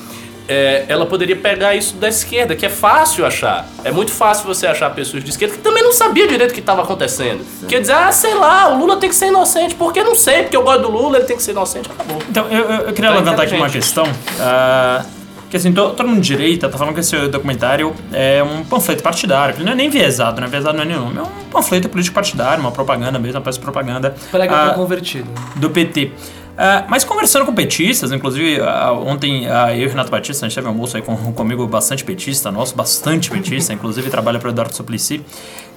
é, 0.51 0.87
ela 0.89 1.05
poderia 1.05 1.37
pegar 1.37 1.75
isso 1.75 1.95
da 1.97 2.09
esquerda, 2.09 2.57
que 2.57 2.65
é 2.65 2.71
fácil 2.71 3.27
achar. 3.27 3.69
É 3.85 3.93
muito 3.93 4.11
fácil 4.13 4.47
você 4.47 4.67
achar 4.67 4.89
pessoas 4.95 5.23
de 5.23 5.29
esquerda 5.31 5.55
que 5.57 5.61
também 5.63 5.83
não 5.83 5.93
sabia 5.93 6.27
direito 6.27 6.53
o 6.53 6.55
que 6.55 6.61
estava 6.61 6.83
acontecendo. 6.83 7.45
Quer 7.69 7.81
dizer, 7.83 7.93
ah, 7.93 8.11
sei 8.13 8.33
lá, 8.35 8.71
o 8.75 8.79
Lula 8.79 8.97
tem 8.97 9.11
que 9.11 9.15
ser 9.15 9.27
inocente. 9.27 9.75
Porque 9.75 10.03
não 10.03 10.15
sei, 10.15 10.43
porque 10.45 10.57
eu 10.57 10.63
gosto 10.63 10.81
do 10.83 10.91
Lula, 10.91 11.19
ele 11.19 11.27
tem 11.27 11.37
que 11.37 11.43
ser 11.43 11.51
inocente. 11.51 11.91
Acabou. 11.91 12.17
Então, 12.31 12.47
eu, 12.49 12.65
eu- 12.65 12.81
eu 12.87 12.93
queria 12.95 13.11
Tá 13.11 13.17
levantar 13.19 13.43
aqui 13.43 13.55
uma 13.57 13.69
questão. 13.69 14.05
ah, 14.41 15.05
que 15.51 15.57
assim, 15.57 15.73
to- 15.73 15.91
todo 15.91 16.07
mundo 16.09 16.21
de 16.21 16.27
direita 16.29 16.69
tá 16.69 16.77
falando 16.77 16.95
que 16.95 17.01
esse 17.01 17.17
documentário 17.29 17.95
é 18.13 18.43
um 18.43 18.65
panfleto 18.65 19.03
partidário. 19.03 19.55
que 19.57 19.63
não 19.65 19.73
é 19.73 19.75
nem 19.75 19.89
viesado, 19.89 20.41
não 20.41 20.47
é 20.49 20.51
viesado 20.51 20.77
não 20.77 20.85
é 20.85 20.87
nenhum. 20.87 21.19
É 21.19 21.23
um 21.23 21.51
panfleto 21.51 21.89
político 21.89 22.15
partidário, 22.15 22.61
uma 22.61 22.71
propaganda 22.73 23.19
mesmo, 23.19 23.39
uma 23.39 23.45
peça 23.45 23.59
de 23.59 23.65
propaganda. 23.65 24.15
Prega 24.31 24.71
ah, 24.71 24.75
convertido. 24.75 25.29
do 25.57 25.71
PT. 25.71 26.13
Ah, 26.61 26.85
mas 26.89 27.05
conversando 27.05 27.47
com 27.47 27.55
petistas, 27.55 28.11
inclusive 28.11 28.61
ah, 28.61 28.93
ontem 28.93 29.47
ah, 29.47 29.73
eu 29.77 29.85
e 29.85 29.87
Renato 29.87 30.11
Batista, 30.11 30.45
a 30.45 30.49
gente 30.49 30.57
teve 30.57 30.67
um 30.67 30.71
almoço 30.71 30.97
aí 30.97 31.03
com, 31.05 31.17
comigo 31.33 31.65
bastante 31.69 32.03
petista, 32.03 32.51
nosso, 32.51 32.75
bastante 32.75 33.31
petista, 33.31 33.73
inclusive 33.73 34.11
trabalha 34.11 34.41
para 34.41 34.49
o 34.49 34.51
Eduardo 34.51 34.75
Suplicy, 34.75 35.25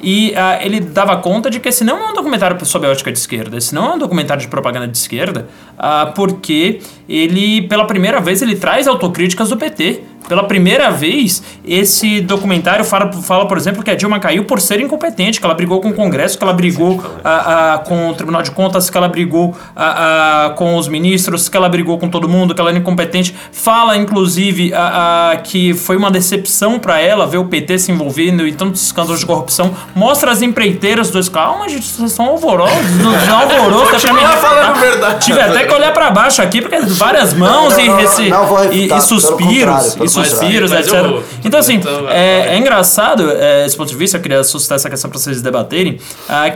e 0.01 0.33
ele 0.61 0.79
dava 0.79 1.15
conta 1.17 1.51
de 1.51 1.59
que 1.59 1.69
esse 1.69 1.83
não 1.83 1.99
é 1.99 2.09
um 2.09 2.13
documentário 2.15 2.65
sob 2.65 2.87
a 2.87 2.89
ótica 2.89 3.11
de 3.11 3.19
esquerda, 3.19 3.57
esse 3.57 3.75
não 3.75 3.91
é 3.91 3.93
um 3.93 3.99
documentário 3.99 4.41
de 4.41 4.47
propaganda 4.47 4.87
de 4.87 4.97
esquerda, 4.97 5.47
porque 6.15 6.81
ele, 7.07 7.61
pela 7.67 7.85
primeira 7.85 8.19
vez, 8.19 8.41
ele 8.41 8.55
traz 8.55 8.87
autocríticas 8.87 9.49
do 9.49 9.57
PT. 9.57 10.01
Pela 10.27 10.43
primeira 10.43 10.89
vez, 10.89 11.43
esse 11.65 12.21
documentário 12.21 12.85
fala, 12.85 13.11
fala, 13.11 13.47
por 13.47 13.57
exemplo, 13.57 13.83
que 13.83 13.91
a 13.91 13.95
Dilma 13.95 14.19
caiu 14.19 14.45
por 14.45 14.61
ser 14.61 14.79
incompetente, 14.79 15.39
que 15.39 15.45
ela 15.45 15.53
brigou 15.53 15.81
com 15.81 15.89
o 15.89 15.93
Congresso, 15.93 16.37
que 16.37 16.43
ela 16.43 16.53
brigou 16.53 17.03
ah, 17.23 17.73
ah, 17.73 17.77
com 17.79 18.09
o 18.09 18.13
Tribunal 18.13 18.41
de 18.41 18.51
Contas, 18.51 18.89
que 18.89 18.97
ela 18.97 19.09
brigou 19.09 19.55
ah, 19.75 20.45
ah, 20.47 20.49
com 20.51 20.77
os 20.77 20.87
ministros, 20.87 21.49
que 21.49 21.57
ela 21.57 21.67
brigou 21.67 21.97
com 21.97 22.07
todo 22.09 22.29
mundo, 22.29 22.55
que 22.55 22.61
ela 22.61 22.69
era 22.69 22.79
incompetente. 22.79 23.35
Fala, 23.51 23.97
inclusive, 23.97 24.73
ah, 24.73 25.31
ah, 25.33 25.37
que 25.37 25.73
foi 25.73 25.97
uma 25.97 26.09
decepção 26.09 26.79
para 26.79 26.99
ela 27.01 27.27
ver 27.27 27.37
o 27.37 27.45
PT 27.45 27.79
se 27.79 27.91
envolvendo 27.91 28.47
em 28.47 28.53
tantos 28.53 28.81
escândalos 28.83 29.19
de 29.19 29.25
corrupção. 29.25 29.75
Mostra 29.93 30.31
as 30.31 30.41
empreiteiras 30.41 31.09
dos... 31.09 31.27
Calma, 31.27 31.67
gente, 31.67 31.85
vocês 31.87 32.11
são 32.11 32.25
alvorosos. 32.27 32.91
Não 32.97 33.11
não 33.25 33.39
alvoroço, 33.41 33.95
é 33.95 33.99
pra 33.99 34.13
mim. 34.13 34.21
falando 34.39 34.79
verdade. 34.79 35.25
Tive 35.25 35.39
até 35.39 35.65
que 35.65 35.73
olhar 35.73 35.93
pra 35.93 36.09
baixo 36.11 36.41
aqui, 36.41 36.61
porque 36.61 36.79
várias 36.79 37.33
mãos 37.33 37.73
Não, 37.73 37.79
e, 37.79 37.87
não, 37.87 37.93
não, 37.93 38.01
rece- 38.01 38.29
não 38.29 38.73
e, 38.73 38.87
e 38.91 39.01
suspiros, 39.01 39.95
pelo 39.95 40.09
eu 40.25 40.79
etc. 40.79 41.09
vou. 41.09 41.23
Então, 41.43 41.59
assim, 41.59 41.75
Então, 41.75 42.09
é, 42.09 42.55
é 42.55 42.57
engraçado 42.57 43.29
é, 43.31 43.65
esse 43.65 43.75
ponto 43.75 43.89
de 43.89 43.95
vista, 43.95 44.17
eu 44.17 44.21
queria 44.21 44.43
suscitar 44.43 44.75
essa 44.75 44.89
questão 44.89 45.09
pra 45.09 45.19
vocês 45.19 45.41
debaterem, 45.41 45.99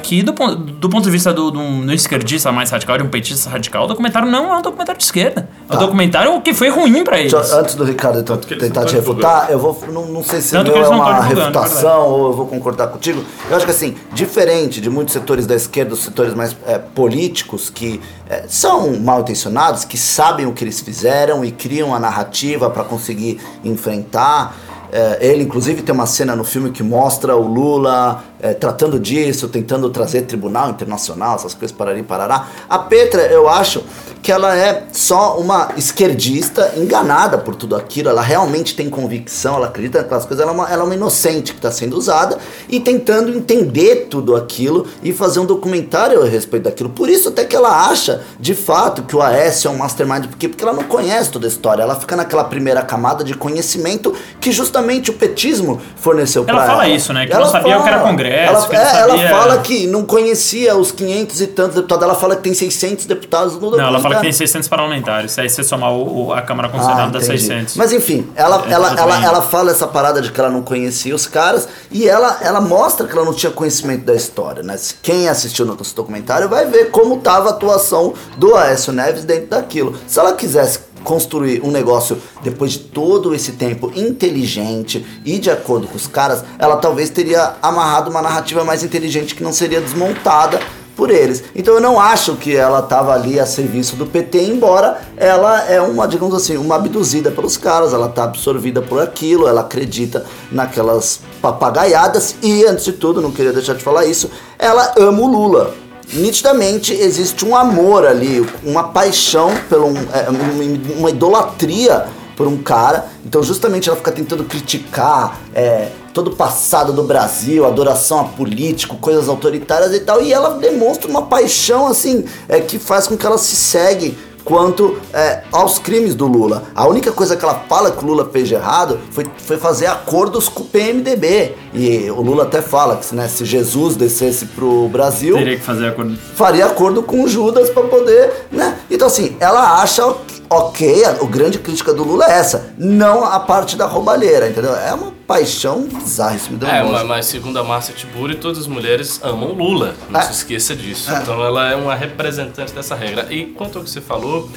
que 0.04 0.24
do, 0.24 0.32
do 0.34 0.90
ponto 0.90 1.04
de 1.04 1.12
vista 1.12 1.34
do, 1.34 1.52
do, 1.52 1.60
um 1.60 1.92
esquerdista 1.92 2.52
mais 2.52 2.70
radical, 2.70 2.98
de 2.98 3.04
um 3.04 3.10
petista 3.10 3.50
radical, 3.50 3.86
o 3.86 3.88
documentário 3.88 4.30
não 4.30 4.54
é 4.54 4.58
um 4.58 4.62
documentário 4.62 4.98
de 5.00 5.06
esquerda. 5.06 5.48
É 5.70 5.74
um 5.74 5.76
Tá. 5.76 5.82
documentário 5.82 6.42
que 6.42 6.54
foi 6.54 6.70
ruim 6.70 7.04
pra 7.04 7.20
eles. 7.20 7.34
Antes 7.34 7.76
do 7.76 7.84
Ricardo 7.84 8.20
então, 8.20 8.38
tentar 8.38 8.86
te 8.86 8.96
refutar, 8.96 9.48
eu 9.50 9.60
vou. 9.60 9.78
Não, 9.92 10.06
não 10.06 10.24
sei 10.24 10.42
se 10.42 10.52
Tanto 10.52 10.72
meu 10.72 10.84
é 10.84 10.90
uma 10.90 11.22
refutação 11.22 12.08
ou 12.08 12.28
eu 12.28 12.34
vou 12.34 12.48
concordar 12.48 12.88
contigo. 12.88 13.24
Eu 13.50 13.56
acho 13.56 13.66
que 13.66 13.72
assim, 13.72 13.96
diferente 14.14 14.80
de 14.82 14.90
muitos 14.90 15.14
setores 15.14 15.46
da 15.46 15.56
esquerda, 15.56 15.94
os 15.94 16.04
setores 16.04 16.34
mais 16.34 16.56
é, 16.66 16.78
políticos, 16.78 17.70
que 17.70 18.02
é, 18.30 18.46
são 18.48 19.00
mal 19.00 19.22
intencionados, 19.22 19.86
que 19.86 19.98
sabem 19.98 20.46
o 20.46 20.54
que 20.54 20.64
eles 20.64 20.80
fizeram 20.82 21.44
e 21.46 21.52
criam 21.52 21.94
a 21.94 22.00
narrativa 22.00 22.70
para 22.70 22.84
conseguir 22.84 23.40
enfrentar. 23.64 24.56
É, 24.92 25.18
ele, 25.20 25.44
inclusive, 25.44 25.82
tem 25.82 25.94
uma 25.94 26.06
cena 26.06 26.36
no 26.36 26.44
filme 26.44 26.72
que 26.72 26.84
mostra 26.84 27.36
o 27.36 27.46
Lula 27.46 28.24
é, 28.46 28.54
tratando 28.54 29.00
disso, 29.00 29.48
tentando 29.48 29.90
trazer 29.90 30.22
tribunal 30.22 30.70
internacional, 30.70 31.36
essas 31.36 31.56
coisas 31.56 31.76
parari 31.76 32.04
parará. 32.04 32.48
A 32.70 32.78
Petra, 32.78 33.24
eu 33.24 33.50
acho 33.50 33.84
que 34.22 34.32
ela 34.32 34.56
é 34.58 34.84
só 34.92 35.38
uma 35.38 35.70
esquerdista 35.78 36.74
enganada 36.78 37.38
por 37.38 37.56
tudo 37.56 37.76
aquilo. 37.76 38.10
Ela 38.10 38.22
realmente 38.22 38.76
tem 38.76 38.90
convicção, 38.90 39.56
ela 39.56 39.68
acredita 39.68 40.00
naquelas 40.00 40.26
coisas. 40.26 40.42
Ela 40.44 40.52
é 40.52 40.56
uma, 40.56 40.70
ela 40.70 40.82
é 40.82 40.86
uma 40.86 40.96
inocente 40.96 41.52
que 41.54 41.60
está 41.60 41.72
sendo 41.72 41.96
usada 41.96 42.38
e 42.68 42.80
tentando 42.80 43.36
entender 43.36 44.08
tudo 44.10 44.36
aquilo 44.36 44.88
e 45.04 45.14
fazer 45.14 45.40
um 45.40 45.46
documentário 45.46 46.22
a 46.24 46.26
respeito 46.26 46.64
daquilo. 46.64 46.90
Por 46.90 47.10
isso, 47.10 47.30
até 47.30 47.46
que 47.46 47.56
ela 47.56 47.88
acha, 47.88 48.22
de 48.40 48.56
fato, 48.56 49.04
que 49.04 49.16
o 49.16 49.22
AS 49.22 49.64
é 49.66 49.70
um 49.70 49.78
mastermind. 49.78 50.26
Por 50.26 50.38
quê? 50.38 50.48
Porque 50.50 50.64
ela 50.64 50.74
não 50.74 50.84
conhece 50.84 51.32
toda 51.32 51.46
a 51.46 51.50
história. 51.50 51.84
Ela 51.84 51.96
fica 51.96 52.16
naquela 52.16 52.44
primeira 52.44 52.82
camada 52.82 53.24
de 53.24 53.36
conhecimento 53.36 54.14
que 54.42 54.52
justamente 54.52 55.12
o 55.12 55.14
petismo 55.14 55.80
forneceu 55.96 56.44
para 56.44 56.56
Ela 56.56 56.64
ela. 56.64 56.72
fala 56.74 56.88
isso, 56.90 57.14
né? 57.14 57.28
Que 57.28 57.34
não 57.34 57.46
sabia 57.46 57.78
o 57.80 57.84
que 57.84 57.90
era 57.90 58.00
Congresso, 58.00 58.35
Ela, 58.44 58.66
que 58.68 58.74
não 58.74 58.80
é, 58.82 59.00
ela 59.02 59.18
sabia- 59.18 59.30
fala 59.30 59.58
que 59.60 59.88
não 59.88 60.04
conhecia 60.04 60.76
os 60.76 60.92
500 60.92 61.42
e 61.42 61.48
tantos 61.48 61.76
deputados. 61.76 62.04
Ela 62.04 62.16
fala 62.16 62.36
que 62.36 62.42
tem 62.44 62.54
600 62.54 63.06
deputados 63.06 63.56
no 63.60 63.72
Não, 63.72 63.80
ela 63.88 64.00
fala 64.00 64.16
que 64.16 64.22
tem 64.22 64.32
600 64.32 64.68
parlamentares. 64.68 65.38
Aí 65.40 65.50
você 65.50 65.64
somar 65.64 65.92
o, 65.92 66.28
o- 66.28 66.34
a 66.34 66.42
Câmara 66.42 66.70
Constitucional 66.70 67.10
dá 67.12 67.20
Ah, 67.20 67.22
entendi. 67.24 67.40
600. 67.42 67.76
Mas 67.76 67.92
enfim, 67.94 68.28
ela, 68.36 68.66
É, 68.68 68.72
ela, 68.74 68.94
ela, 69.00 69.24
ela 69.26 69.42
fala 69.42 69.72
essa 69.72 69.88
parada 69.88 70.22
de 70.22 70.32
que 70.32 70.40
ela 70.40 70.50
não 70.50 70.62
conhecia 70.62 71.14
os 71.16 71.28
caras 71.28 71.68
e 71.92 72.08
ela, 72.08 72.38
ela 72.42 72.62
mostra 72.62 73.06
que 73.08 73.14
ela 73.16 73.26
não 73.26 73.34
tinha 73.34 73.52
conhecimento 73.52 74.04
da 74.06 74.14
história, 74.16 74.62
né? 74.64 74.76
Quem 75.02 75.28
assistiu 75.30 75.66
no 75.66 75.76
nosso 75.76 75.96
documentário 75.96 76.50
vai 76.50 76.66
ver 76.66 76.92
como 76.92 77.18
tava 77.18 77.50
a 77.50 77.52
atuação 77.52 78.14
do 78.38 78.56
Aécio 78.56 78.92
Neves 78.94 79.24
dentro 79.24 79.48
daquilo. 79.48 79.96
Se 80.08 80.20
ela 80.20 80.34
quisesse 80.34 80.80
construir 81.06 81.62
um 81.64 81.72
negócio 81.72 82.18
depois 82.44 82.74
de 82.74 82.80
todo 82.80 83.34
esse 83.34 83.54
tempo 83.54 83.92
inteligente 83.96 85.06
e 85.24 85.40
de 85.40 85.50
acordo 85.50 85.88
com 85.88 85.96
os 85.96 86.08
caras, 86.08 86.44
ela 86.60 86.76
talvez 86.76 87.10
teria 87.10 87.54
amarrado 87.62 88.12
uma 88.12 88.22
narrativa 88.22 88.66
mais 88.66 88.84
inteligente 88.84 89.36
que 89.36 89.44
não 89.44 89.54
seria 89.54 89.80
desmontada 89.80 90.60
por 90.96 91.12
eles. 91.12 91.44
Então 91.56 91.76
eu 91.76 91.82
não 91.82 92.00
acho 92.00 92.36
que 92.36 92.56
ela 92.56 92.80
estava 92.80 93.14
ali 93.14 93.40
a 93.40 93.46
serviço 93.46 93.96
do 93.96 94.06
PT, 94.06 94.44
embora 94.44 95.02
ela 95.18 95.64
é 95.70 95.80
uma, 95.82 96.08
digamos 96.08 96.34
assim, 96.34 96.58
uma 96.58 96.76
abduzida 96.76 97.32
pelos 97.32 97.58
caras, 97.58 97.94
ela 97.94 98.08
tá 98.08 98.24
absorvida 98.24 98.82
por 98.82 99.02
aquilo, 99.02 99.48
ela 99.48 99.62
acredita 99.62 100.26
naquelas 100.52 101.20
papagaiadas 101.42 102.36
e, 102.42 102.66
antes 102.66 102.86
de 102.86 102.94
tudo, 102.94 103.22
não 103.22 103.32
queria 103.32 103.54
deixar 103.54 103.76
de 103.76 103.84
falar 103.84 104.06
isso, 104.06 104.30
ela 104.58 104.94
ama 104.98 105.22
o 105.22 105.28
Lula. 105.28 105.85
Nitidamente 106.14 106.94
existe 106.94 107.44
um 107.46 107.56
amor 107.56 108.06
ali, 108.06 108.46
uma 108.64 108.86
paixão, 108.86 109.52
pelo, 109.70 109.88
um, 109.88 109.98
é, 110.14 110.30
uma- 110.30 110.98
uma 111.00 111.10
idolatria 111.10 112.06
por 112.38 112.48
um 112.48 112.58
cara. 112.62 113.08
Então, 113.26 113.42
justamente, 113.42 113.90
ela 113.90 113.98
fica 113.98 114.12
tentando 114.12 114.44
criticar, 114.44 115.40
é, 115.54 115.90
todo 116.14 116.30
o 116.32 116.36
passado 116.36 116.94
do 116.94 117.04
Brasil, 117.04 117.66
adoração 117.66 118.20
a 118.20 118.24
político, 118.26 118.98
coisas 118.98 119.28
autoritárias 119.28 119.94
e 119.94 120.00
tal, 120.00 120.22
e 120.22 120.32
ela 120.32 120.52
demonstra 120.60 121.10
uma 121.10 121.24
paixão 121.24 121.88
assim 121.88 122.24
é, 122.48 122.60
que 122.62 122.78
faz 122.80 123.08
com 123.08 123.18
que 123.18 123.26
ela 123.26 123.38
se 123.38 123.56
segue 123.56 124.18
quanto 124.46 124.96
é, 125.12 125.42
aos 125.52 125.78
crimes 125.80 126.16
do 126.16 126.28
Lula. 126.28 126.64
A 126.74 126.88
única 126.88 127.12
coisa 127.12 127.36
que 127.36 127.44
ela 127.44 127.56
fala 127.68 127.92
que 127.92 128.02
o 128.04 128.08
Lula 128.08 128.30
fez 128.32 128.48
de 128.48 128.54
errado 128.54 129.00
foi, 129.12 129.26
foi 129.38 129.58
fazer 129.58 129.88
acordos 129.88 130.48
com 130.48 130.62
o 130.64 130.66
PMDB. 130.68 131.56
E 131.74 132.10
o 132.12 132.22
Lula 132.22 132.44
até 132.44 132.62
fala 132.62 132.96
que 132.98 133.14
né, 133.16 133.28
se 133.28 133.44
Jesus 133.44 133.96
descesse 133.98 134.46
pro 134.46 134.88
Brasil, 134.88 135.36
Teria 135.36 135.58
que 135.58 135.64
fazer 135.64 135.88
acordo. 135.88 136.16
faria 136.36 136.66
acordo 136.68 137.02
com 137.04 137.28
Judas 137.28 137.70
para 137.72 137.84
poder, 137.88 138.32
né? 138.52 138.78
Então 138.90 139.08
assim, 139.08 139.36
ela 139.40 139.82
acha 139.82 140.06
ok- 140.50 141.04
a, 141.04 141.10
a 141.10 141.26
grande 141.26 141.58
crítica 141.58 141.92
do 141.92 142.04
Lula 142.04 142.26
é 142.26 142.38
essa, 142.38 142.68
não 142.78 143.24
a 143.26 143.40
parte 143.40 143.76
da 143.76 143.88
roubalheira, 143.88 144.48
entendeu? 144.48 144.76
É 144.76 144.94
uma 144.94 145.12
paixão 145.28 145.84
bizarra, 145.88 146.36
isso 146.36 146.52
me 146.52 146.58
deu 146.58 146.70
É, 146.70 146.84
mas, 146.84 147.04
mas 147.08 147.26
segundo 147.26 147.58
a 147.60 147.64
Márcia 147.64 147.94
Tiburi, 147.94 148.36
todas 148.36 148.60
as 148.60 148.68
mulheres 148.68 149.20
amam 149.24 149.52
Lula. 149.54 149.96
Não 150.10 150.20
É. 150.20 150.24
se 150.24 150.32
esqueça 150.34 150.76
disso. 150.76 151.12
É. 151.12 151.20
Então 151.22 151.44
ela 151.44 151.72
é 151.72 151.76
uma 151.76 151.96
representante 151.96 152.74
dessa 152.74 152.96
regra. 152.96 153.28
E 153.34 153.46
quanto 153.48 153.78
ao 153.78 153.84
que 153.84 153.90
você 153.90 154.02
falou, 154.02 154.50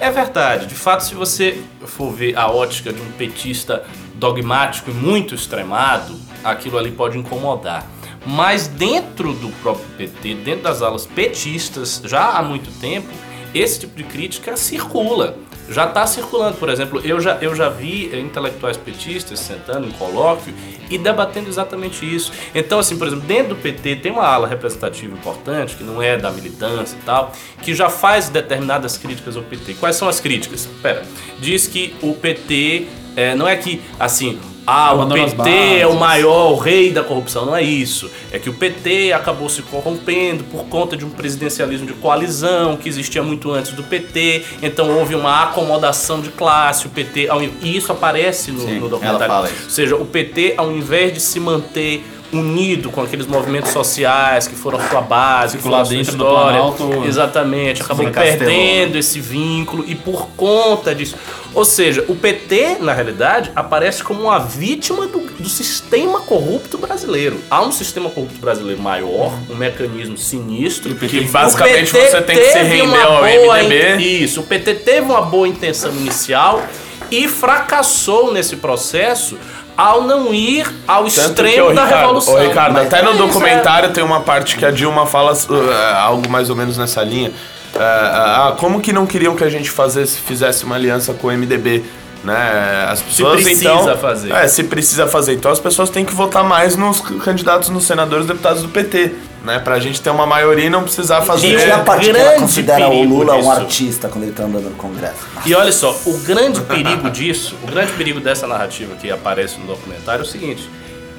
é 0.00 0.10
verdade. 0.10 0.66
De 0.66 0.74
fato, 0.74 1.04
se 1.04 1.14
você 1.14 1.60
for 1.84 2.12
ver 2.12 2.36
a 2.36 2.50
ótica 2.50 2.92
de 2.92 3.00
um 3.00 3.12
petista 3.12 3.84
dogmático 4.14 4.90
e 4.90 4.94
muito 4.94 5.34
extremado, 5.34 6.14
aquilo 6.44 6.78
ali 6.78 6.90
pode 6.92 7.18
incomodar. 7.18 7.86
Mas 8.24 8.68
dentro 8.68 9.32
do 9.32 9.48
próprio 9.62 9.84
PT, 9.96 10.34
dentro 10.36 10.62
das 10.62 10.80
alas 10.82 11.04
petistas, 11.06 12.00
já 12.04 12.30
há 12.30 12.42
muito 12.42 12.70
tempo, 12.80 13.08
esse 13.52 13.80
tipo 13.80 13.96
de 13.96 14.04
crítica 14.04 14.56
circula. 14.56 15.36
Já 15.72 15.86
está 15.86 16.06
circulando, 16.06 16.56
por 16.56 16.68
exemplo, 16.68 17.00
eu 17.04 17.20
já, 17.20 17.38
eu 17.40 17.54
já 17.54 17.68
vi 17.68 18.14
intelectuais 18.18 18.76
petistas 18.76 19.40
sentando 19.40 19.86
em 19.86 19.92
colóquio 19.92 20.54
e 20.90 20.98
debatendo 20.98 21.48
exatamente 21.48 22.04
isso. 22.04 22.32
Então, 22.54 22.78
assim, 22.78 22.96
por 22.96 23.06
exemplo, 23.06 23.26
dentro 23.26 23.54
do 23.54 23.56
PT 23.56 23.96
tem 23.96 24.12
uma 24.12 24.26
ala 24.26 24.46
representativa 24.46 25.12
importante, 25.14 25.76
que 25.76 25.82
não 25.82 26.02
é 26.02 26.16
da 26.16 26.30
militância 26.30 26.96
e 26.96 27.04
tal, 27.04 27.32
que 27.62 27.74
já 27.74 27.88
faz 27.88 28.28
determinadas 28.28 28.98
críticas 28.98 29.36
ao 29.36 29.42
PT. 29.42 29.74
Quais 29.74 29.96
são 29.96 30.08
as 30.08 30.20
críticas? 30.20 30.68
Pera, 30.82 31.02
diz 31.40 31.66
que 31.66 31.94
o 32.02 32.14
PT 32.14 32.86
eh, 33.16 33.34
não 33.34 33.48
é 33.48 33.56
que, 33.56 33.80
assim, 33.98 34.38
ah, 34.66 34.94
o 34.94 35.08
PT 35.08 35.78
é 35.80 35.86
o 35.86 35.90
bases. 35.90 36.00
maior, 36.00 36.52
o 36.52 36.56
rei 36.56 36.90
da 36.90 37.02
corrupção. 37.02 37.44
Não 37.46 37.56
é 37.56 37.62
isso. 37.62 38.10
É 38.30 38.38
que 38.38 38.48
o 38.48 38.54
PT 38.54 39.12
acabou 39.12 39.48
se 39.48 39.62
corrompendo 39.62 40.44
por 40.44 40.64
conta 40.66 40.96
de 40.96 41.04
um 41.04 41.10
presidencialismo 41.10 41.86
de 41.86 41.94
coalizão 41.94 42.76
que 42.76 42.88
existia 42.88 43.22
muito 43.22 43.50
antes 43.50 43.72
do 43.72 43.82
PT. 43.82 44.44
Então 44.62 44.90
houve 44.96 45.14
uma 45.14 45.42
acomodação 45.42 46.20
de 46.20 46.30
classe. 46.30 46.86
O 46.86 46.90
PT, 46.90 47.28
e 47.60 47.76
isso 47.76 47.90
aparece 47.90 48.52
no, 48.52 48.60
Sim, 48.60 48.78
no 48.78 48.88
documentário. 48.88 49.50
Ou 49.64 49.70
seja, 49.70 49.96
o 49.96 50.06
PT, 50.06 50.54
ao 50.56 50.70
invés 50.70 51.12
de 51.12 51.20
se 51.20 51.40
manter 51.40 52.04
unido 52.32 52.90
com 52.90 53.02
aqueles 53.02 53.26
movimentos 53.26 53.70
sociais 53.70 54.46
que 54.48 54.54
foram 54.54 54.80
sua 54.88 55.00
base, 55.02 55.56
que 55.58 55.62
foram 55.62 55.84
sua 55.84 55.94
dentro 55.94 56.12
do 56.16 56.24
história, 56.24 56.58
Planalto. 56.58 57.04
exatamente, 57.06 57.82
acabou 57.82 58.06
perdendo 58.10 58.96
esse 58.98 59.20
vínculo 59.20 59.84
e 59.86 59.94
por 59.94 60.28
conta 60.36 60.94
disso. 60.94 61.14
Ou 61.54 61.64
seja, 61.64 62.02
o 62.08 62.14
PT, 62.16 62.78
na 62.80 62.94
realidade, 62.94 63.52
aparece 63.54 64.02
como 64.02 64.22
uma 64.22 64.38
vítima 64.38 65.06
do, 65.06 65.18
do 65.20 65.48
sistema 65.48 66.20
corrupto 66.20 66.78
brasileiro. 66.78 67.38
Há 67.50 67.60
um 67.62 67.70
sistema 67.70 68.08
corrupto 68.08 68.38
brasileiro 68.40 68.80
maior, 68.80 69.32
um 69.50 69.54
mecanismo 69.54 70.16
sinistro. 70.16 70.94
Que 70.94 71.20
basicamente 71.20 71.90
você 71.90 72.22
tem 72.22 72.36
que 72.38 72.44
se 72.52 72.58
render 72.58 72.96
ao 73.02 73.22
MDB. 73.24 73.96
in- 74.02 74.24
Isso, 74.24 74.40
o 74.40 74.44
PT 74.44 74.74
teve 74.76 75.00
uma 75.02 75.20
boa 75.20 75.46
intenção 75.46 75.90
inicial 75.92 76.62
e 77.10 77.28
fracassou 77.28 78.32
nesse 78.32 78.56
processo 78.56 79.36
ao 79.82 80.02
não 80.02 80.32
ir 80.32 80.64
ao 80.86 81.04
Tanto 81.04 81.12
que, 81.12 81.20
extremo 81.20 81.70
ô, 81.70 81.74
da 81.74 81.84
Ricardo, 81.84 82.00
revolução. 82.02 82.34
Ô, 82.34 82.38
Ricardo, 82.38 82.72
Mas 82.74 82.86
até 82.86 82.98
é 83.00 83.02
no 83.02 83.10
isso, 83.10 83.18
documentário 83.18 83.90
tem 83.90 84.04
uma 84.04 84.20
parte 84.20 84.56
que 84.56 84.64
a 84.64 84.70
Dilma 84.70 85.06
fala 85.06 85.32
uh, 85.32 85.96
algo 85.98 86.30
mais 86.30 86.48
ou 86.48 86.54
menos 86.56 86.78
nessa 86.78 87.02
linha. 87.02 87.30
Uh, 87.30 87.78
ah, 87.80 88.54
como 88.58 88.80
que 88.80 88.92
não 88.92 89.06
queriam 89.06 89.34
que 89.34 89.42
a 89.42 89.48
gente 89.48 89.70
fazesse, 89.70 90.20
fizesse 90.20 90.64
uma 90.64 90.76
aliança 90.76 91.14
com 91.14 91.28
o 91.28 91.32
MDB? 91.32 91.82
Né? 92.24 92.86
As 92.88 93.02
pessoas 93.02 93.42
precisa 93.42 93.72
então, 93.72 93.98
fazer. 93.98 94.32
É, 94.32 94.46
se 94.46 94.64
precisa 94.64 95.06
fazer. 95.08 95.34
Então 95.34 95.50
as 95.50 95.58
pessoas 95.58 95.90
têm 95.90 96.04
que 96.04 96.14
votar 96.14 96.44
mais 96.44 96.76
nos 96.76 97.00
candidatos, 97.00 97.68
nos 97.68 97.84
senadores 97.84 98.26
e 98.26 98.28
deputados 98.28 98.62
do 98.62 98.68
PT, 98.68 99.12
né? 99.44 99.58
Pra 99.58 99.80
gente 99.80 100.00
ter 100.00 100.10
uma 100.10 100.24
maioria 100.24 100.66
e 100.66 100.70
não 100.70 100.84
precisar 100.84 101.22
fazer. 101.22 101.58
Gente, 101.58 101.66
e 101.66 101.70
a 101.72 101.80
parte 101.80 102.10
que 102.10 102.16
ela 102.16 102.38
considera 102.38 102.88
o 102.88 103.02
Lula 103.02 103.34
um 103.34 103.38
disso. 103.38 103.50
artista 103.50 104.08
quando 104.08 104.24
ele 104.24 104.32
tá 104.32 104.44
andando 104.44 104.70
no 104.70 104.76
Congresso. 104.76 105.26
E 105.44 105.52
olha 105.52 105.72
só, 105.72 105.98
o 106.06 106.16
grande 106.18 106.60
perigo 106.60 107.10
disso, 107.10 107.56
o 107.60 107.66
grande 107.66 107.92
perigo 107.92 108.20
dessa 108.20 108.46
narrativa 108.46 108.94
que 108.94 109.10
aparece 109.10 109.58
no 109.58 109.66
documentário 109.66 110.22
é 110.22 110.24
o 110.24 110.28
seguinte: 110.28 110.70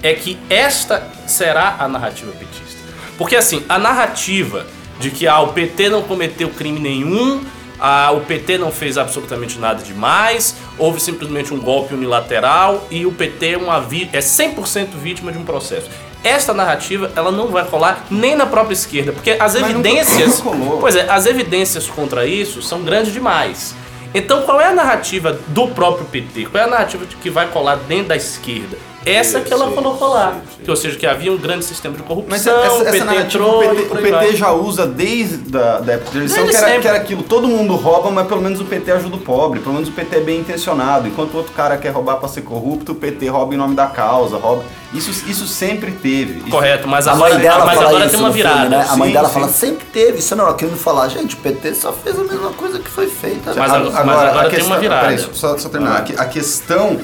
é 0.01 0.13
que 0.13 0.37
esta 0.49 1.05
será 1.27 1.75
a 1.79 1.87
narrativa 1.89 2.31
petista. 2.31 2.81
Porque 3.17 3.35
assim, 3.35 3.63
a 3.67 3.77
narrativa 3.77 4.65
de 4.99 5.11
que 5.11 5.27
ah, 5.27 5.41
o 5.41 5.49
PT 5.49 5.89
não 5.89 6.01
cometeu 6.01 6.49
crime 6.49 6.79
nenhum, 6.79 7.43
ah, 7.85 8.11
o 8.13 8.21
PT 8.21 8.57
não 8.57 8.71
fez 8.71 8.97
absolutamente 8.97 9.59
nada 9.59 9.83
demais, 9.83 10.55
houve 10.77 11.01
simplesmente 11.01 11.53
um 11.53 11.59
golpe 11.59 11.93
unilateral 11.93 12.87
e 12.89 13.05
o 13.05 13.11
PT 13.11 13.51
é, 13.51 13.57
uma 13.57 13.81
vi- 13.81 14.09
é 14.13 14.19
100% 14.19 14.91
vítima 14.95 15.33
de 15.33 15.37
um 15.37 15.43
processo. 15.43 15.89
Esta 16.23 16.53
narrativa, 16.53 17.11
ela 17.13 17.29
não 17.29 17.49
vai 17.49 17.63
rolar 17.63 18.05
nem 18.09 18.33
na 18.35 18.45
própria 18.45 18.73
esquerda, 18.73 19.11
porque 19.11 19.31
as 19.31 19.55
evidências. 19.55 20.39
nunca 20.41 20.57
rolou. 20.57 20.79
Pois 20.79 20.95
é, 20.95 21.09
as 21.09 21.25
evidências 21.25 21.85
contra 21.87 22.25
isso 22.25 22.61
são 22.61 22.81
grandes 22.81 23.11
demais. 23.11 23.75
Então, 24.15 24.43
qual 24.43 24.61
é 24.61 24.67
a 24.67 24.73
narrativa 24.73 25.37
do 25.47 25.67
próprio 25.69 26.05
PT? 26.05 26.45
Qual 26.45 26.63
é 26.63 26.65
a 26.65 26.69
narrativa 26.69 27.05
que 27.21 27.29
vai 27.29 27.47
colar 27.49 27.75
dentro 27.75 28.09
da 28.09 28.15
esquerda? 28.15 28.77
Essa 29.05 29.41
que 29.41 29.51
ela 29.53 29.69
falou 29.71 29.95
colar. 29.95 30.41
Que, 30.63 30.69
ou 30.69 30.75
seja, 30.77 30.97
que 30.97 31.05
havia 31.05 31.31
um 31.31 31.37
grande 31.37 31.65
sistema 31.65 31.95
de 31.95 32.03
corrupção, 32.03 32.29
Mas 32.29 32.47
essa, 32.47 32.73
o 32.77 32.81
essa 32.81 32.91
PT 32.91 33.03
narrativa 33.03 33.25
entrou 33.43 33.57
o 33.57 33.75
PT, 33.75 33.81
o. 33.81 33.97
PT 34.19 34.35
já 34.37 34.51
usa 34.53 34.87
desde 34.87 35.57
a 35.57 35.79
da 35.79 35.93
época 35.93 36.11
da 36.11 36.17
eleição, 36.17 36.47
que 36.47 36.55
era, 36.55 36.79
que 36.79 36.87
era 36.87 36.97
aquilo, 36.97 37.23
todo 37.23 37.47
mundo 37.47 37.75
rouba, 37.75 38.09
mas 38.11 38.27
pelo 38.27 38.41
menos 38.41 38.61
o 38.61 38.65
PT 38.65 38.91
ajuda 38.93 39.15
o 39.17 39.19
pobre, 39.19 39.59
pelo 39.59 39.73
menos 39.75 39.89
o 39.89 39.91
PT 39.91 40.15
é 40.15 40.19
bem 40.21 40.39
intencionado, 40.39 41.07
enquanto 41.07 41.33
o 41.33 41.37
outro 41.37 41.51
cara 41.53 41.75
quer 41.77 41.89
roubar 41.89 42.15
pra 42.15 42.29
ser 42.29 42.41
corrupto, 42.43 42.93
o 42.93 42.95
PT 42.95 43.27
rouba 43.27 43.53
em 43.53 43.57
nome 43.57 43.75
da 43.75 43.87
causa, 43.87 44.37
rouba. 44.37 44.63
Isso, 44.93 45.09
isso 45.29 45.47
sempre 45.47 45.91
teve. 45.91 46.39
Isso- 46.39 46.49
Correto, 46.49 46.87
mas 46.87 47.07
A 47.07 47.11
agora, 47.13 47.33
mãe 47.33 47.41
dela 47.43 47.65
mas 47.65 47.75
fala 47.75 47.89
agora 47.89 48.05
isso 48.05 48.11
tem 48.11 48.19
uma 48.21 48.27
no 48.29 48.33
filme, 48.33 48.49
virada. 48.53 48.69
né? 48.69 48.85
A 48.89 48.95
mãe 48.95 49.07
Sim, 49.09 49.13
dela 49.15 49.27
sim. 49.27 49.33
fala, 49.33 49.47
sempre 49.49 49.85
teve. 49.91 50.19
Isso 50.19 50.35
não, 50.35 50.45
ela 50.45 50.53
querendo 50.53 50.77
falar, 50.77 51.07
gente, 51.09 51.35
o 51.35 51.39
PT 51.39 51.73
só 51.75 51.91
fez 51.91 52.17
a 52.17 52.23
mesma 52.23 52.51
coisa 52.51 52.79
que 52.79 52.89
foi 52.89 53.07
feita. 53.07 53.53
Mas 53.55 53.71
Ah, 53.71 53.75
agora- 53.77 54.05
mas 54.05 54.17
agora 54.21 54.47
a 54.47 54.49
tem 54.51 54.63
uma 54.63 54.77
virada. 54.79 55.01
Peraí, 55.07 55.19
só, 55.33 55.57
só 55.57 55.67
terminar. 55.67 55.97
A, 55.97 56.01
que- 56.03 56.15
a 56.15 56.25
questão 56.25 56.99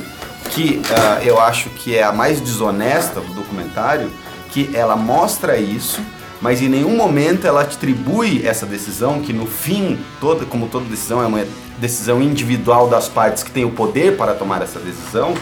que 0.50 0.82
ah, 0.92 1.20
eu 1.24 1.40
acho 1.40 1.70
que 1.70 1.96
é 1.96 2.04
a 2.04 2.12
mais 2.12 2.42
desonesta 2.42 3.22
do 3.22 3.34
documentário, 3.34 4.12
que 4.52 4.70
ela 4.74 4.96
mostra 4.96 5.58
isso, 5.58 6.02
mas 6.42 6.62
em 6.62 6.70
nenhum 6.70 6.96
momento 6.96 7.46
ela 7.46 7.62
atribui 7.62 8.46
essa 8.46 8.66
decisão, 8.66 9.22
que 9.22 9.34
no 9.34 9.46
fim, 9.46 10.00
toda, 10.20 10.46
como 10.46 10.68
toda 10.68 10.86
decisão 10.86 11.22
é 11.22 11.28
uma 11.28 11.46
decisão 11.78 12.22
individual 12.22 12.88
das 12.88 13.08
partes 13.08 13.44
que 13.44 13.52
têm 13.52 13.66
o 13.66 13.72
poder 13.72 14.18
para 14.18 14.34
tomar 14.34 14.62
essa 14.62 14.80
decisão, 14.80 15.34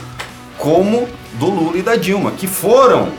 como 0.57 1.07
do 1.33 1.45
Lula 1.49 1.77
e 1.77 1.81
da 1.81 1.95
Dilma, 1.95 2.31
que 2.31 2.47
foram 2.47 3.11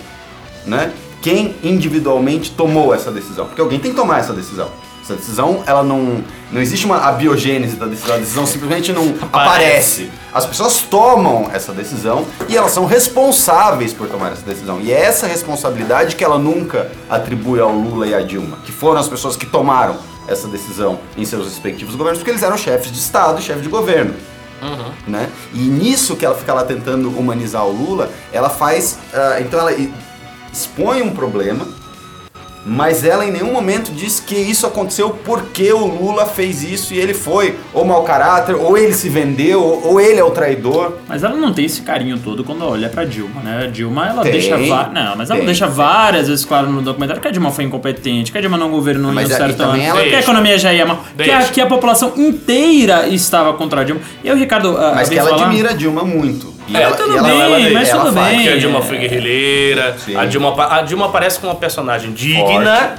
né? 0.69 0.93
Quem 1.21 1.57
individualmente 1.65 2.53
tomou 2.53 2.95
essa 2.95 3.11
decisão? 3.11 3.47
Porque 3.47 3.61
alguém 3.61 3.81
tem 3.81 3.91
que 3.91 3.97
tomar 3.97 4.21
essa 4.21 4.33
decisão. 4.33 4.71
Essa 5.09 5.17
decisão, 5.17 5.63
ela 5.67 5.83
não. 5.83 6.23
Não 6.53 6.61
existe 6.61 6.85
uma 6.85 6.99
a 6.99 7.13
biogênese 7.13 7.77
da 7.77 7.87
decisão, 7.87 8.15
a 8.15 8.19
decisão 8.19 8.47
simplesmente 8.47 8.93
não 8.93 9.15
aparece. 9.21 10.11
As 10.33 10.45
pessoas 10.45 10.81
tomam 10.81 11.51
essa 11.53 11.73
decisão 11.73 12.27
e 12.49 12.57
elas 12.57 12.73
são 12.73 12.85
responsáveis 12.85 13.93
por 13.93 14.09
tomar 14.09 14.33
essa 14.33 14.43
decisão. 14.43 14.81
E 14.81 14.93
é 14.93 15.01
essa 15.01 15.27
responsabilidade 15.27 16.17
que 16.17 16.23
ela 16.23 16.39
nunca 16.39 16.91
atribui 17.09 17.61
ao 17.61 17.73
Lula 17.73 18.07
e 18.07 18.15
à 18.15 18.21
Dilma, 18.21 18.59
que 18.65 18.73
foram 18.73 19.01
as 19.01 19.09
pessoas 19.09 19.37
que 19.37 19.47
tomaram 19.47 19.97
essa 20.27 20.47
decisão 20.47 21.01
em 21.17 21.25
seus 21.25 21.47
respectivos 21.47 21.95
governos, 21.95 22.19
porque 22.19 22.31
eles 22.31 22.43
eram 22.43 22.59
chefes 22.59 22.93
de 22.93 22.99
Estado 22.99 23.41
e 23.41 23.43
chefes 23.43 23.63
de 23.63 23.69
governo 23.69 24.15
né? 25.07 25.31
E 25.55 25.59
nisso 25.59 26.17
que 26.17 26.25
ela 26.25 26.35
fica 26.35 26.53
lá 26.53 26.65
tentando 26.65 27.09
humanizar 27.17 27.65
o 27.65 27.73
Lula, 27.73 28.11
ela 28.33 28.51
faz. 28.51 28.99
ah, 29.15 29.41
então 29.41 29.61
ela 29.61 29.73
expõe 30.53 31.03
um 31.03 31.11
problema, 31.11 31.67
mas 32.67 33.05
ela 33.05 33.25
em 33.25 33.31
nenhum 33.31 33.53
momento 33.53 33.91
diz 33.93 34.21
que 34.21 34.35
isso 34.35 34.67
aconteceu 34.67 35.11
porque 35.25 35.73
o 35.73 35.87
Lula 35.87 36.27
fez 36.27 36.63
isso 36.63 36.93
e 36.93 36.99
ele 36.99 37.15
foi 37.15 37.57
ou 37.73 37.85
mau 37.85 38.03
caráter, 38.05 38.55
ou 38.55 38.77
ele 38.77 38.93
se 38.93 39.09
vendeu, 39.09 39.63
ou, 39.63 39.93
ou 39.93 40.01
ele 40.01 40.21
é 40.21 40.25
o 40.25 40.31
traidor. 40.31 40.95
Mas 41.09 41.23
ela 41.23 41.35
não 41.37 41.53
tem 41.53 41.65
esse 41.65 41.83
carinho 41.83 42.19
todo 42.19 42.45
quando 42.45 42.65
olha 42.65 42.89
pra 42.89 43.05
Dilma, 43.05 43.41
né? 43.43 43.65
A 43.65 43.67
Dilma, 43.67 44.07
ela 44.09 44.23
Tem, 44.23 44.33
deixa... 44.33 44.57
va- 44.57 44.91
Não, 44.93 45.17
mas 45.17 45.31
ela 45.31 45.39
tem, 45.39 45.47
deixa 45.47 45.67
várias 45.67 46.29
vezes 46.29 46.45
claro 46.45 46.69
no 46.71 46.83
documentário 46.83 47.23
que 47.23 47.29
a 47.29 47.31
Dilma 47.31 47.51
foi 47.51 47.65
incompetente, 47.65 48.31
que 48.33 48.39
a 48.39 48.41
Dilma 48.41 48.59
não 48.59 48.71
governou 48.71 49.13
Mas 49.13 49.31
em 49.31 49.35
um 49.35 49.37
certo 49.37 49.63
ano, 49.63 49.81
ela 49.83 50.03
que 50.03 50.15
a 50.15 50.21
economia 50.21 50.59
já 50.59 50.73
ia 50.73 50.85
mal, 50.85 51.03
que 51.17 51.31
a, 51.31 51.43
que 51.45 51.61
a 51.61 51.67
população 51.67 52.13
inteira 52.17 53.09
estava 53.09 53.53
contra 53.55 53.81
a 53.81 53.85
Dilma. 53.85 54.01
E 54.23 54.31
o 54.31 54.35
Ricardo... 54.37 54.73
Mas 54.95 55.09
que 55.09 55.19
ela 55.19 55.31
falar- 55.31 55.47
admira 55.47 55.71
a 55.71 55.75
Dilma 55.75 56.03
muito. 56.05 56.58
E 56.69 56.77
É, 56.77 56.83
ela, 56.83 56.97
tudo 56.97 57.15
e 57.15 57.17
ela, 57.17 57.29
bem, 57.29 57.41
ela- 57.41 57.71
mas 57.71 57.89
ela 57.89 58.05
tudo 58.05 58.15
faz. 58.15 58.27
bem. 58.29 58.37
Porque 58.37 58.49
a 58.51 58.59
Dilma 58.59 58.79
É. 58.79 58.83
foi 58.83 58.99
guerrilheira, 58.99 59.97
Sim. 59.99 60.17
a 60.17 60.25
Dilma, 60.27 60.67
a 60.77 60.83
Dilma 60.83 61.09
parece 61.11 61.41
como 61.41 61.53
uma 61.53 61.59
personagem 61.59 62.13
digna, 62.13 62.97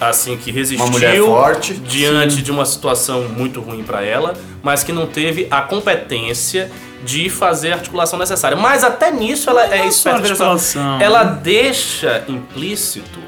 assim, 0.00 0.36
que 0.36 0.50
resistiu 0.50 0.86
mulher 0.90 1.16
forte. 1.20 1.74
diante 1.74 2.42
de 2.42 2.50
uma 2.50 2.64
situação 2.66 3.22
muito 3.28 3.60
ruim 3.60 3.84
pra 3.84 4.02
ela, 4.04 4.34
mas 4.62 4.82
que 4.82 4.92
não 4.92 5.06
teve 5.06 5.46
a 5.50 5.60
competência 5.62 6.70
de 7.04 7.28
fazer 7.30 7.72
a 7.72 7.74
articulação 7.76 8.18
necessária. 8.18 8.56
Mas 8.56 8.82
até 8.84 9.10
nisso 9.10 9.48
ela 9.50 9.64
é 9.64 9.84
Não 9.84 9.90
só 9.92 10.16
esperta. 10.18 11.04
Ela 11.04 11.24
deixa 11.24 12.24
implícito 12.28 13.18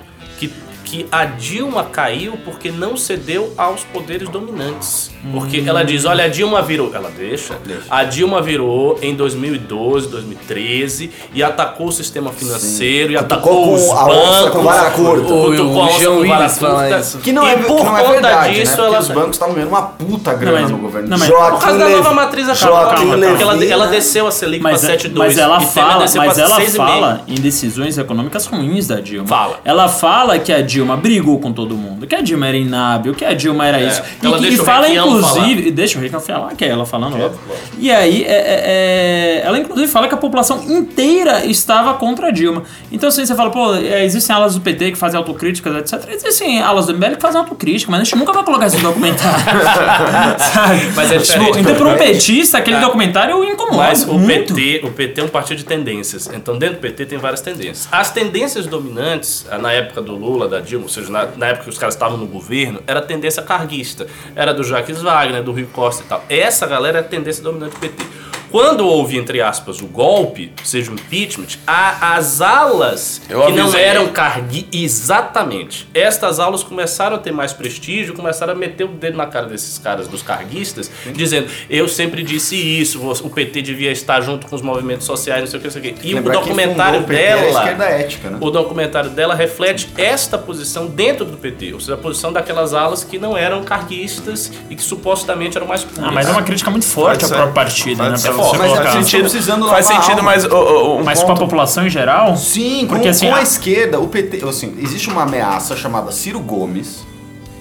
que, 0.95 1.07
a 1.11 1.25
Dilma 1.25 1.85
caiu 1.85 2.39
porque 2.45 2.71
não 2.71 2.97
cedeu 2.97 3.53
aos 3.57 3.83
poderes 3.85 4.29
dominantes. 4.29 5.11
Porque 5.33 5.61
Hum. 5.61 5.65
ela 5.67 5.85
diz, 5.85 6.05
olha, 6.05 6.25
a 6.25 6.29
Dilma 6.29 6.63
virou. 6.63 6.95
Ela 6.95 7.11
deixa. 7.11 7.55
A 7.91 8.05
Dilma 8.05 8.41
virou 8.43 8.99
em 9.03 9.15
2012, 9.15 10.09
2013 10.09 11.11
e 11.33 11.43
atacou 11.43 11.89
o 11.89 11.93
sistema 11.93 12.31
financeiro 12.31 13.13
e 13.13 13.17
Cutucou 13.17 13.37
atacou 13.37 13.65
com 13.65 13.75
os 13.75 13.91
a 13.91 14.05
onça 14.07 14.31
bancos. 14.43 14.51
com 14.53 14.63
vara 14.63 14.91
curta. 14.91 15.23
cutucou 15.23 15.51
O- 15.67 15.75
o 15.75 15.81
a 15.81 15.85
onça 15.87 15.99
Jean 15.99 16.11
com 16.17 16.29
vara 16.29 16.51
curta. 16.51 16.99
isso. 17.01 17.19
Que 17.19 17.33
não 17.33 17.47
e 17.47 17.51
é, 17.51 17.57
por 17.57 17.77
que 17.79 17.83
não 17.85 17.97
é 17.99 18.01
conta 18.03 18.13
verdade, 18.13 18.55
disso, 18.55 18.81
né? 18.81 18.87
Ela 18.87 18.99
os 19.01 19.09
bancos 19.09 19.31
estavam 19.37 19.55
ganhando 19.55 19.71
uma 19.71 19.83
puta 19.83 20.35
grana 20.35 20.61
mas- 20.61 20.71
no 20.71 20.79
governo. 20.79 21.09
não, 21.09 21.19
mas- 21.19 21.29
Joaquim 21.29 21.51
por 21.57 21.61
causa 21.65 21.79
da 21.79 21.89
nova 21.89 22.13
matriz 22.13 22.49
acabou. 22.49 22.87
Porque 22.87 23.43
ela, 23.43 23.65
ela 23.65 23.87
né? 23.87 23.93
desceu 23.93 24.27
a 24.27 24.31
Selic 24.31 24.63
Mas, 24.63 24.81
para 24.83 24.93
é- 24.93 24.97
7,2 24.99 25.19
mas 25.19 25.39
ela 25.39 25.63
e 25.63 25.67
fala, 25.67 25.99
mas 26.01 26.13
pra 26.13 26.25
ela 26.25 26.57
6,5. 26.57 26.77
fala 26.77 27.21
em 27.27 27.35
decisões 27.35 27.97
econômicas 27.99 28.47
ruins 28.47 28.87
da 28.89 29.01
Dilma. 29.01 29.27
Fala. 29.27 29.61
Ela 29.65 29.89
fala 29.89 30.39
que 30.39 30.53
a 30.53 30.61
Dilma 30.61 30.84
brigou 30.97 31.39
com 31.41 31.53
todo 31.53 31.75
mundo, 31.77 32.07
que 32.07 32.15
a 32.15 32.21
Dilma 32.21 32.47
era 32.49 32.57
inábil, 32.57 33.15
que 33.15 33.25
a 33.25 33.33
Dilma 33.33 33.67
era 33.67 33.81
isso. 33.81 34.03
E, 34.23 34.49
e 34.49 34.57
fala 34.59 34.89
inclusive, 34.89 35.71
deixa 35.71 35.99
o 35.99 36.03
Requião 36.03 36.21
falar, 36.21 36.55
que 36.55 36.65
é 36.65 36.69
ela 36.69 36.85
falando, 36.87 37.15
óbvio. 37.21 37.41
E 37.79 37.91
aí, 37.91 38.23
é- 38.25 38.27
é- 38.29 38.63
é, 38.67 39.43
ela 39.47 39.59
inclusive 39.59 39.89
fala 39.91 40.07
que 40.09 40.15
a 40.15 40.19
população 40.19 40.63
inteira 40.69 41.45
estava 41.47 41.95
contra 41.95 42.29
a 42.29 42.31
Dilma. 42.31 42.63
Então, 42.93 43.09
assim, 43.09 43.25
você 43.25 43.35
fala, 43.35 43.51
pô, 43.51 43.75
é, 43.75 44.05
existem 44.05 44.35
alas 44.35 44.55
do 44.55 44.61
PT 44.61 44.93
que 44.93 44.99
fazem 44.99 45.19
autocríticas, 45.19 45.75
etc. 45.93 46.09
Existem 46.13 46.61
alas 46.61 46.87
do 46.87 46.93
MBL 46.95 47.17
que 47.17 47.23
fazem 47.23 47.41
autocrítica, 47.41 47.91
mas 47.91 48.01
a 48.01 48.05
gente 48.05 48.17
nunca 48.17 48.33
vai 48.33 48.45
colocar 48.45 48.67
esse 48.67 48.79
documentário. 48.79 49.45
Sabe? 50.39 50.93
Mas 50.95 51.13
é 51.13 51.19
Tipo, 51.19 51.59
então, 51.59 51.75
para 51.75 51.89
um 51.89 51.97
petista, 51.97 52.59
aquele 52.59 52.77
Ah. 52.77 52.81
documentário 52.81 53.43
incomoda. 53.45 53.77
Mas 53.79 54.03
o 54.05 54.15
muito. 54.15 54.55
PT, 54.55 54.81
o 54.85 54.91
PT 54.91 55.21
é 55.21 55.25
um 55.25 55.29
partido 55.29 55.59
de 55.59 55.65
tendências. 55.65 56.31
Então, 56.35 56.57
dentro 56.59 56.77
do 56.77 56.81
PT 56.81 57.07
tem 57.07 57.19
várias 57.19 57.41
tendências. 57.41 57.89
As 57.91 58.11
tendências 58.11 58.67
dominantes, 58.67 59.47
na 59.61 59.73
época 59.73 60.03
do 60.03 60.15
Lula, 60.15 60.49
da 60.49 60.61
Dilma, 60.65 60.85
ou 60.85 60.89
seja, 60.89 61.11
na, 61.11 61.27
na 61.27 61.47
época 61.47 61.65
que 61.65 61.71
os 61.71 61.79
caras 61.79 61.95
estavam 61.95 62.17
no 62.17 62.27
governo, 62.27 62.83
era 62.87 63.01
tendência 63.01 63.43
carguista. 63.43 64.07
Era 64.35 64.53
do 64.53 64.65
Jacques 64.65 65.01
Wagner, 65.01 65.43
do 65.43 65.53
Rio 65.53 65.69
Costa 65.69 66.03
e 66.03 66.07
tal. 66.07 66.25
Essa 66.29 66.67
galera 66.67 66.99
é 66.99 67.01
a 67.01 67.05
tendência 67.05 67.43
dominante 67.43 67.75
do 67.75 67.81
PT. 67.81 68.05
Quando 68.55 68.87
houve, 68.87 69.19
entre 69.19 69.41
aspas, 69.43 69.81
o 69.81 69.87
golpe, 69.87 70.53
seja 70.63 70.93
o 70.93 70.95
impeachment, 70.95 71.59
a- 71.67 72.15
as 72.15 72.41
alas 72.41 73.21
Eu 73.29 73.47
que 73.47 73.53
não 73.53 73.75
eram 73.75 74.07
cargui... 74.13 74.69
Exatamente. 74.73 75.89
Estas 75.93 76.39
aulas 76.39 76.63
começaram 76.63 77.17
a 77.17 77.19
ter 77.19 77.33
mais 77.33 77.53
prestígio, 77.53 78.15
começaram 78.15 78.53
a 78.53 78.55
meter 78.55 78.85
o 78.85 78.89
dedo 78.89 79.17
na 79.17 79.27
cara 79.27 79.47
desses 79.47 79.77
caras, 79.77 80.07
dos 80.07 80.23
carguistas, 80.23 80.89
dizendo, 81.13 81.49
eu 81.69 81.89
sempre 81.89 82.23
disse 82.23 82.55
isso, 82.55 83.01
o 83.25 83.29
PT 83.29 83.61
devia 83.61 83.91
estar 83.91 84.21
junto 84.21 84.47
com 84.47 84.55
os 84.55 84.63
movimentos 84.63 85.05
sociais, 85.05 85.41
não 85.41 85.49
sei 85.49 85.59
o 85.59 85.61
que, 85.61 85.67
não 85.67 85.73
sei 85.73 85.91
o 85.91 85.95
que. 85.97 86.07
E 86.09 86.15
Lembrar 86.15 86.39
o 86.39 86.43
que 86.43 86.49
documentário 86.51 87.01
o 87.01 87.03
PT 87.03 87.21
era 87.21 87.41
a 87.41 87.45
dela... 87.45 87.59
esquerda 87.59 87.85
ética, 87.87 88.31
né? 88.31 88.39
O 88.41 88.51
documentário 88.53 89.11
dela 89.11 89.35
reflete 89.35 89.89
esta 89.99 90.39
posição 90.39 90.87
dentro 90.87 91.25
do 91.25 91.37
PT, 91.37 91.75
ou 91.75 91.81
seja, 91.81 91.95
a 91.95 91.97
posição 91.97 92.33
daquelas 92.33 92.73
alas 92.73 93.03
que 93.03 93.19
não 93.19 93.37
eram 93.37 93.65
carguistas 93.65 94.53
e 94.71 94.77
que 94.77 94.83
supostamente 94.83 95.57
eram 95.57 95.67
mais 95.67 95.83
puras. 95.83 96.05
Ah, 96.09 96.13
mas 96.13 96.29
é 96.29 96.31
uma 96.31 96.45
crítica 96.45 96.71
muito 96.71 96.87
forte 96.87 97.25
ao 97.25 97.31
próprio 97.31 97.53
partido, 97.53 97.97
Pode 97.97 98.11
né? 98.11 98.44
Você 98.51 98.57
Mas 98.59 98.71
colocar. 98.73 98.91
faz 98.93 99.05
sentido. 99.05 99.21
precisando 99.21 99.69
faz 99.69 99.91
a 99.91 99.95
sentido, 99.95 100.23
mas 100.23 100.45
o, 100.45 100.49
o, 100.55 101.01
um 101.01 101.05
Mas 101.05 101.19
com 101.21 101.25
a 101.27 101.29
ponto- 101.35 101.41
população 101.41 101.87
em 101.87 101.91
geral? 101.91 102.37
Sim, 102.37 102.87
Porque 102.89 103.05
com, 103.05 103.09
assim, 103.11 103.27
com 103.29 103.35
a 103.35 103.39
a- 103.39 103.43
esquerda, 103.43 104.01
o 104.01 104.09
PT, 104.09 104.45
assim, 104.49 104.75
existe 104.81 105.09
uma 105.11 105.23
ameaça 105.23 105.77
chamada 105.77 106.11
Ciro 106.13 106.41
Gomes 106.41 107.05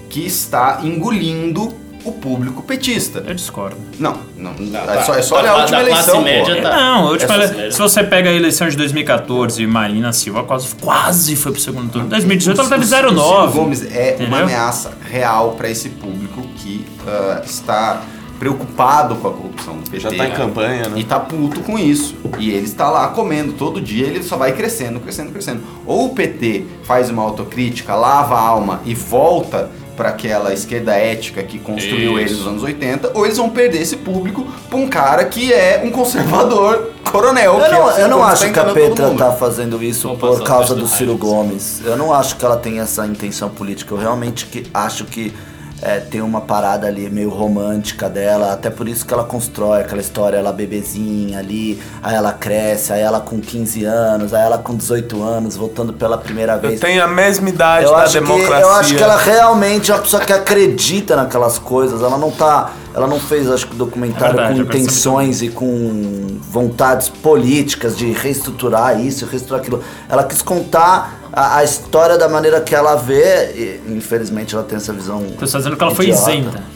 que 0.08 0.24
está 0.26 0.80
engolindo 0.82 1.74
o 2.04 2.12
público 2.12 2.62
petista. 2.62 3.24
Eu 3.26 3.34
discordo. 3.34 3.76
Não, 3.98 4.14
não, 4.36 4.52
tá. 4.54 4.94
é 4.94 5.02
só, 5.02 5.14
é 5.14 5.22
só 5.22 5.36
Tá 5.36 5.40
olhar 5.40 5.52
a 5.52 5.60
última 5.62 5.80
eleição, 5.80 6.20
média, 6.22 6.60
tá. 6.62 6.76
Não, 6.76 7.08
eu 7.10 7.16
te 7.16 7.24
Essa 7.24 7.32
falei, 7.32 7.48
série. 7.48 7.72
se 7.72 7.78
você 7.78 8.04
pega 8.04 8.28
a 8.28 8.32
eleição 8.34 8.68
de 8.68 8.76
2014, 8.76 9.66
Marina 9.66 10.12
Silva 10.12 10.44
quase, 10.44 10.74
quase 10.74 11.34
foi 11.34 11.50
pro 11.52 11.60
segundo 11.62 11.90
turno. 11.90 12.08
2018 12.10 12.60
ela 12.60 12.68
teve 12.68 12.84
O 12.84 12.86
Ciro 12.86 13.08
0,9. 13.14 13.52
Gomes 13.52 13.82
é 13.90 14.16
uma 14.18 14.26
Entendeu? 14.26 14.42
ameaça 14.44 14.92
real 15.10 15.52
para 15.52 15.70
esse 15.70 15.88
público 15.88 16.42
que 16.56 16.84
ah, 17.08 17.40
está 17.42 18.02
preocupado 18.38 19.16
com 19.16 19.28
a 19.28 19.32
corrupção 19.32 19.76
do 19.76 19.90
PT. 19.90 20.00
Já 20.00 20.10
tá 20.10 20.26
em 20.26 20.32
campanha, 20.32 20.88
né? 20.88 20.98
E 20.98 21.04
tá 21.04 21.18
puto 21.20 21.60
com 21.60 21.78
isso. 21.78 22.16
E 22.38 22.50
ele 22.50 22.66
está 22.66 22.90
lá 22.90 23.08
comendo 23.08 23.52
todo 23.52 23.80
dia, 23.80 24.06
ele 24.06 24.22
só 24.22 24.36
vai 24.36 24.52
crescendo, 24.52 25.00
crescendo, 25.00 25.32
crescendo. 25.32 25.62
Ou 25.86 26.06
o 26.06 26.14
PT 26.14 26.64
faz 26.82 27.10
uma 27.10 27.22
autocrítica, 27.22 27.94
lava 27.94 28.34
a 28.34 28.40
alma 28.40 28.80
e 28.84 28.94
volta 28.94 29.70
para 29.96 30.08
aquela 30.08 30.52
esquerda 30.52 30.92
ética 30.94 31.42
que 31.42 31.58
construiu 31.58 32.18
Isso. 32.18 32.34
ele 32.34 32.34
nos 32.40 32.46
anos 32.48 32.62
80, 32.62 33.12
ou 33.14 33.24
eles 33.24 33.36
vão 33.36 33.48
perder 33.48 33.80
esse 33.80 33.96
público 33.96 34.46
pra 34.68 34.76
um 34.76 34.88
cara 34.88 35.24
que 35.24 35.52
é 35.52 35.82
um 35.84 35.90
conservador 35.90 36.90
coronel. 37.10 37.54
Eu 37.54 37.60
que 37.60 37.66
é 37.66 37.78
não, 37.78 37.88
Ciro 37.88 38.00
eu 38.00 38.08
não 38.08 38.22
acho 38.24 38.46
tá 38.46 38.52
que 38.52 38.58
a 38.58 38.64
Petra 38.72 39.10
tá 39.10 39.32
fazendo 39.32 39.82
isso 39.82 40.08
Vamos 40.14 40.38
por 40.38 40.44
causa 40.44 40.74
do 40.74 40.82
do 40.82 40.88
Ciro. 40.88 41.16
Gomes. 41.16 41.80
Eu 41.84 41.96
não 41.96 42.12
acho 42.12 42.36
que 42.36 42.44
ela 42.44 42.56
tem 42.56 42.80
essa 42.80 43.06
intenção 43.06 43.48
política. 43.48 43.94
Eu 43.94 43.98
realmente 43.98 44.46
que 44.46 44.66
acho 44.74 45.04
que 45.04 45.32
é, 45.82 45.98
tem 46.00 46.20
uma 46.22 46.40
parada 46.40 46.86
ali 46.86 47.10
meio 47.10 47.28
romântica 47.28 48.08
dela. 48.08 48.52
Até 48.52 48.70
por 48.70 48.88
isso 48.88 49.04
que 49.04 49.12
ela 49.12 49.24
constrói 49.24 49.80
aquela 49.82 50.00
história, 50.00 50.36
ela 50.36 50.52
bebezinha 50.52 51.38
ali, 51.38 51.80
aí 52.02 52.14
ela 52.14 52.32
cresce, 52.32 52.92
aí 52.92 53.00
ela 53.00 53.20
com 53.20 53.40
15 53.40 53.84
anos, 53.84 54.32
aí 54.32 54.42
ela 54.42 54.58
com 54.58 54.74
18 54.74 55.22
anos, 55.22 55.56
voltando 55.56 55.92
pela 55.92 56.16
primeira 56.16 56.54
Eu 56.54 56.60
vez. 56.60 56.80
tenho 56.80 57.02
a 57.02 57.08
mesma 57.08 57.48
idade 57.48 57.86
Eu 57.86 57.92
da 57.92 57.98
acho, 57.98 58.12
que, 58.18 58.20
democracia. 58.20 58.60
eu 58.64 58.70
acho 58.70 58.94
que 58.96 59.02
ela 59.02 59.16
realmente 59.18 59.90
é 59.90 59.94
uma 59.94 60.00
pessoa 60.02 60.24
que 60.24 60.32
acredita 60.32 61.16
naquelas 61.16 61.58
coisas. 61.58 62.00
Ela 62.02 62.18
não 62.18 62.30
tá. 62.30 62.70
Ela 62.94 63.08
não 63.08 63.18
fez, 63.18 63.50
acho 63.50 63.66
que, 63.66 63.74
documentário 63.74 64.38
É 64.38 64.46
verdade, 64.46 64.64
com 64.64 64.76
intenções 64.78 65.42
e 65.42 65.48
com 65.48 66.38
vontades 66.48 67.08
políticas 67.08 67.96
de 67.96 68.12
reestruturar 68.12 69.00
isso, 69.00 69.26
reestruturar 69.26 69.60
aquilo. 69.60 69.82
Ela 70.08 70.22
quis 70.22 70.40
contar 70.40 71.23
a, 71.34 71.58
a 71.58 71.64
história 71.64 72.16
da 72.16 72.28
maneira 72.28 72.60
que 72.60 72.74
ela 72.74 72.94
vê. 72.96 73.52
E, 73.54 73.80
infelizmente 73.88 74.54
ela 74.54 74.64
tem 74.64 74.76
essa 74.76 74.92
visão. 74.92 75.22
Tô 75.38 75.44
dizendo 75.44 75.76
que 75.76 75.82
ela 75.82 75.94
foi 75.94 76.06
idiota. 76.06 76.30
isenta. 76.32 76.74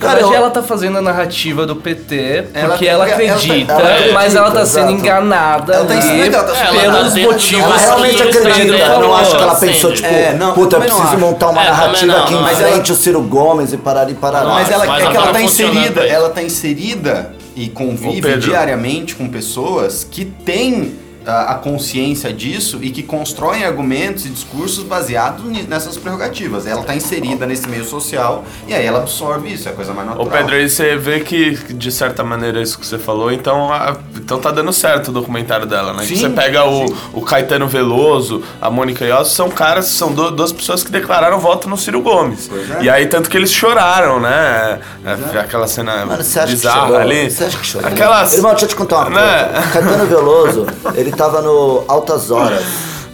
Cara, 0.00 0.18
eu- 0.18 0.32
ela 0.32 0.48
tá 0.48 0.62
fazendo 0.62 0.96
a 0.96 1.02
narrativa 1.02 1.66
do 1.66 1.76
PT 1.76 2.46
porque 2.68 2.86
ela, 2.88 3.04
ela 3.04 3.06
tá- 3.06 3.22
acredita, 3.34 3.72
ela 3.74 3.88
acredita, 3.90 4.14
mas 4.14 4.34
ela 4.34 4.50
tá 4.50 4.64
sendo 4.64 4.86
exato. 4.88 4.98
enganada 4.98 5.74
Ela 5.74 5.84
tá 5.84 5.92
ali 5.92 5.98
ensinando, 5.98 6.36
ela 6.36 6.42
tá 6.44 6.70
pelos 6.80 7.12
dentro 7.12 7.32
motivos 7.32 7.64
Ela 7.66 7.76
realmente 7.76 8.22
acredita. 8.22 8.76
Eu 8.78 9.00
não 9.00 9.14
acho 9.14 9.36
que 9.36 9.42
ela 9.42 9.54
pensou, 9.56 9.92
tipo, 9.92 10.08
é, 10.08 10.32
não, 10.32 10.54
puta, 10.54 10.76
eu 10.76 10.80
preciso 10.80 11.02
acho. 11.02 11.18
montar 11.18 11.50
uma 11.50 11.62
É, 11.62 11.68
narrativa 11.68 12.12
não, 12.18 12.24
que 12.24 12.32
não, 12.32 12.40
mas 12.40 12.58
enfrente 12.58 12.92
o 12.92 12.96
Ciro 12.96 13.20
Gomes 13.20 13.74
e 13.74 13.76
parar 13.76 14.08
e 14.08 14.14
parar. 14.14 14.46
Mas 14.46 14.70
ela, 14.70 14.86
Mas 14.86 15.04
é 15.04 15.10
que 15.10 15.16
ela 15.18 15.32
tá 15.34 15.42
inserida, 15.42 16.00
aí. 16.00 16.08
ela 16.08 16.30
tá 16.30 16.42
inserida 16.42 17.32
e 17.54 17.68
convive 17.68 18.38
diariamente 18.38 19.14
com 19.14 19.28
pessoas 19.28 20.02
que 20.10 20.24
têm 20.24 20.94
a 21.26 21.54
consciência 21.54 22.32
disso 22.32 22.78
e 22.82 22.90
que 22.90 23.02
constroem 23.02 23.64
argumentos 23.64 24.24
e 24.26 24.28
discursos 24.30 24.82
baseados 24.84 25.44
nessas 25.68 25.96
prerrogativas. 25.96 26.66
Ela 26.66 26.82
tá 26.82 26.94
inserida 26.94 27.46
nesse 27.46 27.68
meio 27.68 27.84
social 27.84 28.44
e 28.66 28.74
aí 28.74 28.84
ela 28.86 28.98
absorve 29.00 29.52
isso, 29.52 29.68
é 29.68 29.72
a 29.72 29.74
coisa 29.74 29.92
mais 29.92 30.06
Ô 30.08 30.10
natural. 30.12 30.30
Pedro, 30.38 30.54
aí 30.56 30.68
você 30.68 30.96
vê 30.96 31.20
que, 31.20 31.54
de 31.74 31.92
certa 31.92 32.24
maneira, 32.24 32.60
isso 32.62 32.78
que 32.78 32.86
você 32.86 32.98
falou, 32.98 33.30
então, 33.30 33.72
a- 33.72 33.96
então 34.16 34.38
tá 34.40 34.50
dando 34.50 34.72
certo 34.72 35.08
o 35.08 35.12
documentário 35.12 35.66
dela, 35.66 35.92
né? 35.92 36.00
Que 36.06 36.16
Sim, 36.16 36.20
você 36.22 36.30
pega 36.30 36.64
o, 36.64 36.86
o 37.12 37.20
Caetano 37.22 37.68
Veloso, 37.68 38.42
a 38.60 38.70
Mônica 38.70 39.04
Iose, 39.04 39.30
são 39.30 39.50
caras, 39.50 39.86
são 39.86 40.12
du- 40.12 40.30
duas 40.30 40.52
pessoas 40.52 40.82
que 40.82 40.90
declararam 40.90 41.38
voto 41.38 41.68
no 41.68 41.76
Ciro 41.76 42.00
Gomes. 42.00 42.48
Pois 42.48 42.70
é. 42.70 42.82
E 42.82 42.88
aí, 42.90 43.06
tanto 43.06 43.28
que 43.28 43.36
eles 43.36 43.52
choraram, 43.52 44.20
né? 44.20 44.80
É, 45.04 45.38
Aquela 45.40 45.66
cena 45.66 46.06
Mano, 46.06 46.22
bizarra 46.46 46.98
ali. 46.98 47.30
Você 47.30 47.44
acha 47.44 47.58
que 47.58 47.66
chorou? 47.66 47.88
Aquelas... 47.88 48.34
Irmão, 48.34 48.50
deixa 48.52 48.64
eu 48.66 48.68
te 48.70 48.76
contar 48.76 48.96
uma 48.96 49.04
coisa. 49.06 49.20
Né? 49.20 49.62
Caetano 49.72 50.06
Veloso, 50.06 50.66
ele 50.94 51.09
tava 51.12 51.40
no 51.42 51.84
Altas 51.88 52.30
Horas, 52.30 52.62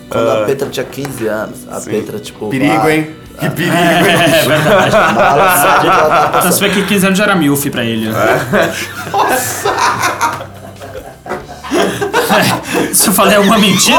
quando 0.08 0.30
a 0.30 0.44
Petra 0.44 0.68
tinha 0.68 0.84
15 0.84 1.26
anos. 1.28 1.58
A 1.70 1.80
Petra, 1.80 2.18
tipo. 2.18 2.48
Perigo, 2.48 2.80
vai- 2.82 2.96
hein? 2.98 3.16
Que 3.38 3.50
perigo. 3.50 3.76
É 3.76 4.02
verdade. 4.02 4.96
Ela 4.96 5.56
sabe 5.56 5.80
que 5.80 5.86
ela 5.86 6.08
tá 6.28 6.38
Então 6.38 6.52
você 6.52 6.68
vê 6.68 6.74
que 6.74 6.82
15 6.86 7.06
anos 7.06 7.18
já 7.18 7.24
era 7.24 7.36
milf 7.36 7.66
pra 7.70 7.84
ele. 7.84 8.08
né? 8.08 8.16
Se 12.92 13.08
eu 13.08 13.12
falei 13.12 13.36
alguma 13.36 13.58
mentira, 13.58 13.98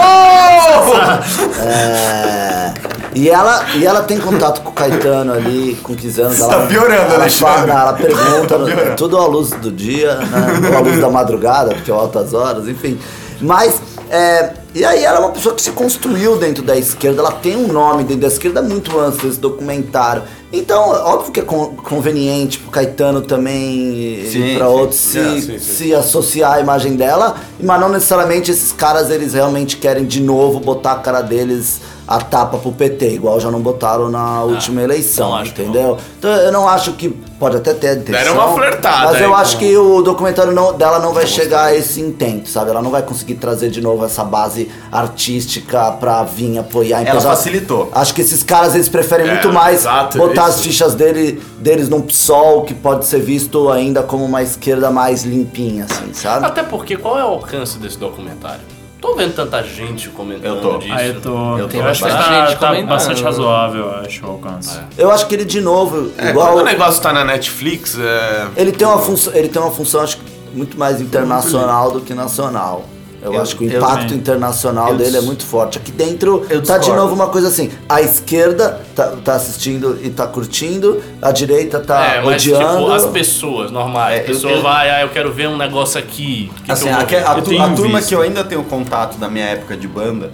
É, 1.60 2.74
E 3.14 3.30
ela, 3.30 3.66
e 3.76 3.86
ela 3.86 4.04
tem 4.04 4.20
contato 4.20 4.62
com 4.62 4.70
o 4.70 4.74
Caetano 4.74 5.34
ali, 5.34 5.76
com 5.82 5.96
15 5.96 6.22
anos. 6.22 6.40
Ela, 6.40 6.62
tá 6.62 6.68
piorando, 6.68 7.14
ela, 7.14 7.16
Alexandre. 7.16 7.68
fala, 7.68 7.82
ela 7.82 7.94
pergunta, 7.94 8.60
Tá 8.60 8.96
tudo 8.96 9.18
à 9.18 9.26
luz 9.28 9.50
do 9.52 9.72
dia, 9.72 10.16
né? 10.16 10.70
ou 10.72 10.78
à 10.78 10.82
luz 10.82 11.00
da 11.00 11.10
madrugada, 11.10 11.74
porque 11.74 11.90
é 11.90 11.94
altas 11.94 12.34
horas, 12.34 12.68
enfim. 12.68 13.00
Mas 13.42 13.82
é, 14.10 14.54
E 14.76 14.86
aí 14.86 15.04
ela 15.04 15.18
é 15.18 15.20
uma 15.20 15.32
pessoa 15.32 15.56
que 15.56 15.62
se 15.62 15.72
construiu 15.72 16.38
dentro 16.38 16.62
da 16.64 16.76
esquerda, 16.78 17.20
ela 17.22 17.32
tem 17.32 17.56
um 17.58 17.68
nome 17.68 18.04
dentro 18.04 18.22
da 18.22 18.28
esquerda 18.28 18.62
muito 18.62 18.98
antes 19.00 19.20
desse 19.20 19.40
documentário. 19.40 20.24
Então, 20.54 20.90
óbvio 20.92 21.32
que 21.32 21.40
é 21.40 21.44
con- 21.44 21.76
conveniente 21.84 22.60
pro 22.60 22.70
Caetano 22.72 23.22
também 23.22 24.26
Sim, 24.32 24.54
e 24.54 24.56
pra 24.58 24.68
sim. 24.68 24.72
outros 24.74 25.00
se, 25.00 25.20
É, 25.20 25.42
sim. 25.42 25.60
se 25.60 25.94
associar 25.96 26.54
à 26.54 26.60
imagem 26.62 26.96
dela, 26.96 27.36
mas 27.60 27.80
não 27.82 27.90
necessariamente 27.90 28.52
esses 28.52 28.72
caras 28.72 29.10
eles 29.10 29.34
realmente 29.34 29.78
querem 29.78 30.06
de 30.06 30.22
novo 30.22 30.60
botar 30.60 30.92
a 30.94 31.00
cara 31.00 31.22
deles 31.22 31.82
a 32.08 32.20
tapa 32.22 32.58
pro 32.58 32.72
PT, 32.72 33.16
igual 33.16 33.40
já 33.40 33.52
não 33.52 33.60
botaram 33.60 34.10
na 34.10 34.44
última 34.44 34.82
eleição, 34.82 35.30
não 35.32 35.36
acho 35.38 35.54
que 35.54 35.62
entendeu? 35.62 35.98
Então 36.18 36.30
eu 36.32 36.52
não 36.52 36.68
acho 36.68 36.94
que 36.94 37.10
pode 37.10 37.58
até 37.58 37.74
ter 37.74 37.98
intenção. 37.98 38.14
Deram 38.24 38.34
uma 38.34 38.54
flertada 38.56 39.12
Mas 39.12 39.22
eu 39.22 39.36
aí 39.36 39.42
acho 39.42 39.58
que 39.58 39.78
o 39.78 40.02
documentário 40.02 40.52
não- 40.54 40.74
dela 40.76 41.00
não 41.00 41.14
vai 41.14 41.28
chegar 41.28 41.66
a 41.66 41.76
esse 41.76 42.00
intento, 42.02 42.48
sabe? 42.50 42.72
Ela 42.72 42.82
não 42.82 42.90
vai 42.90 43.02
conseguir 43.02 43.36
trazer 43.36 43.70
de 43.70 43.82
novo 43.82 44.06
essa 44.06 44.24
base 44.24 44.70
artística 44.92 45.92
pra 45.94 46.24
vir 46.24 46.58
apoiar. 46.58 47.02
Ela 47.06 47.20
já- 47.20 47.30
facilitou. 47.30 47.90
Acho 47.94 48.14
que 48.14 48.22
esses 48.22 48.42
caras 48.44 48.74
eles 48.76 48.88
preferem 48.90 49.28
É, 49.28 49.32
muito 49.34 49.52
mais 49.52 49.82
exato, 49.82 50.18
botar 50.18 50.44
isso. 50.50 50.60
as 50.60 50.62
fichas 50.62 50.96
dele, 50.96 51.42
deles 51.60 51.90
num 51.90 52.02
PSOL 52.02 52.64
que 52.64 52.74
pode 52.74 53.06
ser 53.06 53.20
visto 53.20 53.70
ainda 53.70 54.02
como 54.04 54.24
uma 54.24 54.42
esquerda 54.42 54.90
mais 54.90 55.24
limpinha, 55.24 55.86
assim, 55.90 56.14
sabe? 56.14 56.46
Até 56.46 56.64
porque 56.64 56.96
qual 56.96 57.18
é 57.20 57.24
o 57.24 57.28
alcance 57.28 57.78
desse 57.78 57.98
documentário? 57.98 58.62
Tô 59.00 59.16
vendo 59.16 59.36
tanta 59.36 59.62
gente 59.64 60.10
comentando 60.10 60.56
Eu 60.56 60.62
tô. 60.62 60.78
disso. 60.80 60.94
Aí 60.94 61.10
eu 61.10 61.22
tô. 61.22 61.58
Eu 61.58 61.66
tô 61.66 61.68
que 61.70 61.82
bastante 61.82 62.14
tá, 62.14 62.48
gente 62.48 62.60
tá 62.60 62.68
comentando. 62.68 62.90
bastante 62.90 63.24
razoável, 63.24 63.82
eu 63.86 63.96
acho, 63.98 64.26
o 64.26 64.30
alcance. 64.30 64.80
Eu 64.98 65.12
acho 65.12 65.28
que 65.28 65.36
ele 65.36 65.46
de 65.46 65.62
novo, 65.62 66.12
É, 66.18 66.30
igual 66.30 66.54
quando 66.54 66.62
o 66.62 66.66
negócio 66.66 67.02
tá 67.02 67.14
na 67.14 67.24
Netflix, 67.24 67.98
é. 68.00 68.48
ele 68.58 68.72
tem 68.72 68.88
uma 68.88 68.98
função, 69.00 69.34
ele 69.36 69.50
tem 69.50 69.62
uma 69.62 69.72
função 69.72 70.02
acho 70.02 70.18
que 70.18 70.24
muito 70.54 70.78
mais 70.80 71.00
internacional 71.00 71.92
do 71.92 72.02
que 72.02 72.14
nacional. 72.14 72.86
Eu, 73.22 73.34
Eu- 73.34 73.42
acho 73.42 73.56
que 73.58 73.66
o 73.66 73.68
impacto 73.78 74.14
internacional 74.14 74.90
Eu 74.92 74.98
dele 74.98 75.18
é 75.18 75.22
muito 75.22 75.44
forte. 75.46 75.78
Aqui 75.80 75.92
dentro 75.92 76.46
Eu 76.50 76.62
tá 76.62 76.78
de 76.78 76.90
novo 76.92 77.14
uma 77.16 77.28
coisa 77.28 77.48
assim: 77.48 77.72
a 77.90 78.02
esquerda 78.02 78.82
tá, 78.96 79.08
tá 79.24 79.34
assistindo 79.36 80.00
e 80.04 80.10
tá 80.10 80.28
curtindo, 80.28 81.02
a 81.22 81.32
direita 81.32 81.80
tá 81.80 82.06
é, 82.06 82.22
mas 82.22 82.44
odiando. 82.44 82.80
tipo, 82.82 82.92
as 82.92 83.06
pessoas 83.08 83.72
normais. 83.72 84.18
É, 84.18 84.22
a 84.22 84.24
pessoa 84.24 84.54
eu- 84.54 84.62
vai, 84.62 84.90
ah, 84.90 85.02
eu 85.02 85.10
quero 85.10 85.32
ver 85.34 85.48
um 85.50 85.58
negócio 85.58 86.00
aqui. 86.00 86.52
que 86.58 86.64
que 86.64 86.72
Assim, 86.72 86.90
eu 86.90 86.94
vou 86.94 87.02
a, 87.02 87.04
a, 87.32 87.42
tenho 87.42 87.62
a 87.64 87.70
turma 87.74 87.98
visto. 87.98 88.10
que 88.10 88.16
eu 88.16 88.22
ainda 88.22 88.44
tenho 88.44 88.64
contato 88.64 89.18
da 89.18 89.28
minha 89.30 89.46
época 89.46 89.76
de 89.76 89.88
banda, 89.88 90.32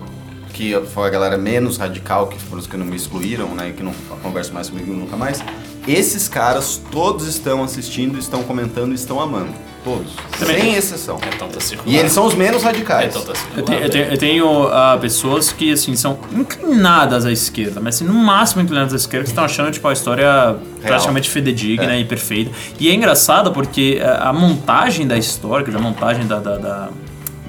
que 0.54 0.78
foi 0.94 1.08
a 1.08 1.10
galera 1.10 1.38
menos 1.38 1.78
radical, 1.78 2.28
que 2.28 2.38
foram 2.38 2.60
os 2.62 2.68
que 2.68 2.76
não 2.78 2.86
me 2.86 2.96
excluíram, 2.98 3.48
né? 3.56 3.70
E 3.70 3.74
que 3.74 3.82
não 3.82 3.94
conversam 4.22 4.54
mais 4.54 4.70
comigo 4.70 4.94
nunca 4.94 5.16
mais. 5.16 5.42
Esses 5.88 6.28
caras 6.28 6.82
todos 6.92 7.28
estão 7.28 7.64
assistindo, 7.64 8.20
estão 8.20 8.44
comentando 8.44 8.92
e 8.92 8.96
estão 8.96 9.20
amando. 9.20 9.54
Todos. 9.84 10.14
Sem 10.38 10.76
exceção. 10.76 11.20
Então 11.36 11.48
tá 11.50 11.60
circulando. 11.60 11.92
E 11.94 12.00
eles 12.00 12.12
são 12.14 12.26
os 12.26 12.34
menos 12.36 12.64
radicais. 12.64 13.10
Então 13.10 13.22
tá 13.22 13.32
Eu 13.32 13.36
circulando. 13.36 13.66
tenho, 13.66 13.82
eu 13.84 13.90
tenho- 13.90 14.06
eu 14.06 14.18
tenho, 14.18 14.68
ah, 14.70 14.98
pessoas 15.00 15.52
que, 15.52 15.74
assim, 15.74 15.96
são 15.96 16.18
inclinadas 16.32 17.26
à 17.26 17.32
esquerda, 17.32 17.82
mas 17.82 17.96
assim, 17.96 18.06
no 18.06 18.14
máximo 18.14 18.62
inclinadas 18.62 18.94
à 18.94 18.96
esquerda, 18.96 19.24
que 19.26 19.30
estão 19.32 19.44
achando, 19.44 19.72
tipo, 19.72 19.88
a 19.88 19.94
história 19.94 20.56
praticamente 20.82 21.30
fidedigna 21.30 21.94
É. 21.96 22.00
e 22.00 22.06
perfeita. 22.06 22.52
E 22.80 22.90
é 22.90 22.94
engraçado 22.94 23.52
porque 23.52 24.02
ah, 24.04 24.30
a 24.30 24.34
montagem 24.34 25.06
da 25.06 25.18
história, 25.18 25.66
a 25.76 25.80
montagem 25.82 26.26
da, 26.28 26.40
da- 26.40 26.58
da- 26.58 26.90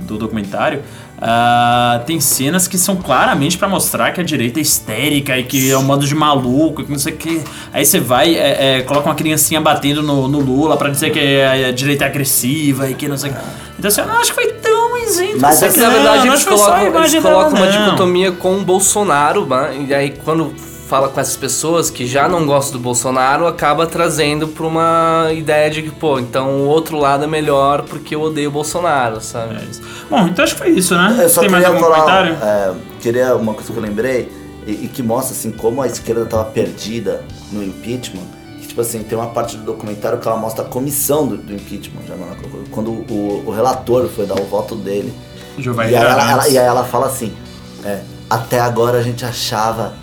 do 0.00 0.18
documentário, 0.18 0.82
ah, 1.20 2.02
tem 2.06 2.20
cenas 2.20 2.66
que 2.66 2.76
são 2.76 2.96
claramente 2.96 3.56
pra 3.56 3.68
mostrar 3.68 4.12
que 4.12 4.20
a 4.20 4.24
direita 4.24 4.58
é 4.58 4.62
histérica 4.62 5.38
e 5.38 5.44
que 5.44 5.70
é 5.70 5.78
um 5.78 5.84
bando 5.84 6.06
de 6.06 6.14
maluco 6.14 6.82
e 6.82 6.84
que 6.84 6.90
não 6.90 6.98
sei 6.98 7.14
o 7.14 7.16
que. 7.16 7.42
Aí 7.72 7.84
você 7.84 8.00
vai, 8.00 8.34
é, 8.34 8.78
é, 8.78 8.82
coloca 8.82 9.08
uma 9.08 9.14
criancinha 9.14 9.60
batendo 9.60 10.02
no, 10.02 10.28
no 10.28 10.40
Lula 10.40 10.76
pra 10.76 10.90
dizer 10.90 11.10
que 11.10 11.40
a, 11.42 11.68
a 11.68 11.72
direita 11.72 12.04
é 12.04 12.08
agressiva 12.08 12.90
e 12.90 12.94
que 12.94 13.08
não 13.08 13.16
sei 13.16 13.30
o 13.30 13.34
que. 13.34 13.40
Então 13.78 13.88
assim, 13.88 14.00
eu 14.00 14.06
não 14.06 14.16
acho 14.16 14.34
que 14.34 14.34
foi 14.34 14.52
tão 14.52 14.96
isento 14.98 15.38
Mas 15.40 15.62
assim, 15.62 15.66
é 15.66 15.72
que, 15.72 15.80
Na 15.80 15.88
verdade, 15.88 16.26
não 16.26 16.34
eles 16.34 16.44
colocam, 16.44 17.04
eles 17.04 17.14
uma 17.24 17.66
não. 17.66 17.84
dicotomia 17.84 18.32
com 18.32 18.58
o 18.58 18.64
Bolsonaro, 18.64 19.46
né? 19.46 19.86
e 19.88 19.94
aí 19.94 20.14
quando 20.24 20.54
fala 20.88 21.08
com 21.08 21.18
essas 21.20 21.36
pessoas 21.36 21.90
que 21.90 22.06
já 22.06 22.28
não 22.28 22.46
gostam 22.46 22.72
do 22.78 22.78
Bolsonaro, 22.82 23.46
acaba 23.46 23.86
trazendo 23.86 24.48
pra 24.48 24.66
uma 24.66 25.28
ideia 25.32 25.70
de 25.70 25.82
que, 25.82 25.90
pô, 25.90 26.18
então 26.18 26.50
o 26.60 26.66
outro 26.66 26.98
lado 26.98 27.24
é 27.24 27.26
melhor 27.26 27.82
porque 27.82 28.14
eu 28.14 28.22
odeio 28.22 28.48
o 28.50 28.52
Bolsonaro, 28.52 29.20
sabe? 29.20 29.54
É. 29.56 29.66
Bom, 30.10 30.26
então 30.28 30.44
acho 30.44 30.54
que 30.54 30.60
foi 30.60 30.70
isso, 30.70 30.94
né? 30.94 31.20
Eu 31.22 31.28
só 31.28 31.40
Tem 31.40 31.48
mais 31.50 31.64
queria 31.64 31.76
algum 31.78 31.90
falar, 31.92 32.04
comentário? 32.04 32.36
é, 32.42 32.74
queria 33.00 33.34
uma 33.36 33.54
coisa 33.54 33.72
que 33.72 33.78
eu 33.78 33.82
lembrei 33.82 34.30
e, 34.66 34.72
e 34.84 34.88
que 34.92 35.02
mostra 35.02 35.34
assim 35.34 35.50
como 35.50 35.80
a 35.82 35.86
esquerda 35.86 36.22
estava 36.22 36.44
perdida 36.44 37.24
no 37.50 37.62
impeachment. 37.62 38.22
Que, 38.60 38.68
tipo 38.68 38.80
assim, 38.80 39.02
tem 39.02 39.16
uma 39.16 39.28
parte 39.28 39.56
do 39.56 39.62
documentário 39.64 40.18
que 40.18 40.28
ela 40.28 40.36
mostra 40.36 40.64
a 40.64 40.68
comissão 40.68 41.26
do, 41.26 41.36
do 41.36 41.52
impeachment, 41.54 42.02
já, 42.06 42.14
não- 42.14 42.34
quando 42.70 42.90
o, 42.90 43.42
o 43.46 43.50
relator 43.50 44.08
foi 44.08 44.26
dar 44.26 44.38
o 44.40 44.44
voto 44.44 44.74
dele. 44.74 45.12
Giovanni 45.58 45.92
E 45.92 45.96
aí, 45.96 46.02
ela, 46.04 46.30
ela- 46.30 46.48
e 46.48 46.58
aí 46.58 46.66
ela 46.66 46.84
fala 46.84 47.06
assim: 47.06 47.32
é, 47.84 48.00
até 48.28 48.58
agora 48.60 48.98
a 48.98 49.02
gente 49.02 49.24
achava 49.24 49.94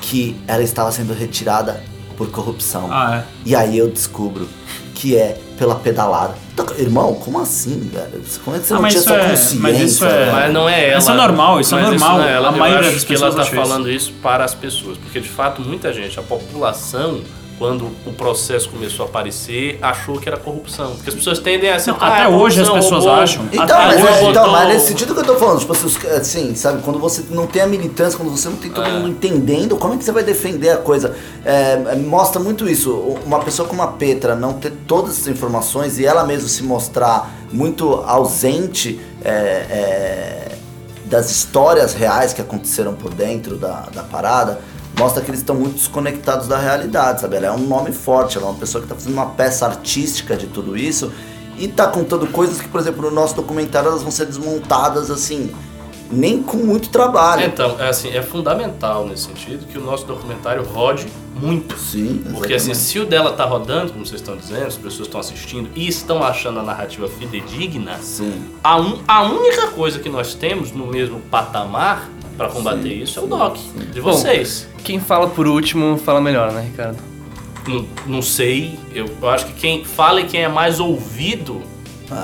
que 0.00 0.36
ela 0.46 0.62
estava 0.62 0.90
sendo 0.92 1.12
retirada 1.14 1.82
por 2.16 2.30
corrupção. 2.30 2.88
Ah, 2.90 3.18
é. 3.18 3.24
E 3.46 3.54
aí 3.54 3.78
eu 3.78 3.88
descubro 3.88 4.48
que 4.94 5.16
é 5.16 5.38
pela 5.56 5.76
pedalada. 5.76 6.34
Então, 6.52 6.66
irmão, 6.76 7.14
como 7.14 7.38
assim, 7.40 7.88
velho? 7.92 8.20
Como 8.44 8.56
é 8.56 8.58
que 8.60 8.66
você 8.66 8.72
Ah, 8.72 8.76
não 8.76 8.82
mas 8.82 8.92
tinha 8.94 9.00
isso 9.00 9.12
essa 9.12 9.20
é- 9.24 9.30
consciência? 9.30 9.60
mas 9.60 9.80
isso 9.80 10.04
é- 10.04 10.08
velho? 10.08 10.32
Mas 10.32 10.52
não 10.52 10.68
é 10.68 10.88
ela. 10.90 10.98
Isso 10.98 11.10
é 11.10 11.14
normal, 11.14 11.60
isso 11.60 11.76
é 11.76 11.82
normal. 11.82 12.18
não 12.18 12.24
é 12.24 12.32
ela. 12.32 12.48
A 12.48 12.52
Eu 12.52 12.58
maioria 12.58 12.88
acho 12.88 12.94
das 12.96 13.04
que 13.04 13.14
ela 13.14 13.26
pessoas 13.26 13.34
tá 13.36 13.42
acha 13.42 13.60
isso. 13.60 13.68
falando 13.70 13.90
isso 13.90 14.12
para 14.20 14.44
as 14.44 14.54
pessoas. 14.54 14.98
Porque 14.98 15.20
de 15.20 15.28
fato, 15.28 15.62
muita 15.62 15.92
gente, 15.92 16.18
a 16.18 16.22
população, 16.22 17.20
quando 17.58 17.86
o 18.06 18.12
processo 18.12 18.68
começou 18.68 19.04
a 19.04 19.08
aparecer, 19.08 19.78
achou 19.82 20.18
que 20.20 20.28
era 20.28 20.38
corrupção. 20.38 20.92
Porque 20.94 21.08
as 21.10 21.14
pessoas 21.16 21.38
tendem 21.40 21.68
a 21.68 21.72
Não, 21.72 21.76
aceitar. 21.78 22.06
até 22.12 22.22
"Ah, 22.22 22.24
é 22.24 22.28
hoje 22.28 22.60
as 22.62 22.68
pessoas 22.68 23.04
roubou". 23.04 23.20
acham. 23.20 23.44
Então, 23.52 23.64
Até 23.64 23.74
mas, 23.74 23.96
hoje 23.96 24.06
é, 24.06 24.20
então, 24.30 24.42
botou- 24.44 24.52
mas 24.52 24.68
nesse 24.68 24.86
sentido 24.86 25.12
que 25.14 25.20
eu 25.20 25.24
tô 25.24 25.34
falando, 25.36 25.58
tipo 25.58 25.72
assim, 25.72 25.88
assim, 26.16 26.54
sabe, 26.54 26.82
quando 26.82 26.98
você 27.00 27.24
não 27.30 27.46
tem 27.48 27.60
a 27.62 27.66
militância, 27.66 28.16
quando 28.16 28.30
você 28.30 28.48
não 28.48 28.56
tem 28.56 28.70
todo 28.70 28.88
mundo 28.88 29.08
entendendo, 29.08 29.76
como 29.76 29.94
é 29.94 29.96
que 29.96 30.04
você 30.04 30.12
vai 30.12 30.22
defender 30.22 30.70
a 30.70 30.76
coisa? 30.76 31.16
É, 31.44 31.72
é, 31.92 31.96
mostra 31.96 32.40
muito 32.40 32.68
isso. 32.68 32.92
Uma 33.26 33.40
pessoa 33.40 33.66
como 33.68 33.82
a 33.82 33.88
Petra 33.88 34.36
não 34.36 34.52
ter 34.54 34.72
todas 34.86 35.12
essas 35.14 35.26
informações 35.28 35.98
e 35.98 36.06
ela 36.06 36.24
mesma 36.24 36.48
se 36.48 36.62
mostrar 36.62 37.30
muito 37.52 37.92
ausente 38.06 39.00
é, 39.24 39.30
é, 39.32 40.48
das 41.06 41.30
histórias 41.30 41.94
reais 41.94 42.32
que 42.32 42.40
aconteceram 42.40 42.94
por 42.94 43.12
dentro 43.12 43.56
da, 43.56 43.86
da 43.94 44.02
parada, 44.02 44.60
mostra 44.98 45.22
que 45.22 45.30
eles 45.30 45.40
estão 45.40 45.54
muito 45.54 45.76
desconectados 45.76 46.48
da 46.48 46.58
realidade, 46.58 47.20
sabe? 47.20 47.36
Ela 47.36 47.46
é 47.46 47.52
um 47.52 47.58
nome 47.66 47.92
forte, 47.92 48.36
ela 48.36 48.46
é 48.46 48.50
uma 48.50 48.58
pessoa 48.58 48.82
que 48.82 48.86
está 48.86 48.94
fazendo 48.94 49.14
uma 49.14 49.26
peça 49.26 49.66
artística 49.66 50.36
de 50.36 50.46
tudo 50.48 50.76
isso 50.76 51.12
e 51.58 51.68
tá 51.68 51.86
contando 51.86 52.26
coisas 52.28 52.60
que, 52.60 52.68
por 52.68 52.80
exemplo, 52.80 53.02
no 53.02 53.10
nosso 53.10 53.34
documentário 53.36 53.88
elas 53.88 54.02
vão 54.02 54.10
ser 54.10 54.26
desmontadas 54.26 55.10
assim, 55.10 55.50
nem 56.10 56.42
com 56.42 56.56
muito 56.58 56.88
trabalho. 56.88 57.44
Então, 57.44 57.76
é 57.78 57.88
assim, 57.88 58.08
é 58.10 58.22
fundamental 58.22 59.06
nesse 59.06 59.24
sentido 59.24 59.66
que 59.66 59.76
o 59.76 59.80
nosso 59.82 60.04
documentário 60.06 60.64
rode 60.64 61.06
muito. 61.40 61.76
Sim, 61.78 62.22
Porque 62.32 62.54
assim, 62.54 62.70
exatamente. 62.70 62.78
se 62.78 62.98
o 62.98 63.04
dela 63.06 63.32
tá 63.32 63.44
rodando, 63.44 63.92
como 63.92 64.04
vocês 64.06 64.20
estão 64.20 64.36
dizendo, 64.36 64.66
as 64.66 64.76
pessoas 64.76 65.06
estão 65.06 65.20
assistindo 65.20 65.68
e 65.76 65.86
estão 65.86 66.22
achando 66.24 66.58
a 66.60 66.62
narrativa 66.62 67.06
fidedigna, 67.08 67.98
Sim. 68.00 68.32
a, 68.64 68.76
un- 68.76 68.98
a 69.06 69.22
única 69.22 69.68
coisa 69.68 69.98
que 69.98 70.08
nós 70.08 70.34
temos 70.34 70.72
no 70.72 70.86
mesmo 70.86 71.20
patamar 71.30 72.08
para 72.38 72.48
combater 72.48 72.88
isso 72.88 73.18
é 73.18 73.22
o 73.22 73.26
doc 73.26 73.56
de 73.92 74.00
Bom, 74.00 74.12
vocês. 74.12 74.68
Quem 74.84 75.00
fala 75.00 75.26
por 75.26 75.48
último 75.48 75.98
fala 75.98 76.20
melhor, 76.20 76.52
né, 76.52 76.62
Ricardo? 76.62 76.96
Não, 77.66 77.84
não 78.06 78.22
sei, 78.22 78.78
eu, 78.94 79.06
eu 79.20 79.28
acho 79.28 79.46
que 79.46 79.52
quem 79.54 79.84
fala 79.84 80.20
e 80.20 80.24
quem 80.24 80.42
é 80.42 80.48
mais 80.48 80.80
ouvido 80.80 81.60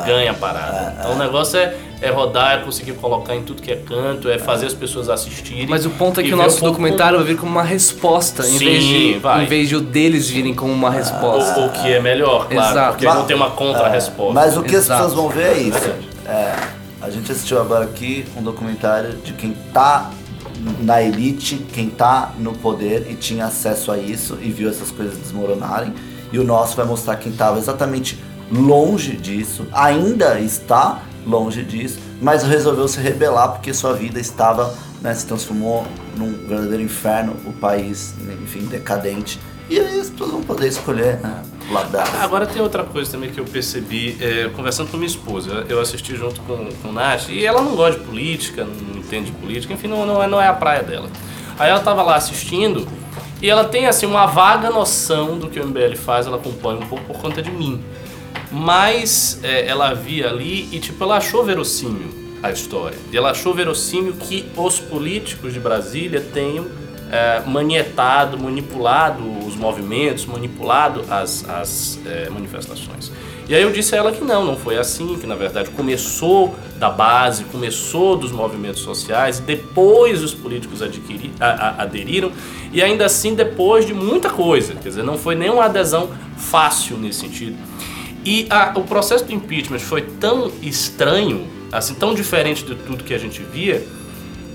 ganha 0.06 0.30
a 0.30 0.34
parada. 0.34 0.96
então 0.98 1.12
o 1.12 1.18
negócio 1.18 1.58
é, 1.58 1.76
é 2.00 2.08
rodar, 2.08 2.54
é 2.54 2.62
conseguir 2.62 2.92
colocar 2.92 3.34
em 3.34 3.42
tudo 3.42 3.60
que 3.60 3.70
é 3.70 3.76
canto, 3.76 4.30
é 4.30 4.38
fazer 4.38 4.66
as 4.66 4.72
pessoas 4.72 5.10
assistirem. 5.10 5.66
Mas 5.66 5.84
o 5.84 5.90
ponto 5.90 6.20
é 6.20 6.22
que 6.22 6.32
o 6.32 6.36
nosso 6.36 6.64
um 6.64 6.68
documentário 6.68 7.18
vai 7.18 7.26
vir 7.26 7.36
como 7.36 7.52
uma 7.52 7.62
resposta, 7.62 8.42
em 8.42 8.52
Sim, 8.52 8.64
vez 8.64 8.84
de 8.84 9.18
vai. 9.18 9.44
em 9.44 9.46
vez 9.46 9.68
de 9.68 9.76
o 9.76 9.80
deles 9.80 10.30
virem 10.30 10.54
como 10.54 10.72
uma 10.72 10.90
resposta. 10.90 11.60
O, 11.60 11.66
o 11.66 11.70
que 11.70 11.92
é 11.92 12.00
melhor, 12.00 12.48
claro, 12.48 12.70
Exato. 12.70 12.92
porque 12.92 13.06
não 13.06 13.26
tem 13.26 13.36
uma 13.36 13.50
contra-resposta. 13.50 14.32
Mas 14.32 14.56
o 14.56 14.62
que 14.62 14.74
Exato. 14.74 14.92
as 14.92 15.10
pessoas 15.10 15.12
vão 15.12 15.28
ver 15.28 15.48
é 15.48 15.58
isso. 15.58 15.92
É, 16.26 16.54
a 17.04 17.10
gente 17.10 17.30
assistiu 17.30 17.60
agora 17.60 17.84
aqui 17.84 18.24
um 18.34 18.42
documentário 18.42 19.16
de 19.18 19.34
quem 19.34 19.54
tá 19.72 20.10
na 20.80 21.02
elite, 21.02 21.56
quem 21.72 21.90
tá 21.90 22.32
no 22.38 22.54
poder 22.54 23.06
e 23.10 23.14
tinha 23.14 23.44
acesso 23.44 23.92
a 23.92 23.98
isso 23.98 24.38
e 24.40 24.50
viu 24.50 24.70
essas 24.70 24.90
coisas 24.90 25.18
desmoronarem. 25.18 25.92
E 26.32 26.38
o 26.38 26.44
nosso 26.44 26.74
vai 26.76 26.86
mostrar 26.86 27.16
quem 27.16 27.30
estava 27.30 27.58
exatamente 27.58 28.18
longe 28.50 29.16
disso, 29.16 29.66
ainda 29.72 30.40
está 30.40 31.02
longe 31.26 31.62
disso, 31.62 31.98
mas 32.22 32.42
resolveu 32.42 32.88
se 32.88 33.00
rebelar 33.00 33.52
porque 33.52 33.74
sua 33.74 33.92
vida 33.92 34.18
estava, 34.18 34.74
né, 35.02 35.14
se 35.14 35.26
transformou 35.26 35.86
num 36.16 36.32
verdadeiro 36.46 36.82
inferno, 36.82 37.36
o 37.44 37.52
país, 37.52 38.14
enfim, 38.42 38.64
decadente. 38.66 39.38
E 39.68 39.78
aí 39.78 40.00
as 40.00 40.08
pessoas 40.08 40.30
vão 40.30 40.42
poder 40.42 40.68
escolher 40.68 41.20
né, 41.20 41.42
o. 41.68 42.22
Agora 42.22 42.46
tem 42.46 42.60
outra 42.60 42.84
coisa 42.84 43.10
também 43.10 43.30
que 43.30 43.38
eu 43.38 43.44
percebi, 43.44 44.16
é, 44.20 44.50
conversando 44.54 44.90
com 44.90 44.96
minha 44.96 45.08
esposa, 45.08 45.64
eu 45.68 45.80
assisti 45.80 46.14
junto 46.14 46.40
com, 46.42 46.68
com 46.82 46.92
Nath, 46.92 47.28
e 47.28 47.44
ela 47.44 47.62
não 47.62 47.74
gosta 47.74 48.00
de 48.00 48.06
política, 48.06 48.64
não 48.64 48.98
entende 48.98 49.30
de 49.30 49.32
política, 49.32 49.72
enfim, 49.72 49.88
não, 49.88 50.04
não, 50.04 50.22
é, 50.22 50.26
não 50.26 50.40
é 50.40 50.46
a 50.46 50.52
praia 50.52 50.82
dela. 50.82 51.08
Aí 51.58 51.70
ela 51.70 51.80
tava 51.80 52.02
lá 52.02 52.16
assistindo, 52.16 52.86
e 53.40 53.48
ela 53.48 53.64
tem 53.64 53.86
assim 53.86 54.06
uma 54.06 54.26
vaga 54.26 54.70
noção 54.70 55.38
do 55.38 55.48
que 55.48 55.58
o 55.58 55.66
MBL 55.66 55.96
faz, 55.96 56.26
ela 56.26 56.36
acompanha 56.36 56.80
um 56.80 56.86
pouco 56.86 57.04
por 57.04 57.18
conta 57.18 57.42
de 57.42 57.50
mim. 57.50 57.82
Mas 58.50 59.40
é, 59.42 59.66
ela 59.66 59.94
via 59.94 60.28
ali 60.28 60.68
e 60.70 60.78
tipo, 60.78 61.02
ela 61.02 61.16
achou 61.16 61.44
verossímil 61.44 62.24
a 62.42 62.50
história. 62.50 62.96
E 63.10 63.16
ela 63.16 63.30
achou 63.30 63.54
verossímil 63.54 64.14
que 64.14 64.46
os 64.56 64.78
políticos 64.78 65.52
de 65.52 65.60
Brasília 65.60 66.20
tenham 66.20 66.66
é, 67.10 67.42
manietado, 67.46 68.38
manipulado 68.38 69.22
os 69.46 69.56
movimentos, 69.56 70.26
manipulado 70.26 71.04
as, 71.08 71.48
as 71.48 71.98
é, 72.06 72.28
manifestações. 72.28 73.10
E 73.46 73.54
aí 73.54 73.62
eu 73.62 73.70
disse 73.70 73.94
a 73.94 73.98
ela 73.98 74.10
que 74.12 74.24
não, 74.24 74.42
não 74.42 74.56
foi 74.56 74.78
assim, 74.78 75.18
que 75.18 75.26
na 75.26 75.34
verdade 75.34 75.68
começou 75.70 76.54
da 76.78 76.88
base, 76.88 77.44
começou 77.44 78.16
dos 78.16 78.32
movimentos 78.32 78.80
sociais, 78.80 79.38
depois 79.38 80.22
os 80.22 80.32
políticos 80.32 80.80
adquiri, 80.80 81.30
a, 81.38 81.46
a, 81.48 81.82
aderiram, 81.82 82.32
e 82.72 82.82
ainda 82.82 83.04
assim 83.04 83.34
depois 83.34 83.86
de 83.86 83.92
muita 83.92 84.30
coisa, 84.30 84.74
quer 84.74 84.88
dizer, 84.88 85.04
não 85.04 85.18
foi 85.18 85.34
nenhuma 85.34 85.64
adesão 85.64 86.08
fácil 86.38 86.96
nesse 86.96 87.20
sentido. 87.20 87.56
E 88.24 88.46
a, 88.48 88.72
o 88.76 88.84
processo 88.84 89.26
do 89.26 89.32
impeachment 89.34 89.80
foi 89.80 90.00
tão 90.00 90.50
estranho, 90.62 91.46
assim, 91.70 91.94
tão 91.94 92.14
diferente 92.14 92.64
de 92.64 92.74
tudo 92.74 93.04
que 93.04 93.12
a 93.12 93.18
gente 93.18 93.42
via, 93.42 93.86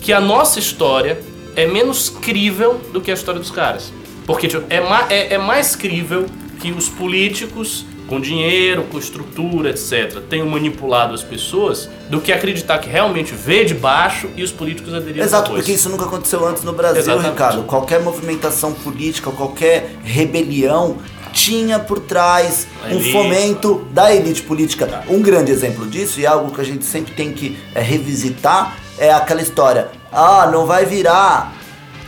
que 0.02 0.12
a 0.12 0.20
nossa 0.20 0.58
história 0.58 1.22
é 1.56 1.66
menos 1.66 2.10
crível 2.10 2.80
do 2.92 3.02
que 3.02 3.12
a 3.12 3.14
história 3.14 3.40
dos 3.40 3.52
caras. 3.52 3.92
Porque 4.26 4.48
tipo, 4.48 4.64
é, 4.70 4.80
ma 4.80 5.08
é, 5.10 5.34
é 5.34 5.38
mais 5.38 5.76
crível 5.76 6.26
que 6.60 6.72
os 6.72 6.90
políticos 6.90 7.86
com 8.10 8.20
dinheiro, 8.20 8.84
com 8.92 8.98
estrutura, 8.98 9.70
etc., 9.70 10.20
tenham 10.28 10.48
manipulado 10.48 11.14
as 11.14 11.22
pessoas 11.22 11.88
do 12.10 12.20
que 12.20 12.34
acreditar 12.34 12.80
que 12.80 12.90
realmente 12.90 13.34
veio 13.34 13.68
de 13.68 13.76
baixo 13.76 14.28
e 14.36 14.42
os 14.42 14.52
políticos 14.52 14.94
aderiram 14.94 15.24
Exato, 15.24 15.52
porque 15.52 15.72
isso 15.72 15.88
nunca 15.90 16.06
aconteceu 16.06 16.46
antes 16.46 16.64
no 16.64 16.74
Brasil, 16.74 17.02
Exatamente. 17.02 17.30
Ricardo. 17.30 17.64
Qualquer 17.64 18.02
movimentação 18.02 18.74
política, 18.74 19.30
qualquer 19.30 19.96
rebelião 20.04 20.98
tinha 21.32 21.78
por 21.78 22.00
trás 22.00 22.68
um 22.92 23.00
fomento 23.00 23.88
da 23.92 24.14
elite 24.14 24.42
política. 24.42 25.04
Um 25.08 25.22
grande 25.22 25.52
exemplo 25.52 25.86
disso, 25.86 26.20
e 26.20 26.26
algo 26.26 26.52
que 26.52 26.60
a 26.60 26.64
gente 26.64 26.84
sempre 26.84 27.14
tem 27.14 27.32
que 27.32 27.56
é, 27.76 27.82
revisitar, 27.82 28.76
é 28.98 29.14
aquela 29.14 29.42
história. 29.42 29.99
Ah, 30.12 30.50
não 30.52 30.66
vai 30.66 30.86
virar 30.86 31.54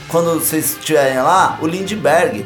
quando 0.08 0.40
vocês 0.40 0.78
estiverem 0.78 1.22
lá, 1.22 1.58
o 1.62 1.68
Lindbergh. 1.68 2.46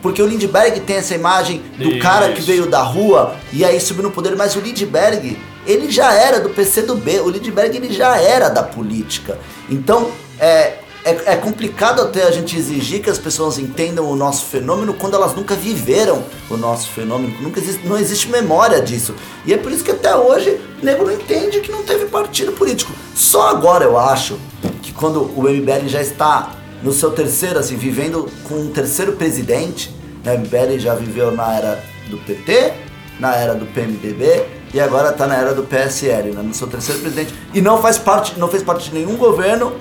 Porque 0.00 0.22
o 0.22 0.26
Lindbergh 0.26 0.80
tem 0.80 0.96
essa 0.96 1.14
imagem 1.14 1.62
do 1.76 1.90
Isso. 1.90 2.00
cara 2.00 2.32
que 2.32 2.40
veio 2.40 2.66
da 2.66 2.82
rua 2.82 3.36
e 3.52 3.64
aí 3.64 3.78
subiu 3.78 4.04
no 4.04 4.10
poder, 4.10 4.34
mas 4.34 4.56
o 4.56 4.60
Lindbergh, 4.60 5.38
ele 5.66 5.90
já 5.90 6.12
era 6.12 6.40
do 6.40 6.50
PCdoB, 6.50 7.20
o 7.20 7.28
Lindbergh 7.28 7.76
ele 7.76 7.92
já 7.92 8.16
era 8.16 8.48
da 8.48 8.62
política. 8.62 9.38
Então, 9.68 10.10
é, 10.38 10.78
é, 11.04 11.32
é 11.32 11.36
complicado 11.36 12.02
até 12.02 12.24
a 12.24 12.30
gente 12.30 12.56
exigir 12.56 13.02
que 13.02 13.10
as 13.10 13.18
pessoas 13.18 13.58
entendam 13.58 14.10
o 14.10 14.16
nosso 14.16 14.46
fenômeno 14.46 14.94
quando 14.94 15.14
elas 15.14 15.34
nunca 15.34 15.54
viveram 15.54 16.22
o 16.48 16.56
nosso 16.56 16.88
fenômeno, 16.90 17.40
nunca 17.40 17.60
existe, 17.60 17.86
não 17.86 17.98
existe 17.98 18.28
memória 18.28 18.80
disso. 18.80 19.14
E 19.46 19.52
é 19.52 19.56
por 19.56 19.72
isso 19.72 19.82
que 19.82 19.90
até 19.90 20.14
hoje 20.14 20.60
o 20.80 20.84
nego 20.84 21.04
não 21.04 21.12
entende 21.12 21.60
que 21.60 21.72
não 21.72 21.82
teve 21.82 22.06
partido 22.06 22.52
político. 22.52 22.92
Só 23.14 23.48
agora 23.48 23.84
eu 23.84 23.98
acho 23.98 24.38
que 24.82 24.92
quando 24.92 25.22
o 25.36 25.42
MBL 25.42 25.88
já 25.88 26.02
está 26.02 26.56
no 26.82 26.92
seu 26.92 27.10
terceiro, 27.10 27.58
assim, 27.58 27.76
vivendo 27.76 28.30
com 28.44 28.54
um 28.54 28.70
terceiro 28.70 29.12
presidente, 29.12 29.94
né? 30.24 30.34
o 30.34 30.38
MBL 30.38 30.78
já 30.78 30.94
viveu 30.94 31.30
na 31.32 31.54
era 31.54 31.84
do 32.08 32.18
PT, 32.18 32.72
na 33.18 33.34
era 33.34 33.54
do 33.54 33.66
PMDB 33.66 34.44
e 34.72 34.80
agora 34.80 35.10
está 35.10 35.26
na 35.26 35.36
era 35.36 35.54
do 35.54 35.62
PSL, 35.62 36.32
né? 36.32 36.42
no 36.42 36.54
seu 36.54 36.66
terceiro 36.66 37.00
presidente. 37.00 37.34
E 37.52 37.60
não 37.60 37.80
faz 37.80 37.98
parte, 37.98 38.38
não 38.38 38.48
fez 38.48 38.62
parte 38.62 38.90
de 38.90 38.94
nenhum 38.94 39.16
governo, 39.16 39.74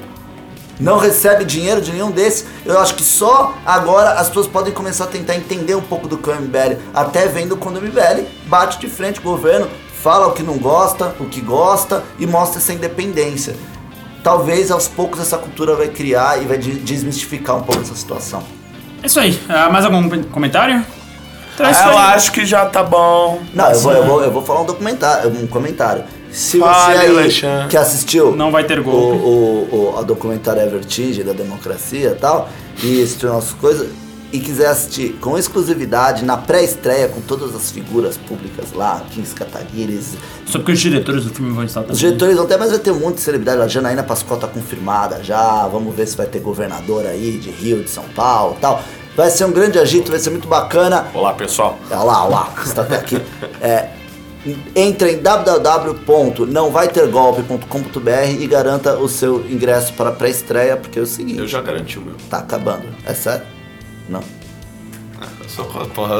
não 0.79 0.97
recebe 0.97 1.43
dinheiro 1.43 1.81
de 1.81 1.91
nenhum 1.91 2.09
desses. 2.11 2.45
Eu 2.65 2.79
acho 2.79 2.95
que 2.95 3.03
só 3.03 3.53
agora 3.65 4.11
as 4.13 4.27
pessoas 4.29 4.47
podem 4.47 4.73
começar 4.73 5.03
a 5.05 5.07
tentar 5.07 5.35
entender 5.35 5.75
um 5.75 5.81
pouco 5.81 6.07
do 6.07 6.17
que 6.17 6.29
é 6.29 6.33
o 6.33 6.41
MBL, 6.41 6.77
até 6.93 7.27
vendo 7.27 7.57
quando 7.57 7.77
o 7.77 7.81
MBL 7.81 8.23
bate 8.45 8.79
de 8.79 8.87
frente 8.87 9.19
com 9.19 9.29
o 9.29 9.31
governo, 9.33 9.67
fala 10.01 10.27
o 10.27 10.31
que 10.31 10.41
não 10.43 10.57
gosta, 10.57 11.13
o 11.19 11.25
que 11.25 11.41
gosta 11.41 12.03
e 12.17 12.25
mostra 12.25 12.59
essa 12.59 12.71
independência. 12.73 13.55
Talvez 14.23 14.69
aos 14.71 14.87
poucos 14.87 15.19
essa 15.19 15.37
cultura 15.37 15.75
vai 15.75 15.87
criar 15.87 16.41
e 16.41 16.45
vai 16.45 16.57
de- 16.57 16.79
desmistificar 16.79 17.55
um 17.57 17.61
pouco 17.63 17.81
essa 17.81 17.95
situação. 17.95 18.43
É 19.01 19.07
isso 19.07 19.19
aí. 19.19 19.39
Ah, 19.47 19.69
mais 19.69 19.85
algum 19.85 20.09
comentário? 20.23 20.85
Então 21.53 21.65
é 21.65 21.71
Eu 21.71 21.97
aí. 21.97 22.13
acho 22.15 22.31
que 22.31 22.45
já 22.45 22.65
tá 22.65 22.83
bom. 22.83 23.41
Não, 23.53 23.69
eu 23.71 23.79
vou, 23.81 23.91
eu 23.93 24.05
vou, 24.05 24.23
eu 24.23 24.31
vou 24.31 24.41
falar 24.45 24.61
um 24.61 24.65
documentário, 24.65 25.29
um 25.29 25.47
comentário. 25.47 26.03
Se 26.31 26.59
você 26.59 26.91
aí 26.91 27.07
Alexandre. 27.09 27.67
que 27.69 27.77
assistiu 27.77 28.35
Não 28.35 28.51
vai 28.51 28.63
ter 28.63 28.79
o, 28.79 28.83
golpe. 28.83 29.17
o, 29.17 29.67
o, 29.71 29.95
a 29.97 30.03
documentário 30.03 30.61
É 30.61 30.65
Vertigem 30.67 31.25
da 31.25 31.33
democracia 31.33 32.09
e 32.11 32.15
tal, 32.15 32.49
e 32.83 33.01
assistiu 33.01 33.29
nossas 33.29 33.53
coisas, 33.53 33.87
e 34.31 34.39
quiser 34.39 34.67
assistir 34.67 35.13
com 35.19 35.39
exclusividade 35.39 36.23
na 36.23 36.37
pré-estreia 36.37 37.07
com 37.07 37.19
todas 37.19 37.55
as 37.55 37.71
figuras 37.71 38.15
públicas 38.15 38.71
lá, 38.75 39.03
Kings 39.09 39.33
Kataguires, 39.33 40.09
Só 40.45 40.59
porque 40.59 40.73
os 40.73 40.79
diretores 40.79 41.23
do 41.25 41.33
filme 41.33 41.51
vão 41.51 41.63
estar 41.63 41.79
também. 41.81 41.93
os 41.93 41.99
diretores 41.99 42.35
vão 42.37 42.45
ter, 42.45 42.57
mas 42.57 42.69
vai 42.69 42.77
ter 42.79 42.91
um 42.91 42.99
monte 42.99 43.15
de 43.15 43.21
celebridade. 43.21 43.59
A 43.61 43.67
Janaína 43.67 44.03
Pascoal 44.03 44.39
tá 44.39 44.47
confirmada 44.47 45.23
já. 45.23 45.67
Vamos 45.67 45.95
ver 45.95 46.05
se 46.07 46.15
vai 46.15 46.27
ter 46.27 46.39
governador 46.41 47.07
aí 47.07 47.39
de 47.39 47.49
Rio, 47.49 47.83
de 47.83 47.89
São 47.89 48.03
Paulo 48.15 48.55
e 48.57 48.61
tal. 48.61 48.83
Vai 49.17 49.31
ser 49.31 49.45
um 49.45 49.51
grande 49.51 49.79
agito, 49.79 50.11
vai 50.11 50.19
ser 50.19 50.29
muito 50.29 50.47
bacana. 50.47 51.07
Olá, 51.13 51.33
pessoal. 51.33 51.79
Olha 51.89 51.99
lá, 52.03 52.23
olha 52.25 52.29
lá, 52.35 52.53
você 52.63 52.73
tá 52.75 52.81
até 52.83 52.95
aqui. 52.97 53.19
É, 53.59 53.89
entre 54.75 55.11
em 55.13 55.21
www.nãovaitergolpe.com.br 55.21 58.09
e 58.39 58.47
garanta 58.47 58.93
o 58.97 59.07
seu 59.09 59.45
ingresso 59.49 59.93
para 59.93 60.09
a 60.09 60.13
pré-estreia, 60.13 60.75
porque 60.77 60.99
é 60.99 61.01
o 61.01 61.05
seguinte, 61.05 61.39
Eu 61.39 61.47
já 61.47 61.61
garanti 61.61 61.97
o 61.99 62.01
meu. 62.01 62.15
tá 62.29 62.37
acabando. 62.39 62.83
É 63.05 63.13
sério? 63.13 63.43
Não. 64.07 64.21
Eu 65.41 65.49
sou, 65.49 65.65
porra, 65.65 66.15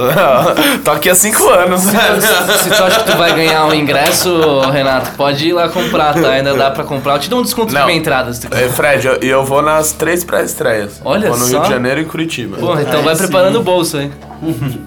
tô 0.83 0.91
aqui 0.91 1.09
há 1.09 1.15
cinco 1.15 1.47
anos. 1.49 1.81
Se 1.81 2.69
tu 2.69 2.83
acha 2.83 2.99
que 3.03 3.11
tu 3.11 3.17
vai 3.17 3.33
ganhar 3.33 3.65
um 3.65 3.73
ingresso, 3.73 4.59
Renato, 4.71 5.11
pode 5.15 5.47
ir 5.47 5.53
lá 5.53 5.69
comprar, 5.69 6.13
tá? 6.13 6.31
Ainda 6.31 6.53
dá 6.53 6.69
pra 6.71 6.83
comprar. 6.83 7.13
Eu 7.13 7.19
te 7.19 7.29
dou 7.29 7.39
um 7.39 7.43
desconto 7.43 7.73
de 7.73 7.81
minha 7.85 7.95
entrada 7.97 8.33
se 8.33 8.41
tu 8.41 8.47
É, 8.53 8.63
quiser. 8.63 8.73
Fred, 8.73 9.07
eu, 9.07 9.13
eu 9.21 9.45
vou 9.45 9.61
nas 9.61 9.93
três 9.93 10.25
pré-estreias. 10.25 10.99
Olha 11.05 11.29
Vou 11.29 11.37
no 11.39 11.45
só. 11.45 11.51
Rio 11.59 11.63
de 11.63 11.69
Janeiro 11.69 12.01
e 12.01 12.05
Curitiba. 12.05 12.57
Porra, 12.57 12.81
então 12.81 12.99
Aí 12.99 13.05
vai 13.05 13.15
sim. 13.15 13.23
preparando 13.23 13.59
o 13.59 13.63
bolso, 13.63 13.97
hein? 13.97 14.11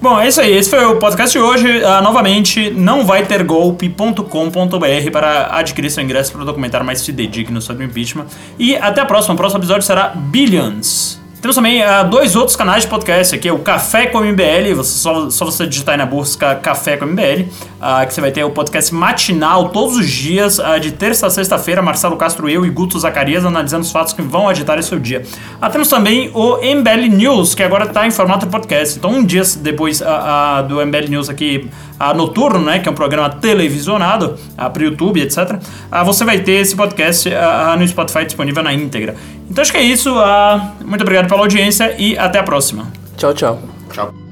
Bom, 0.00 0.20
é 0.20 0.28
isso 0.28 0.40
aí. 0.40 0.52
Esse 0.52 0.70
foi 0.70 0.84
o 0.84 0.96
podcast 0.96 1.36
de 1.36 1.42
hoje. 1.42 1.84
Ah, 1.84 2.00
novamente, 2.02 2.70
não 2.70 3.04
vai 3.04 3.24
ter 3.24 3.42
golpe.com.br 3.42 5.10
para 5.10 5.48
adquirir 5.56 5.90
seu 5.90 6.04
ingresso 6.04 6.32
para 6.32 6.42
o 6.42 6.44
documentário 6.44 6.84
mais 6.84 7.04
fidedigno 7.04 7.60
sobre 7.60 7.84
impeachment. 7.84 8.26
E 8.58 8.76
até 8.76 9.00
a 9.00 9.06
próxima. 9.06 9.34
O 9.34 9.36
próximo 9.36 9.60
episódio 9.60 9.82
será 9.82 10.08
Billions. 10.08 11.25
Temos 11.40 11.54
também 11.54 11.82
ah, 11.82 12.02
dois 12.02 12.34
outros 12.34 12.56
canais 12.56 12.84
de 12.84 12.88
podcast 12.88 13.34
aqui, 13.34 13.46
é 13.46 13.52
o 13.52 13.58
Café 13.58 14.06
com 14.06 14.20
MBL, 14.20 14.74
você, 14.74 14.98
só, 14.98 15.30
só 15.30 15.44
você 15.44 15.66
digitar 15.66 15.92
aí 15.92 15.98
na 15.98 16.06
busca 16.06 16.54
Café 16.56 16.96
com 16.96 17.04
MBL, 17.04 17.44
ah, 17.80 18.04
que 18.06 18.14
você 18.14 18.20
vai 18.20 18.32
ter 18.32 18.42
o 18.42 18.50
podcast 18.50 18.92
matinal 18.94 19.68
todos 19.68 19.96
os 19.96 20.10
dias, 20.10 20.58
ah, 20.58 20.78
de 20.78 20.92
terça 20.92 21.26
a 21.26 21.30
sexta-feira, 21.30 21.82
Marcelo 21.82 22.16
Castro, 22.16 22.48
eu 22.48 22.64
e 22.64 22.70
Guto 22.70 22.98
Zacarias 22.98 23.44
analisando 23.44 23.84
os 23.84 23.92
fatos 23.92 24.12
que 24.14 24.22
vão 24.22 24.48
agitar 24.48 24.78
o 24.78 24.82
seu 24.82 24.98
dia. 24.98 25.22
Temos 25.70 25.88
também 25.88 26.30
o 26.32 26.56
MBL 26.56 27.14
News, 27.14 27.54
que 27.54 27.62
agora 27.62 27.84
está 27.84 28.06
em 28.06 28.10
formato 28.10 28.46
podcast, 28.46 28.98
então 28.98 29.10
um 29.10 29.24
dia 29.24 29.42
depois 29.58 30.02
do 30.68 30.84
MBL 30.84 31.10
News 31.10 31.28
aqui 31.28 31.70
noturno, 32.14 32.60
né, 32.60 32.78
que 32.78 32.88
é 32.88 32.92
um 32.92 32.94
programa 32.94 33.28
televisionado 33.30 34.36
para 34.56 34.80
o 34.80 34.82
YouTube, 34.82 35.20
etc., 35.20 35.58
você 36.04 36.24
vai 36.24 36.40
ter 36.40 36.52
esse 36.52 36.74
podcast 36.74 37.28
no 37.78 37.86
Spotify 37.86 38.24
disponível 38.24 38.62
na 38.62 38.72
íntegra. 38.72 39.14
Então 39.50 39.62
acho 39.62 39.72
que 39.72 39.78
é 39.78 39.82
isso. 39.82 40.18
ah, 40.18 40.74
muito 40.84 41.02
obrigado 41.02 41.28
pela 41.28 41.40
audiência 41.40 41.94
e 41.98 42.16
até 42.18 42.38
a 42.38 42.42
próxima. 42.42 42.90
Tchau, 43.16 43.32
tchau. 43.34 43.62
Tchau. 43.92 44.25